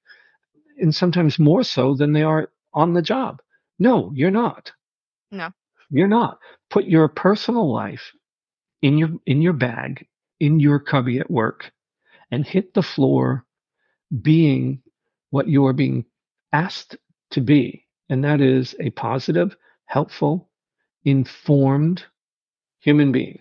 and 0.79 0.93
sometimes 0.93 1.39
more 1.39 1.63
so 1.63 1.95
than 1.95 2.13
they 2.13 2.23
are 2.23 2.49
on 2.73 2.93
the 2.93 3.01
job. 3.01 3.41
No, 3.77 4.11
you're 4.15 4.31
not. 4.31 4.71
No, 5.31 5.49
you're 5.89 6.07
not. 6.07 6.39
Put 6.69 6.85
your 6.85 7.07
personal 7.07 7.71
life 7.71 8.11
in 8.81 8.97
your 8.97 9.09
in 9.25 9.41
your 9.41 9.53
bag 9.53 10.07
in 10.39 10.59
your 10.59 10.79
cubby 10.79 11.19
at 11.19 11.31
work, 11.31 11.71
and 12.31 12.45
hit 12.45 12.73
the 12.73 12.83
floor, 12.83 13.45
being 14.21 14.81
what 15.29 15.47
you 15.47 15.65
are 15.65 15.73
being 15.73 16.05
asked 16.53 16.97
to 17.31 17.41
be, 17.41 17.85
and 18.09 18.23
that 18.23 18.41
is 18.41 18.75
a 18.79 18.89
positive, 18.91 19.55
helpful, 19.85 20.49
informed 21.03 22.03
human 22.79 23.11
being. 23.11 23.39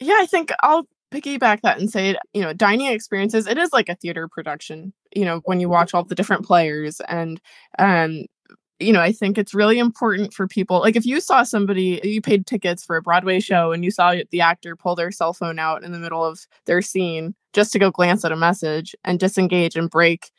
Yeah, 0.00 0.18
I 0.18 0.26
think 0.26 0.50
I'll 0.62 0.86
piggyback 1.10 1.60
that 1.62 1.78
and 1.78 1.90
say, 1.90 2.16
you 2.32 2.42
know, 2.42 2.52
dining 2.52 2.86
experiences, 2.86 3.46
it 3.46 3.58
is 3.58 3.72
like 3.72 3.88
a 3.88 3.94
theater 3.94 4.28
production, 4.28 4.92
you 5.14 5.24
know, 5.24 5.40
when 5.44 5.60
you 5.60 5.68
watch 5.68 5.94
all 5.94 6.04
the 6.04 6.14
different 6.14 6.44
players 6.44 7.00
and 7.08 7.40
um 7.78 8.24
you 8.80 8.92
know, 8.92 9.00
I 9.00 9.12
think 9.12 9.38
it's 9.38 9.54
really 9.54 9.78
important 9.78 10.34
for 10.34 10.48
people. 10.48 10.80
Like, 10.80 10.96
if 10.96 11.06
you 11.06 11.20
saw 11.20 11.42
somebody, 11.42 12.00
you 12.02 12.20
paid 12.20 12.46
tickets 12.46 12.84
for 12.84 12.96
a 12.96 13.02
Broadway 13.02 13.40
show 13.40 13.72
and 13.72 13.84
you 13.84 13.90
saw 13.90 14.14
the 14.30 14.40
actor 14.40 14.76
pull 14.76 14.94
their 14.94 15.12
cell 15.12 15.32
phone 15.32 15.58
out 15.58 15.84
in 15.84 15.92
the 15.92 15.98
middle 15.98 16.24
of 16.24 16.46
their 16.66 16.82
scene 16.82 17.34
just 17.52 17.72
to 17.72 17.78
go 17.78 17.90
glance 17.90 18.24
at 18.24 18.32
a 18.32 18.36
message 18.36 18.94
and 19.04 19.20
disengage 19.20 19.76
and 19.76 19.90
break 19.90 20.30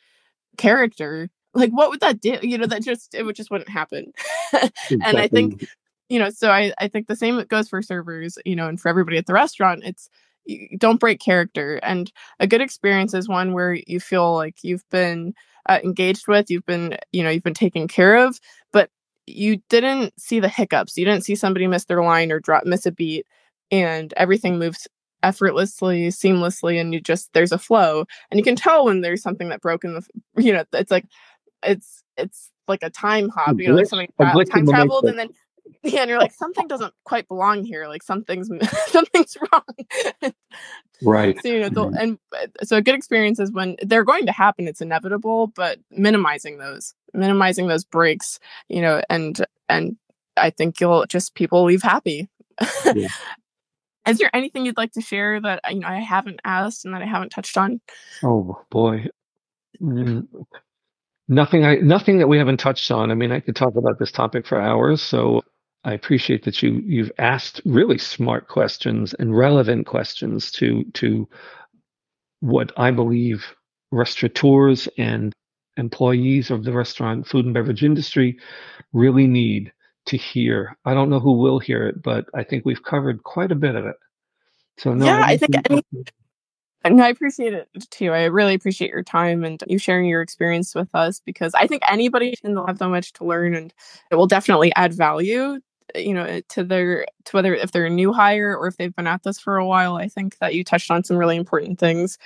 character, 0.57 1.30
like 1.56 1.72
what 1.72 1.90
would 1.90 2.02
that 2.02 2.22
do 2.22 2.38
you 2.44 2.57
know 2.57 2.68
that 2.68 2.84
just 2.84 3.16
it 3.16 3.24
would 3.24 3.36
just 3.36 3.49
wouldn't 3.49 3.70
happen 3.70 4.12
exactly. 4.53 4.99
and 5.03 5.18
i 5.18 5.28
think 5.28 5.68
you 6.10 6.20
know 6.20 6.30
so 6.30 6.52
I, 6.52 6.74
I 6.78 6.88
think 6.88 7.07
the 7.07 7.16
same 7.16 7.44
goes 7.45 7.70
for 7.70 7.82
servers 7.82 8.38
you 8.45 8.56
know 8.56 8.68
and 8.68 8.80
for 8.80 8.90
everybody 8.90 9.18
at 9.18 9.26
the 9.26 9.34
restaurant 9.34 9.84
it's 9.84 10.10
you 10.45 10.78
don't 10.78 10.99
break 10.99 11.20
character 11.20 11.80
and 11.82 12.12
a 12.40 12.45
good 12.45 12.62
experience 12.62 13.14
is 13.16 13.28
one 13.28 13.53
where 13.53 13.80
you 13.88 13.99
feel 13.99 14.36
like 14.36 14.57
you've 14.62 14.88
been 14.91 15.34
uh, 15.68 15.80
engaged 15.84 16.28
with 16.28 16.50
you've 16.50 16.66
been 16.66 16.98
you 17.12 17.24
know 17.24 17.30
you've 17.30 17.44
been 17.44 17.54
taken 17.54 17.88
care 17.88 18.16
of 18.16 18.40
but 18.72 18.90
you 19.28 19.62
didn't 19.70 20.14
see 20.20 20.40
the 20.40 20.50
hiccups. 20.50 20.98
You 20.98 21.06
didn't 21.06 21.24
see 21.24 21.36
somebody 21.36 21.68
miss 21.68 21.86
their 21.86 22.04
line 22.04 22.32
or 22.32 22.40
drop 22.40 22.66
miss 22.66 22.86
a 22.86 22.92
beat 22.92 23.26
and 23.72 24.14
everything 24.18 24.60
moves 24.60 24.88
effortlessly 25.24 26.10
seamlessly 26.10 26.80
and 26.80 26.94
you 26.94 27.02
just 27.02 27.34
there's 27.34 27.52
a 27.52 27.58
flow. 27.58 28.06
And 28.30 28.40
you 28.40 28.44
can 28.44 28.56
tell 28.56 28.86
when 28.86 29.02
there's 29.02 29.24
something 29.24 29.50
that 29.50 29.62
broke 29.62 29.84
in 29.84 29.96
the 29.96 30.06
you 30.38 30.54
know 30.54 30.64
it's 30.74 30.92
like 30.92 31.06
it's 31.64 32.04
it's 32.18 32.52
like 32.68 32.84
a 32.84 32.90
time 32.90 33.30
hop, 33.30 33.60
you 33.60 33.68
know, 33.68 33.76
like 33.76 33.88
something 33.88 34.12
tra- 34.20 34.46
time 34.46 34.66
traveled, 34.66 35.06
and 35.06 35.20
then 35.20 35.30
yeah, 35.84 36.02
and 36.02 36.10
you're 36.10 36.20
like 36.20 36.34
something 36.34 36.68
doesn't 36.68 36.94
quite 37.04 37.28
belong 37.28 37.64
here, 37.64 37.88
like 37.88 38.04
something's 38.04 38.50
something's 38.88 39.38
wrong. 39.52 40.34
right. 41.03 41.38
So 41.41 41.49
you 41.49 41.59
know, 41.61 41.69
the, 41.69 41.97
and 41.99 42.17
uh, 42.35 42.47
so 42.63 42.77
a 42.77 42.81
good 42.81 42.95
experience 42.95 43.39
is 43.39 43.51
when 43.51 43.76
they're 43.81 44.03
going 44.03 44.26
to 44.26 44.31
happen. 44.31 44.67
It's 44.67 44.81
inevitable, 44.81 45.47
but 45.47 45.80
minimizing 45.91 46.57
those, 46.57 46.93
minimizing 47.13 47.67
those 47.67 47.84
breaks, 47.84 48.39
you 48.69 48.81
know, 48.81 49.01
and 49.09 49.45
and 49.69 49.97
I 50.38 50.49
think 50.49 50.80
you'll 50.80 51.05
just 51.05 51.35
people 51.35 51.63
leave 51.63 51.84
happy. 51.84 52.30
Yeah. 52.95 53.07
Is 54.07 54.19
there 54.19 54.30
anything 54.35 54.67
you'd 54.67 54.77
like 54.77 54.91
to 54.91 55.01
share 55.01 55.41
that 55.41 55.61
you 55.69 55.80
know 55.80 55.88
I 55.88 55.99
haven't 55.99 56.39
asked 56.43 56.85
and 56.85 56.93
that 56.93 57.01
I 57.01 57.05
haven't 57.05 57.31
touched 57.31 57.57
on? 57.57 57.81
Oh 58.23 58.61
boy. 58.69 59.07
Mm, 59.81 60.27
Nothing 61.27 61.65
I 61.65 61.76
nothing 61.77 62.19
that 62.19 62.27
we 62.27 62.38
haven't 62.38 62.57
touched 62.57 62.91
on. 62.91 63.09
I 63.09 63.15
mean, 63.15 63.31
I 63.31 63.39
could 63.39 63.55
talk 63.55 63.76
about 63.76 63.97
this 63.97 64.11
topic 64.11 64.45
for 64.45 64.61
hours, 64.61 65.01
so 65.01 65.41
I 65.86 65.94
appreciate 65.94 66.44
that 66.45 66.62
you 66.64 66.82
you've 66.86 67.12
asked 67.20 67.62
really 67.64 67.99
smart 67.99 68.48
questions 68.48 69.14
and 69.14 69.38
relevant 69.38 69.86
questions 69.86 70.52
to 70.53 70.84
to 70.94 71.30
what 72.40 72.72
I 72.76 72.91
believe 72.91 73.45
restaurateurs 73.91 74.90
and 74.98 75.32
employees 75.78 76.49
of 76.49 76.64
the 76.64 76.74
restaurant 76.74 77.28
food 77.28 77.45
and 77.45 77.53
beverage 77.53 77.84
industry 77.84 78.38
really 78.94 79.28
need 79.28 79.72
to 80.07 80.18
hear. 80.18 80.76
I 80.86 80.94
don't 80.94 81.10
know 81.10 81.20
who 81.20 81.34
will 81.34 81.60
hear 81.60 81.88
it, 81.88 82.02
but 82.02 82.26
I 82.34 82.44
think 82.44 82.66
we've 82.66 82.84
covered 82.84 83.24
quite 83.24 83.52
a 83.52 83.56
bit 83.56 83.76
of 83.76 83.86
it. 83.86 83.95
So 84.78 84.94
no, 84.94 85.06
yeah, 85.06 85.22
I 85.24 85.38
think 85.38 85.56
any, 85.70 85.84
and 86.84 87.02
I 87.02 87.10
appreciate 87.10 87.53
it 87.53 87.68
too. 87.90 88.12
I 88.12 88.26
really 88.26 88.53
appreciate 88.53 88.91
your 88.91 89.03
time 89.03 89.44
and 89.44 89.64
you 89.68 89.80
sharing 89.80 90.06
your 90.06 90.22
experience 90.22 90.76
with 90.76 90.94
us 90.94 91.20
because 91.26 91.53
I 91.56 91.66
think 91.68 91.82
anybody 91.90 92.36
can 92.36 92.56
have 92.57 92.78
so 92.78 92.90
much 92.90 93.14
to 93.14 93.26
learn 93.26 93.56
and 93.56 93.74
it 94.12 94.16
will 94.16 94.28
definitely 94.28 94.72
add 94.76 94.94
value, 94.94 95.60
you 95.94 96.14
know, 96.14 96.41
to 96.49 96.64
their 96.64 97.06
to 97.26 97.32
whether 97.36 97.53
if 97.53 97.72
they're 97.72 97.86
a 97.86 97.90
new 97.90 98.14
hire 98.14 98.57
or 98.57 98.68
if 98.68 98.78
they've 98.78 98.95
been 98.95 99.07
at 99.07 99.24
this 99.24 99.40
for 99.40 99.57
a 99.57 99.66
while. 99.66 99.95
I 99.95 100.07
think 100.07 100.38
that 100.40 100.56
you 100.56 100.64
touched 100.64 100.90
on 100.90 101.03
some 101.03 101.18
really 101.18 101.36
important 101.36 101.80
things. 101.80 102.18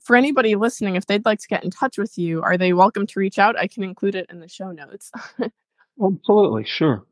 For 0.00 0.16
anybody 0.16 0.54
listening, 0.54 0.96
if 0.96 1.06
they'd 1.06 1.24
like 1.24 1.40
to 1.40 1.48
get 1.48 1.64
in 1.64 1.70
touch 1.70 1.98
with 1.98 2.16
you, 2.18 2.42
are 2.42 2.56
they 2.56 2.72
welcome 2.72 3.06
to 3.06 3.20
reach 3.20 3.38
out? 3.38 3.58
I 3.58 3.66
can 3.66 3.82
include 3.82 4.14
it 4.14 4.26
in 4.30 4.40
the 4.40 4.48
show 4.48 4.70
notes. 4.70 5.10
Absolutely, 6.02 6.64
sure 6.64 7.04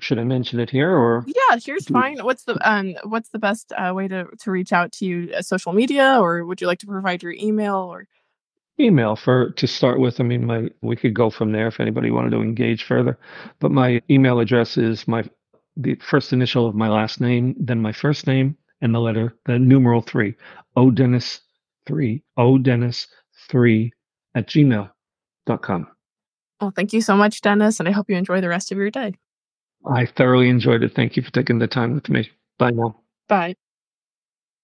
should 0.00 0.18
I 0.18 0.24
mention 0.24 0.60
it 0.60 0.70
here 0.70 0.90
or? 0.90 1.24
Yeah, 1.26 1.58
here's 1.62 1.86
fine. 1.86 2.18
What's 2.24 2.44
the 2.44 2.58
um 2.68 2.96
what's 3.04 3.28
the 3.28 3.38
best 3.38 3.72
uh, 3.76 3.92
way 3.94 4.08
to 4.08 4.26
to 4.40 4.50
reach 4.50 4.72
out 4.72 4.92
to 4.92 5.04
you? 5.04 5.32
Uh, 5.36 5.42
social 5.42 5.72
media, 5.72 6.18
or 6.20 6.44
would 6.44 6.60
you 6.60 6.66
like 6.66 6.78
to 6.80 6.86
provide 6.86 7.22
your 7.22 7.32
email 7.32 7.76
or? 7.76 8.06
Email 8.80 9.14
for 9.14 9.50
to 9.50 9.66
start 9.66 10.00
with. 10.00 10.20
I 10.20 10.24
mean, 10.24 10.46
my 10.46 10.70
we 10.80 10.96
could 10.96 11.14
go 11.14 11.30
from 11.30 11.52
there 11.52 11.68
if 11.68 11.80
anybody 11.80 12.10
wanted 12.10 12.30
to 12.30 12.40
engage 12.40 12.82
further. 12.84 13.18
But 13.58 13.70
my 13.70 14.00
email 14.10 14.40
address 14.40 14.78
is 14.78 15.06
my 15.06 15.24
the 15.76 15.96
first 15.96 16.32
initial 16.32 16.66
of 16.66 16.74
my 16.74 16.88
last 16.88 17.20
name, 17.20 17.54
then 17.58 17.80
my 17.80 17.92
first 17.92 18.26
name, 18.26 18.56
and 18.80 18.94
the 18.94 19.00
letter 19.00 19.36
the 19.44 19.58
numeral 19.58 20.00
three. 20.00 20.34
O 20.76 20.90
Dennis 20.90 21.40
three, 21.86 22.22
O 22.36 22.58
Dennis 22.58 23.06
three 23.48 23.92
at 24.34 24.48
gmail.com. 24.48 25.88
Well, 26.60 26.72
thank 26.74 26.92
you 26.92 27.00
so 27.00 27.16
much, 27.16 27.40
Dennis, 27.40 27.80
and 27.80 27.88
I 27.88 27.92
hope 27.92 28.10
you 28.10 28.16
enjoy 28.16 28.40
the 28.40 28.48
rest 28.48 28.72
of 28.72 28.78
your 28.78 28.90
day. 28.90 29.14
I 29.86 30.06
thoroughly 30.06 30.48
enjoyed 30.48 30.82
it. 30.82 30.94
Thank 30.94 31.16
you 31.16 31.22
for 31.22 31.30
taking 31.30 31.58
the 31.58 31.66
time 31.66 31.94
with 31.94 32.08
me. 32.08 32.30
Bye 32.58 32.70
now. 32.70 32.96
Bye. 33.28 33.56